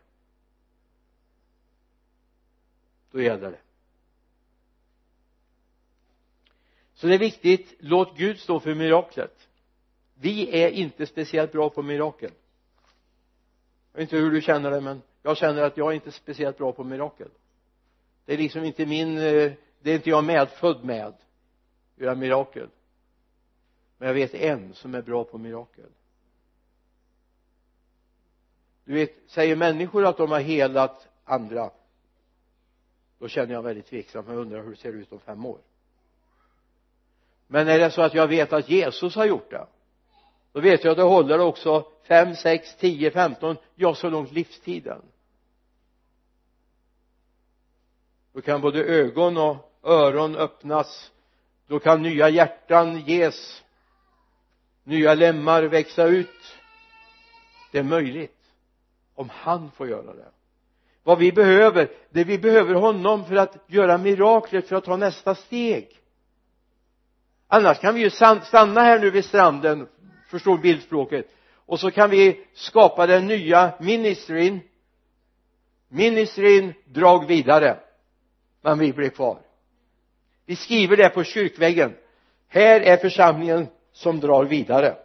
Då 3.12 3.22
gäller 3.22 3.52
det. 3.52 3.60
Så 7.00 7.08
det 7.08 7.14
är 7.14 7.20
viktigt 7.20 7.74
låt 7.80 8.18
Gud 8.18 8.40
stå 8.40 8.60
för 8.60 8.76
miraklet. 8.76 9.48
Vi 10.14 10.64
är 10.64 10.70
inte 10.70 11.06
speciellt 11.06 11.52
bra 11.52 11.70
på 11.70 11.82
mirakel. 11.82 12.32
Jag 13.92 14.00
vet 14.00 14.02
inte 14.02 14.18
hur 14.18 14.32
du 14.32 14.42
känner 14.42 14.72
det 14.72 14.82
men 14.82 15.02
jag 15.22 15.38
känner 15.38 15.62
att 15.62 15.78
jag 15.78 15.90
är 15.90 15.96
inte 15.96 16.12
speciellt 16.12 16.58
bra 16.58 16.72
på 16.72 16.84
mirakel. 16.84 17.30
Det 18.26 18.34
är 18.34 18.38
liksom 18.38 18.64
inte 18.64 18.86
min 18.86 19.18
eh, 19.18 19.52
det 19.82 19.92
är 19.92 19.96
inte 19.96 20.10
jag 20.10 20.24
medfödd 20.24 20.84
med 20.84 21.14
göra 21.96 22.16
mirakel. 22.16 22.70
Men 23.98 24.08
jag 24.08 24.16
vet 24.16 24.34
en 24.34 24.74
som 24.74 24.96
är 24.96 25.02
bra 25.02 25.24
på 25.24 25.38
mirakel. 25.38 25.90
Du 28.84 28.94
vet 28.94 29.16
säger 29.28 29.56
människor 29.56 30.06
att 30.06 30.18
de 30.18 30.32
har 30.32 30.40
helat 30.40 31.08
andra 31.24 31.72
då 33.20 33.28
känner 33.28 33.54
jag 33.54 33.62
väldigt 33.62 33.86
tveksam 33.86 34.26
jag 34.28 34.38
undrar 34.38 34.64
hur 34.64 34.72
det 34.72 34.78
ser 34.78 34.94
ut 34.94 35.12
om 35.12 35.20
fem 35.20 35.46
år 35.46 35.60
men 37.52 37.68
är 37.68 37.80
det 37.80 37.92
så 37.92 38.02
att 38.02 38.14
jag 38.14 38.28
vet 38.28 38.54
att 38.54 38.70
Jesus 38.70 39.16
har 39.16 39.26
gjort 39.26 39.52
det 39.52 39.68
då 40.52 40.60
vet 40.60 40.84
jag 40.84 40.92
att 40.92 40.98
det 40.98 41.04
håller 41.04 41.40
också 41.40 41.86
fem, 42.08 42.36
sex, 42.36 42.76
tio, 42.76 43.12
femton, 43.12 43.58
ja 43.76 43.96
så 43.96 44.10
långt 44.10 44.32
livstiden. 44.32 45.02
Då 48.34 48.42
kan 48.42 48.62
både 48.62 48.84
ögon 48.84 49.38
och 49.38 49.58
öron 49.84 50.36
öppnas. 50.36 51.12
Då 51.68 51.80
kan 51.80 52.02
nya 52.02 52.30
hjärtan 52.30 53.00
ges. 53.00 53.64
Nya 54.84 55.14
lemmar 55.14 55.64
växa 55.64 56.06
ut. 56.06 56.58
Det 57.72 57.80
är 57.80 57.84
möjligt 57.84 58.52
om 59.16 59.30
han 59.30 59.72
får 59.72 59.88
göra 59.88 60.14
det. 60.14 60.32
Vad 61.04 61.18
vi 61.18 61.32
behöver 61.32 61.92
det 62.10 62.24
vi 62.24 62.38
behöver 62.38 62.74
honom 62.74 63.26
för 63.26 63.36
att 63.36 63.56
göra 63.68 63.98
miraklet 63.98 64.68
för 64.68 64.76
att 64.76 64.84
ta 64.84 64.98
nästa 64.98 65.36
steg 65.36 66.00
annars 67.50 67.80
kan 67.80 67.96
vi 67.96 68.02
ju 68.02 68.10
stanna 68.10 68.82
här 68.82 69.00
nu 69.00 69.12
vid 69.12 69.26
stranden 69.26 69.88
förstår 70.30 70.58
bildspråket. 70.58 71.26
Och 71.56 71.80
så 71.80 71.92
kan 71.92 72.10
vi 72.10 72.46
skapa 72.54 73.08
den 73.08 73.28
nya 73.28 73.74
ministrin. 73.80 74.60
Ministrin 75.88 76.74
drag 76.86 77.28
vidare. 77.28 77.80
Men 78.62 78.80
vi 78.80 78.94
blir 78.94 79.10
kvar. 79.10 79.40
Vi 80.46 80.56
skriver 80.56 80.98
det 80.98 81.10
på 81.10 81.24
kyrkväggen. 81.24 81.96
Här 82.48 82.82
är 82.82 82.98
församlingen 82.98 83.68
som 83.92 84.20
drar 84.20 84.46
vidare. 84.46 84.98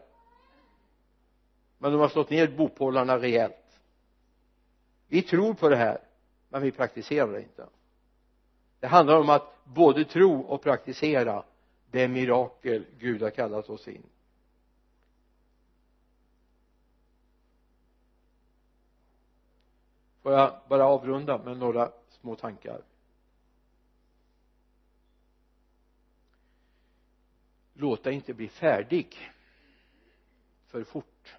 Men 1.79 1.93
de 1.93 2.01
har 2.01 2.09
slått 2.09 2.31
ner 2.31 2.47
bopålarna 2.47 3.19
rejält. 3.19 3.81
Vi 5.09 5.23
tror 5.23 5.55
på 5.55 5.69
det 5.69 5.77
här 5.77 5.99
men 6.49 6.63
vi 6.63 6.71
praktiserar 6.71 7.33
det 7.33 7.41
inte. 7.41 7.67
Det 8.81 8.87
handlar 8.87 9.21
om 9.21 9.31
att 9.31 9.65
både 9.65 10.05
tro 10.05 10.41
och 10.41 10.63
praktisera 10.63 11.45
det 11.95 12.09
mirakel 12.09 12.87
Gud 12.99 13.23
har 13.23 13.31
kallat 13.31 13.71
oss 13.71 13.89
in. 13.89 14.03
Får 20.23 20.33
jag 20.33 20.61
bara 20.69 20.85
avrunda 20.85 21.39
med 21.39 21.57
några 21.57 21.93
små 22.09 22.37
tankar? 22.37 22.83
Låt 27.75 28.05
dig 28.05 28.15
inte 28.15 28.35
bli 28.35 28.49
färdig 28.49 29.33
för 30.67 30.85
fort. 30.85 31.37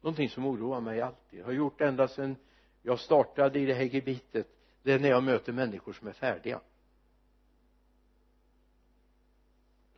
Någonting 0.00 0.30
som 0.30 0.46
oroar 0.46 0.80
mig 0.80 1.00
alltid 1.00 1.44
har 1.44 1.52
gjort 1.52 1.80
ända 1.80 2.08
sedan 2.08 2.36
jag 2.82 3.00
startade 3.00 3.58
i 3.58 3.66
det 3.66 3.74
här 3.74 3.84
gebitet 3.84 4.48
det 4.82 4.92
är 4.92 4.98
när 4.98 5.08
jag 5.08 5.22
möter 5.22 5.52
människor 5.52 5.92
som 5.92 6.08
är 6.08 6.12
färdiga. 6.12 6.60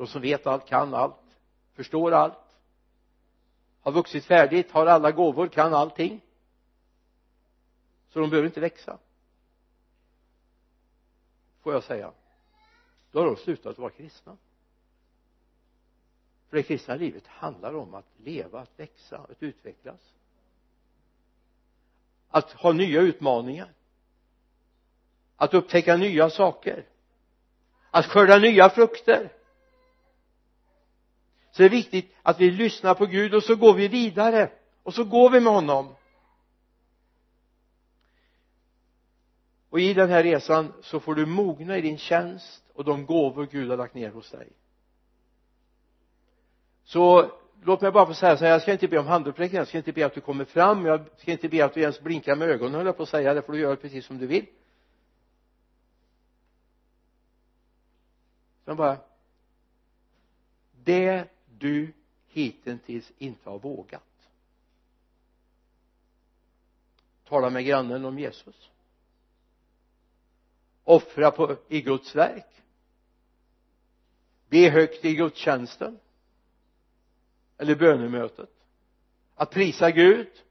De 0.00 0.06
som 0.06 0.22
vet 0.22 0.46
allt, 0.46 0.66
kan 0.66 0.94
allt, 0.94 1.36
förstår 1.74 2.12
allt 2.12 2.56
har 3.80 3.92
vuxit 3.92 4.24
färdigt, 4.24 4.70
har 4.70 4.86
alla 4.86 5.12
gåvor, 5.12 5.48
kan 5.48 5.74
allting. 5.74 6.20
Så 8.08 8.18
de 8.18 8.30
behöver 8.30 8.46
inte 8.46 8.60
växa. 8.60 8.98
Får 11.62 11.72
jag 11.72 11.84
säga 11.84 12.12
då 13.12 13.18
har 13.18 13.26
de 13.26 13.36
slutat 13.36 13.78
vara 13.78 13.90
kristna. 13.90 14.36
För 16.48 16.56
det 16.56 16.62
kristna 16.62 16.94
livet 16.94 17.26
handlar 17.26 17.74
om 17.74 17.94
att 17.94 18.06
leva, 18.16 18.60
att 18.60 18.78
växa, 18.80 19.18
att 19.18 19.42
utvecklas. 19.42 20.14
Att 22.28 22.52
ha 22.52 22.72
nya 22.72 23.00
utmaningar. 23.00 23.72
Att 25.36 25.54
upptäcka 25.54 25.96
nya 25.96 26.30
saker. 26.30 26.86
Att 27.90 28.06
skörda 28.06 28.38
nya 28.38 28.70
frukter 28.70 29.39
så 31.50 31.62
det 31.62 31.68
är 31.68 31.70
viktigt 31.70 32.14
att 32.22 32.40
vi 32.40 32.50
lyssnar 32.50 32.94
på 32.94 33.06
Gud 33.06 33.34
och 33.34 33.42
så 33.42 33.56
går 33.56 33.74
vi 33.74 33.88
vidare. 33.88 34.50
Och 34.82 34.94
så 34.94 35.04
går 35.04 35.30
vi 35.30 35.40
med 35.40 35.52
honom. 35.52 35.94
Och 39.70 39.80
i 39.80 39.94
den 39.94 40.10
här 40.10 40.22
resan 40.22 40.72
så 40.82 41.00
får 41.00 41.14
du 41.14 41.26
mogna 41.26 41.78
i 41.78 41.80
din 41.80 41.98
tjänst 41.98 42.64
och 42.74 42.84
de 42.84 43.06
gåvor 43.06 43.48
Gud 43.50 43.70
har 43.70 43.76
lagt 43.76 43.94
ner 43.94 44.10
hos 44.10 44.30
dig. 44.30 44.48
Så 46.84 47.30
låt 47.62 47.80
mig 47.80 47.90
bara 47.92 48.06
få 48.06 48.14
säga 48.14 48.36
så 48.36 48.44
här 48.44 48.52
jag 48.52 48.62
ska 48.62 48.72
inte 48.72 48.88
be 48.88 48.98
om 48.98 49.06
handuppräckning 49.06 49.58
jag 49.58 49.68
ska 49.68 49.78
inte 49.78 49.92
be 49.92 50.06
att 50.06 50.14
du 50.14 50.20
kommer 50.20 50.44
fram 50.44 50.86
jag 50.86 51.04
ska 51.16 51.32
inte 51.32 51.48
be 51.48 51.64
att 51.64 51.74
du 51.74 51.80
ens 51.80 52.00
blinkar 52.00 52.36
med 52.36 52.48
ögonen 52.48 52.74
höll 52.74 52.86
jag 52.86 52.96
på 52.96 53.02
att 53.02 53.08
säga 53.08 53.34
det 53.34 53.42
får 53.42 53.52
du 53.52 53.60
göra 53.60 53.76
precis 53.76 54.06
som 54.06 54.18
du 54.18 54.26
vill. 54.26 54.46
Utan 58.62 58.76
bara 58.76 58.96
det 60.84 61.28
du 61.60 61.92
hittills 62.26 63.12
inte 63.18 63.50
har 63.50 63.58
vågat. 63.58 64.02
Tala 67.24 67.50
med 67.50 67.64
grannen 67.64 68.04
om 68.04 68.18
Jesus. 68.18 68.70
Offra 70.84 71.30
på, 71.30 71.56
i 71.68 71.80
Guds 71.80 72.14
verk. 72.14 72.62
Be 74.48 74.70
högt 74.70 75.04
i 75.04 75.14
gudstjänsten. 75.14 75.98
Eller 77.56 77.76
bönemötet. 77.76 78.50
Att 79.34 79.50
prisa 79.50 79.90
Gud. 79.90 80.42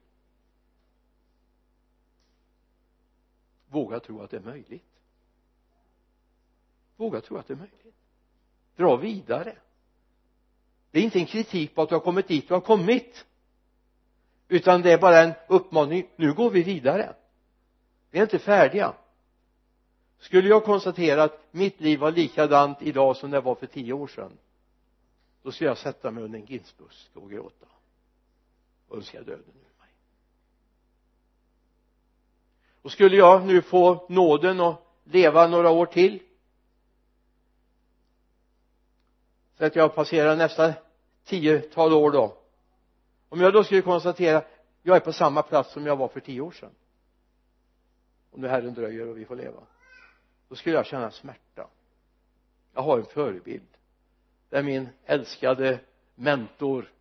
Våga 3.68 4.00
tro 4.00 4.22
att 4.22 4.30
det 4.30 4.36
är 4.36 4.40
möjligt. 4.40 5.02
Våga 6.96 7.20
tro 7.20 7.36
att 7.36 7.46
det 7.46 7.54
är 7.54 7.56
möjligt. 7.56 7.94
Dra 8.76 8.96
vidare 8.96 9.56
det 10.90 10.98
är 10.98 11.02
inte 11.02 11.18
en 11.18 11.26
kritik 11.26 11.74
på 11.74 11.82
att 11.82 11.88
du 11.88 11.94
har 11.94 12.00
kommit 12.00 12.28
dit 12.28 12.48
du 12.48 12.54
har 12.54 12.60
kommit. 12.60 13.24
Utan 14.48 14.82
det 14.82 14.92
är 14.92 14.98
bara 14.98 15.22
en 15.22 15.32
uppmaning 15.48 16.08
nu 16.16 16.32
går 16.32 16.50
vi 16.50 16.62
vidare. 16.62 17.14
Vi 18.10 18.18
är 18.18 18.22
inte 18.22 18.38
färdiga. 18.38 18.94
Skulle 20.18 20.48
jag 20.48 20.64
konstatera 20.64 21.22
att 21.22 21.48
mitt 21.50 21.80
liv 21.80 21.98
var 21.98 22.12
likadant 22.12 22.82
idag 22.82 23.16
som 23.16 23.30
det 23.30 23.40
var 23.40 23.54
för 23.54 23.66
tio 23.66 23.92
år 23.92 24.06
sedan 24.06 24.38
då 25.42 25.52
skulle 25.52 25.70
jag 25.70 25.78
sätta 25.78 26.10
mig 26.10 26.24
under 26.24 26.38
en 26.38 26.44
ginsbuske 26.44 27.18
och 27.18 27.30
gråta. 27.30 27.66
Och 28.88 28.96
önska 28.96 29.18
döden 29.18 29.44
ur 29.48 29.80
mig. 29.80 29.88
Och 32.82 32.92
skulle 32.92 33.16
jag 33.16 33.46
nu 33.46 33.62
få 33.62 34.06
nåden 34.08 34.60
att 34.60 34.82
leva 35.04 35.46
några 35.46 35.70
år 35.70 35.86
till 35.86 36.22
så 39.60 39.66
att 39.66 39.76
jag 39.76 39.94
passerar 39.94 40.36
nästa 40.36 40.74
tiotal 41.24 41.92
år 41.92 42.10
då. 42.10 42.36
Om 43.28 43.40
jag 43.40 43.52
då 43.52 43.64
skulle 43.64 43.82
konstatera 43.82 44.42
jag 44.82 44.96
är 44.96 45.00
på 45.00 45.12
samma 45.12 45.42
plats 45.42 45.72
som 45.72 45.86
jag 45.86 45.96
var 45.96 46.08
för 46.08 46.20
tio 46.20 46.40
år 46.40 46.50
sedan. 46.50 46.70
Om 48.30 48.40
nu 48.40 48.48
Herren 48.48 48.74
dröjer 48.74 49.08
och 49.08 49.18
vi 49.18 49.24
får 49.24 49.36
leva. 49.36 49.60
Då 50.48 50.54
skulle 50.54 50.76
jag 50.76 50.86
känna 50.86 51.10
smärta. 51.10 51.66
Jag 52.74 52.82
har 52.82 52.98
en 52.98 53.04
förebild. 53.04 53.68
Det 54.48 54.56
är 54.56 54.62
min 54.62 54.88
älskade 55.04 55.80
mentor 56.14 56.92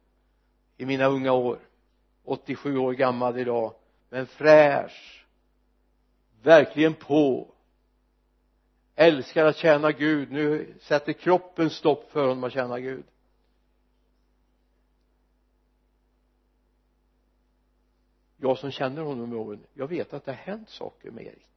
i 0.78 0.86
mina 0.86 1.06
unga 1.06 1.32
år. 1.32 1.60
87 2.24 2.78
år 2.78 2.94
gammal 2.94 3.40
idag. 3.40 3.74
Men 4.10 4.28
fräsch. 4.28 5.26
Verkligen 6.42 6.94
på 6.94 7.48
älskar 9.00 9.46
att 9.46 9.58
tjäna 9.58 9.92
Gud. 9.92 10.32
Nu 10.32 10.76
sätter 10.82 11.14
kroppen 11.14 11.70
stopp 11.70 12.12
för 12.12 12.22
honom 12.22 12.44
att 12.44 12.54
tjäna 12.54 12.80
Gud. 12.80 13.04
Jag 18.38 18.58
som 18.58 18.72
känner 18.72 19.02
honom 19.02 19.30
med 19.30 19.40
åren 19.40 19.64
jag 19.74 19.88
vet 19.88 20.14
att 20.14 20.26
det 20.26 20.32
har 20.32 20.38
hänt 20.38 20.70
saker 20.70 21.12
med 21.12 21.26
Erik. 21.26 21.48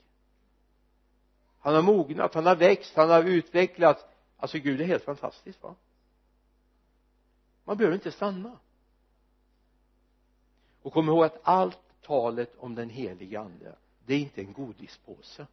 Han 1.59 1.75
har 1.75 1.83
mognat, 1.83 2.35
han 2.35 2.47
har 2.47 2.57
växt, 2.57 2.97
han 2.97 3.11
har 3.11 3.25
utvecklats. 3.25 4.05
Alltså 4.37 4.59
Gud 4.59 4.81
är 4.81 4.85
helt 4.85 5.05
fantastisk 5.05 5.63
va? 5.63 5.75
Man 7.65 7.77
behöver 7.77 7.95
inte 7.95 8.13
stanna. 8.13 8.59
Och 10.83 10.93
kom 10.93 11.09
ihåg 11.09 11.25
att 11.25 11.41
allt 11.43 11.79
talet 12.03 12.55
om 12.59 12.75
den 12.75 12.91
heliga 12.91 13.41
ande 13.41 13.77
det 14.07 14.15
är 14.15 14.19
inte 14.19 14.41
en 14.41 14.53
godispåse 14.53 15.47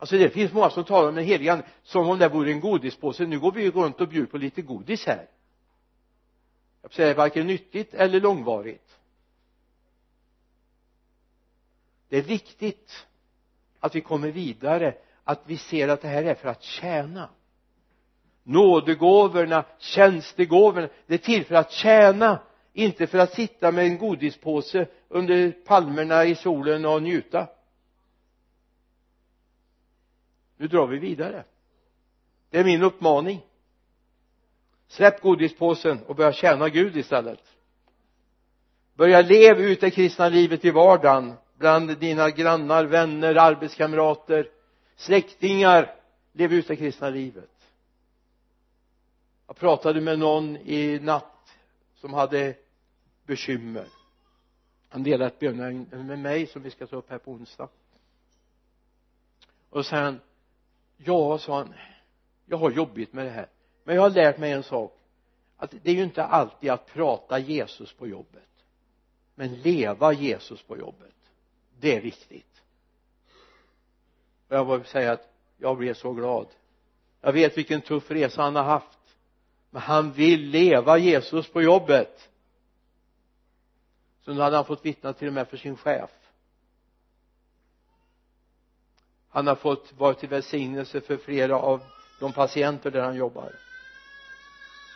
alltså 0.00 0.18
det 0.18 0.30
finns 0.30 0.52
många 0.52 0.70
som 0.70 0.84
talar 0.84 1.08
om 1.08 1.14
den 1.14 1.24
heliga 1.24 1.52
ande 1.52 1.64
som 1.82 2.08
om 2.08 2.18
det 2.18 2.28
vore 2.28 2.50
en 2.50 2.60
godispåse. 2.60 3.26
Nu 3.26 3.40
går 3.40 3.52
vi 3.52 3.62
ju 3.62 3.70
runt 3.70 4.00
och 4.00 4.08
bjuder 4.08 4.26
på 4.26 4.38
lite 4.38 4.62
godis 4.62 5.06
här. 5.06 5.26
Jag 6.82 6.92
säger 6.92 7.14
varken 7.14 7.46
nyttigt 7.46 7.94
eller 7.94 8.20
långvarigt. 8.20 8.96
Det 12.08 12.18
är 12.18 12.22
viktigt 12.22 13.06
att 13.80 13.94
vi 13.94 14.00
kommer 14.00 14.30
vidare 14.30 14.94
att 15.24 15.42
vi 15.46 15.56
ser 15.56 15.88
att 15.88 16.02
det 16.02 16.08
här 16.08 16.24
är 16.24 16.34
för 16.34 16.48
att 16.48 16.62
tjäna. 16.62 17.28
Nådegåvorna, 18.42 19.64
tjänstegåvorna 19.78 20.88
det 21.06 21.14
är 21.14 21.18
till 21.18 21.44
för 21.44 21.54
att 21.54 21.72
tjäna 21.72 22.38
inte 22.72 23.06
för 23.06 23.18
att 23.18 23.34
sitta 23.34 23.72
med 23.72 23.84
en 23.84 23.98
godispåse 23.98 24.86
under 25.08 25.50
palmerna 25.50 26.24
i 26.24 26.34
solen 26.34 26.84
och 26.84 27.02
njuta 27.02 27.48
nu 30.60 30.68
drar 30.68 30.86
vi 30.86 30.98
vidare. 30.98 31.44
Det 32.50 32.58
är 32.58 32.64
min 32.64 32.82
uppmaning. 32.82 33.46
Släpp 34.88 35.20
godispåsen 35.20 36.04
och 36.04 36.16
börja 36.16 36.32
tjäna 36.32 36.68
Gud 36.68 36.96
istället. 36.96 37.42
Börja 38.94 39.22
leva 39.22 39.60
ut 39.60 39.80
det 39.80 39.90
kristna 39.90 40.28
livet 40.28 40.64
i 40.64 40.70
vardagen 40.70 41.34
bland 41.58 41.98
dina 41.98 42.30
grannar, 42.30 42.84
vänner, 42.84 43.34
arbetskamrater 43.34 44.50
släktingar. 44.96 45.94
Lev 46.32 46.52
ut 46.52 46.68
det 46.68 46.76
kristna 46.76 47.10
livet. 47.10 47.72
Jag 49.46 49.56
pratade 49.56 50.00
med 50.00 50.18
någon 50.18 50.56
i 50.56 50.98
natt 50.98 51.56
som 51.94 52.14
hade 52.14 52.54
bekymmer. 53.26 53.88
Han 54.88 55.02
delade 55.02 55.26
ett 55.26 55.38
bönämne 55.38 56.02
med 56.02 56.18
mig 56.18 56.46
som 56.46 56.62
vi 56.62 56.70
ska 56.70 56.86
ta 56.86 56.96
upp 56.96 57.10
här 57.10 57.18
på 57.18 57.30
onsdag. 57.30 57.68
Och 59.70 59.86
sen 59.86 60.20
ja 61.04 61.38
sa 61.38 61.56
han. 61.56 61.74
Jag 62.46 62.56
har 62.56 62.70
jobbigt 62.70 63.12
med 63.12 63.26
det 63.26 63.30
här. 63.30 63.48
Men 63.84 63.94
jag 63.94 64.02
har 64.02 64.10
lärt 64.10 64.38
mig 64.38 64.52
en 64.52 64.62
sak. 64.62 64.96
Att 65.56 65.74
det 65.82 65.90
är 65.90 65.94
ju 65.94 66.02
inte 66.02 66.24
alltid 66.24 66.70
att 66.70 66.86
prata 66.86 67.38
Jesus 67.38 67.92
på 67.92 68.08
jobbet. 68.08 68.48
Men 69.34 69.54
leva 69.54 70.12
Jesus 70.12 70.62
på 70.62 70.78
jobbet. 70.78 71.14
Det 71.78 71.96
är 71.96 72.00
viktigt. 72.00 72.62
Och 74.48 74.56
jag 74.56 74.78
vill 74.78 74.84
säga 74.86 75.12
att 75.12 75.32
jag 75.58 75.76
blev 75.76 75.94
så 75.94 76.12
glad. 76.12 76.46
Jag 77.20 77.32
vet 77.32 77.58
vilken 77.58 77.80
tuff 77.80 78.10
resa 78.10 78.42
han 78.42 78.56
har 78.56 78.62
haft. 78.62 78.98
Men 79.70 79.82
han 79.82 80.12
vill 80.12 80.40
leva 80.40 80.98
Jesus 80.98 81.52
på 81.52 81.62
jobbet. 81.62 82.28
Så 84.20 84.32
nu 84.32 84.40
hade 84.40 84.56
han 84.56 84.64
fått 84.64 84.84
vittna 84.84 85.12
till 85.12 85.28
och 85.28 85.34
med 85.34 85.48
för 85.48 85.56
sin 85.56 85.76
chef. 85.76 86.10
Han 89.30 89.46
har 89.46 89.54
fått 89.54 89.92
vara 89.98 90.14
till 90.14 90.28
välsignelse 90.28 91.00
för 91.00 91.16
flera 91.16 91.56
av 91.56 91.80
de 92.20 92.32
patienter 92.32 92.90
där 92.90 93.02
han 93.02 93.16
jobbar. 93.16 93.52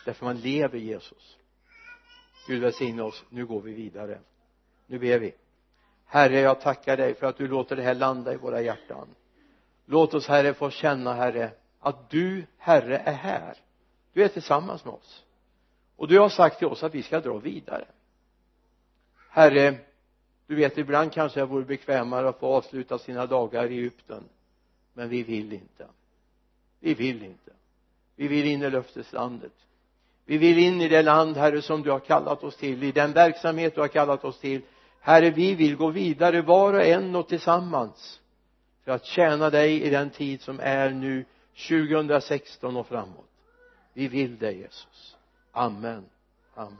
Därför 0.04 0.24
man 0.24 0.36
lever 0.36 0.78
Jesus. 0.78 1.36
Gud 2.46 2.62
välsigne 2.62 3.02
oss. 3.02 3.24
Nu 3.28 3.46
går 3.46 3.60
vi 3.60 3.72
vidare. 3.72 4.18
Nu 4.86 4.98
ber 4.98 5.18
vi. 5.18 5.34
Herre 6.06 6.40
jag 6.40 6.60
tackar 6.60 6.96
dig 6.96 7.14
för 7.14 7.26
att 7.26 7.36
du 7.36 7.48
låter 7.48 7.76
det 7.76 7.82
här 7.82 7.94
landa 7.94 8.32
i 8.32 8.36
våra 8.36 8.60
hjärtan. 8.60 9.08
Låt 9.86 10.14
oss 10.14 10.28
herre 10.28 10.54
få 10.54 10.70
känna 10.70 11.14
herre 11.14 11.50
att 11.80 12.10
du 12.10 12.46
herre 12.58 12.98
är 12.98 13.12
här. 13.12 13.56
Du 14.12 14.24
är 14.24 14.28
tillsammans 14.28 14.84
med 14.84 14.94
oss. 14.94 15.24
Och 15.96 16.08
du 16.08 16.18
har 16.18 16.28
sagt 16.28 16.58
till 16.58 16.66
oss 16.66 16.82
att 16.82 16.94
vi 16.94 17.02
ska 17.02 17.20
dra 17.20 17.38
vidare. 17.38 17.84
Herre 19.30 19.78
du 20.46 20.54
vet 20.54 20.78
ibland 20.78 21.12
kanske 21.12 21.40
det 21.40 21.46
vore 21.46 21.64
bekvämare 21.64 22.28
att 22.28 22.40
få 22.40 22.46
avsluta 22.46 22.98
sina 22.98 23.26
dagar 23.26 23.70
i 23.70 23.78
Egypten. 23.78 24.24
Men 24.92 25.08
vi 25.08 25.22
vill 25.22 25.52
inte. 25.52 25.86
Vi 26.80 26.94
vill 26.94 27.22
inte. 27.22 27.52
Vi 28.16 28.28
vill 28.28 28.46
in 28.46 28.62
i 28.62 28.70
löfteslandet. 28.70 29.52
Vi 30.24 30.38
vill 30.38 30.58
in 30.58 30.80
i 30.80 30.88
det 30.88 31.02
land 31.02 31.36
herre 31.36 31.62
som 31.62 31.82
du 31.82 31.90
har 31.90 32.00
kallat 32.00 32.44
oss 32.44 32.56
till 32.56 32.82
i 32.82 32.92
den 32.92 33.12
verksamhet 33.12 33.74
du 33.74 33.80
har 33.80 33.88
kallat 33.88 34.24
oss 34.24 34.40
till. 34.40 34.62
Herre 35.00 35.30
vi 35.30 35.54
vill 35.54 35.76
gå 35.76 35.90
vidare 35.90 36.42
var 36.42 36.72
och 36.72 36.84
en 36.84 37.16
och 37.16 37.28
tillsammans 37.28 38.20
för 38.84 38.92
att 38.92 39.04
tjäna 39.04 39.50
dig 39.50 39.82
i 39.82 39.90
den 39.90 40.10
tid 40.10 40.40
som 40.40 40.60
är 40.60 40.90
nu 40.90 41.24
2016 41.68 42.76
och 42.76 42.86
framåt. 42.86 43.30
Vi 43.92 44.08
vill 44.08 44.38
dig 44.38 44.58
Jesus. 44.58 45.16
Amen. 45.52 46.04
Amen. 46.54 46.78